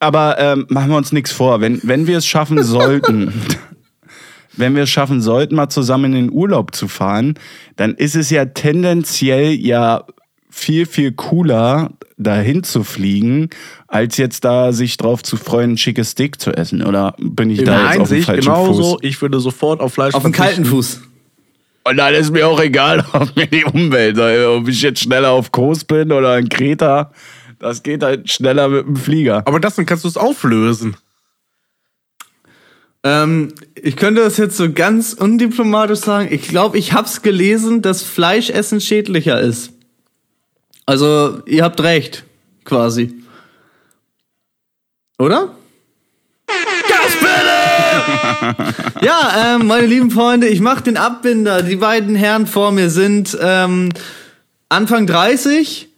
Aber 0.00 0.38
ähm, 0.38 0.66
machen 0.68 0.90
wir 0.90 0.96
uns 0.96 1.12
nichts 1.12 1.32
vor, 1.32 1.60
wenn, 1.60 1.80
wenn 1.82 2.06
wir 2.06 2.18
es 2.18 2.26
schaffen 2.26 2.62
sollten, 2.62 3.32
wenn 4.56 4.74
wir 4.74 4.84
es 4.84 4.90
schaffen 4.90 5.20
sollten, 5.20 5.54
mal 5.54 5.68
zusammen 5.68 6.12
in 6.14 6.26
den 6.26 6.32
Urlaub 6.32 6.74
zu 6.74 6.88
fahren, 6.88 7.34
dann 7.76 7.94
ist 7.94 8.16
es 8.16 8.30
ja 8.30 8.44
tendenziell 8.44 9.52
ja 9.52 10.04
viel, 10.50 10.86
viel 10.86 11.12
cooler, 11.12 11.92
dahin 12.18 12.64
zu 12.64 12.82
fliegen, 12.82 13.48
als 13.86 14.16
jetzt 14.16 14.44
da 14.44 14.72
sich 14.72 14.96
drauf 14.96 15.22
zu 15.22 15.36
freuen, 15.36 15.72
ein 15.72 15.78
schickes 15.78 16.10
Steak 16.10 16.40
zu 16.40 16.50
essen. 16.52 16.84
Oder 16.84 17.14
bin 17.18 17.48
ich 17.50 17.60
In 17.60 17.66
da 17.66 17.72
jetzt 17.72 17.86
auf 17.86 17.92
dem 17.92 18.00
Einsicht 18.00 18.26
falschen 18.26 18.40
genauso. 18.42 18.82
Fuß? 18.82 18.98
Ich 19.02 19.22
würde 19.22 19.40
sofort 19.40 19.80
auf 19.80 19.94
Fleisch 19.94 20.14
Auf 20.14 20.24
den 20.24 20.32
kalten. 20.32 20.64
Fuß. 20.64 21.00
Und 21.88 21.96
dann 21.96 22.14
ist 22.14 22.30
mir 22.30 22.46
auch 22.46 22.60
egal, 22.60 23.04
ob 23.12 23.34
mir 23.34 23.46
die 23.46 23.64
Umwelt, 23.64 24.18
ob 24.18 24.68
ich 24.68 24.82
jetzt 24.82 25.00
schneller 25.00 25.30
auf 25.30 25.52
Kurs 25.52 25.84
bin 25.84 26.12
oder 26.12 26.36
in 26.38 26.48
Kreta. 26.48 27.12
Das 27.58 27.82
geht 27.82 28.02
halt 28.02 28.30
schneller 28.30 28.68
mit 28.68 28.86
dem 28.86 28.96
Flieger. 28.96 29.42
Aber 29.46 29.58
das 29.58 29.76
dann 29.76 29.86
kannst 29.86 30.04
du 30.04 30.08
es 30.08 30.16
auflösen. 30.16 30.96
Ähm, 33.04 33.54
ich 33.74 33.96
könnte 33.96 34.22
das 34.22 34.36
jetzt 34.36 34.56
so 34.56 34.72
ganz 34.72 35.12
undiplomatisch 35.14 36.00
sagen. 36.00 36.28
Ich 36.30 36.48
glaube, 36.48 36.78
ich 36.78 36.92
hab's 36.92 37.22
gelesen, 37.22 37.80
dass 37.80 38.02
Fleischessen 38.02 38.80
schädlicher 38.80 39.40
ist. 39.40 39.72
Also, 40.84 41.42
ihr 41.46 41.64
habt 41.64 41.80
recht, 41.82 42.24
quasi. 42.64 43.14
Oder? 45.18 45.54
Gasbitte! 47.02 48.88
ja, 49.02 49.56
ähm, 49.56 49.66
meine 49.66 49.86
lieben 49.86 50.10
Freunde, 50.10 50.48
ich 50.48 50.60
mach 50.60 50.80
den 50.80 50.96
Abbinder. 50.96 51.62
Die 51.62 51.76
beiden 51.76 52.14
Herren 52.14 52.46
vor 52.46 52.72
mir 52.72 52.90
sind 52.90 53.36
ähm, 53.40 53.90
Anfang 54.68 55.06
30. 55.06 55.88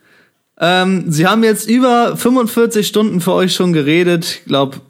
Ähm, 0.60 1.04
sie 1.08 1.26
haben 1.26 1.42
jetzt 1.42 1.68
über 1.68 2.16
45 2.16 2.86
Stunden 2.86 3.20
für 3.20 3.32
euch 3.32 3.54
schon 3.54 3.72
geredet. 3.72 4.40
Ich 4.40 4.44
glaube, 4.44 4.80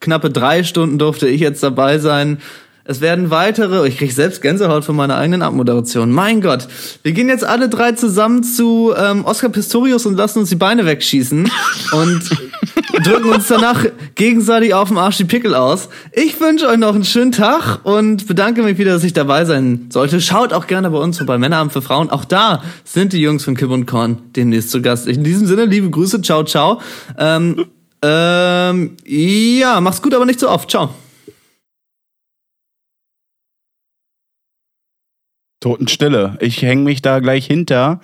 knappe 0.00 0.30
drei 0.30 0.64
Stunden 0.64 0.98
durfte 0.98 1.28
ich 1.28 1.40
jetzt 1.40 1.62
dabei 1.62 1.98
sein. 1.98 2.38
Es 2.86 3.00
werden 3.00 3.30
weitere, 3.30 3.88
ich 3.88 3.96
kriege 3.96 4.12
selbst 4.12 4.42
Gänsehaut 4.42 4.84
von 4.84 4.94
meiner 4.94 5.16
eigenen 5.16 5.40
Abmoderation. 5.40 6.12
Mein 6.12 6.42
Gott. 6.42 6.68
Wir 7.02 7.12
gehen 7.12 7.30
jetzt 7.30 7.44
alle 7.44 7.70
drei 7.70 7.92
zusammen 7.92 8.44
zu 8.44 8.92
ähm, 8.94 9.24
Oscar 9.24 9.48
Pistorius 9.48 10.04
und 10.04 10.16
lassen 10.16 10.40
uns 10.40 10.50
die 10.50 10.56
Beine 10.56 10.84
wegschießen 10.84 11.50
und 11.92 12.30
drücken 13.04 13.30
uns 13.30 13.48
danach 13.48 13.84
gegenseitig 14.14 14.74
auf 14.74 14.88
dem 14.88 14.98
Arsch 14.98 15.16
die 15.16 15.24
Pickel 15.24 15.54
aus. 15.54 15.88
Ich 16.12 16.40
wünsche 16.40 16.66
euch 16.68 16.78
noch 16.78 16.94
einen 16.94 17.04
schönen 17.04 17.32
Tag 17.32 17.80
und 17.84 18.26
bedanke 18.26 18.62
mich 18.62 18.78
wieder, 18.78 18.92
dass 18.92 19.04
ich 19.04 19.12
dabei 19.12 19.44
sein 19.44 19.86
sollte. 19.90 20.20
Schaut 20.20 20.52
auch 20.52 20.66
gerne 20.66 20.90
bei 20.90 20.98
uns 20.98 21.18
vorbei, 21.18 21.38
Männerabend 21.38 21.72
für 21.72 21.82
Frauen. 21.82 22.10
Auch 22.10 22.24
da 22.24 22.62
sind 22.84 23.12
die 23.12 23.20
Jungs 23.20 23.44
von 23.44 23.56
Kib 23.56 23.70
und 23.70 23.86
Korn 23.86 24.18
demnächst 24.36 24.70
zu 24.70 24.82
Gast. 24.82 25.06
In 25.06 25.24
diesem 25.24 25.46
Sinne, 25.46 25.64
liebe 25.64 25.90
Grüße, 25.90 26.22
ciao, 26.22 26.44
ciao. 26.44 26.80
Ähm, 27.18 27.66
ähm, 28.02 28.96
ja, 29.06 29.80
mach's 29.80 30.02
gut, 30.02 30.14
aber 30.14 30.26
nicht 30.26 30.40
so 30.40 30.48
oft. 30.48 30.70
Ciao. 30.70 30.90
Totenstille. 35.60 36.36
Ich 36.40 36.60
hänge 36.60 36.82
mich 36.82 37.00
da 37.00 37.20
gleich 37.20 37.46
hinter. 37.46 38.00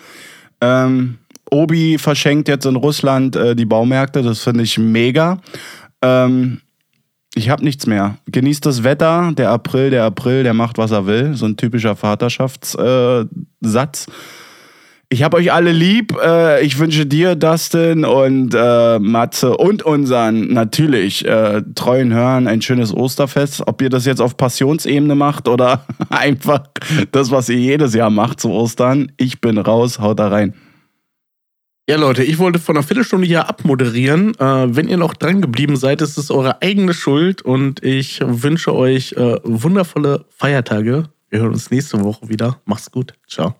Ähm, 0.62 1.18
Obi 1.50 1.98
verschenkt 1.98 2.48
jetzt 2.48 2.66
in 2.66 2.76
Russland 2.76 3.36
äh, 3.36 3.54
die 3.54 3.66
Baumärkte. 3.66 4.22
Das 4.22 4.42
finde 4.42 4.64
ich 4.64 4.78
mega. 4.78 5.38
Ähm, 6.02 6.60
ich 7.34 7.48
habe 7.48 7.64
nichts 7.64 7.86
mehr. 7.86 8.18
Genießt 8.26 8.66
das 8.66 8.82
Wetter. 8.82 9.32
Der 9.36 9.50
April, 9.50 9.90
der 9.90 10.04
April, 10.04 10.42
der 10.42 10.54
macht, 10.54 10.78
was 10.78 10.90
er 10.90 11.06
will. 11.06 11.34
So 11.34 11.46
ein 11.46 11.56
typischer 11.56 11.94
Vaterschaftssatz. 11.94 13.26
Äh, 14.06 14.12
ich 15.12 15.24
habe 15.24 15.36
euch 15.36 15.52
alle 15.52 15.72
lieb. 15.72 16.16
Äh, 16.24 16.64
ich 16.64 16.78
wünsche 16.78 17.04
dir, 17.04 17.34
Dustin 17.34 18.04
und 18.04 18.54
äh, 18.56 19.00
Matze 19.00 19.56
und 19.56 19.82
unseren 19.82 20.52
natürlich 20.52 21.26
äh, 21.26 21.62
treuen 21.74 22.12
Hörern 22.12 22.46
ein 22.46 22.62
schönes 22.62 22.94
Osterfest. 22.94 23.66
Ob 23.66 23.82
ihr 23.82 23.90
das 23.90 24.06
jetzt 24.06 24.20
auf 24.20 24.36
Passionsebene 24.36 25.16
macht 25.16 25.48
oder 25.48 25.84
einfach 26.10 26.62
das, 27.10 27.32
was 27.32 27.48
ihr 27.48 27.58
jedes 27.58 27.92
Jahr 27.94 28.10
macht 28.10 28.40
zu 28.40 28.50
Ostern. 28.50 29.10
Ich 29.16 29.40
bin 29.40 29.58
raus, 29.58 29.98
haut 29.98 30.20
da 30.20 30.28
rein. 30.28 30.54
Ja, 31.90 31.96
Leute, 31.96 32.22
ich 32.22 32.38
wollte 32.38 32.60
vor 32.60 32.76
einer 32.76 32.84
Viertelstunde 32.84 33.26
hier 33.26 33.48
abmoderieren. 33.48 34.38
Äh, 34.38 34.76
wenn 34.76 34.86
ihr 34.86 34.96
noch 34.96 35.12
dran 35.12 35.40
geblieben 35.40 35.74
seid, 35.74 36.02
ist 36.02 36.18
es 36.18 36.30
eure 36.30 36.62
eigene 36.62 36.94
Schuld 36.94 37.42
und 37.42 37.82
ich 37.82 38.20
wünsche 38.24 38.72
euch 38.76 39.14
äh, 39.14 39.38
wundervolle 39.42 40.24
Feiertage. 40.28 41.08
Wir 41.30 41.40
hören 41.40 41.50
uns 41.50 41.72
nächste 41.72 42.00
Woche 42.04 42.28
wieder. 42.28 42.60
Macht's 42.64 42.92
gut. 42.92 43.14
Ciao. 43.26 43.59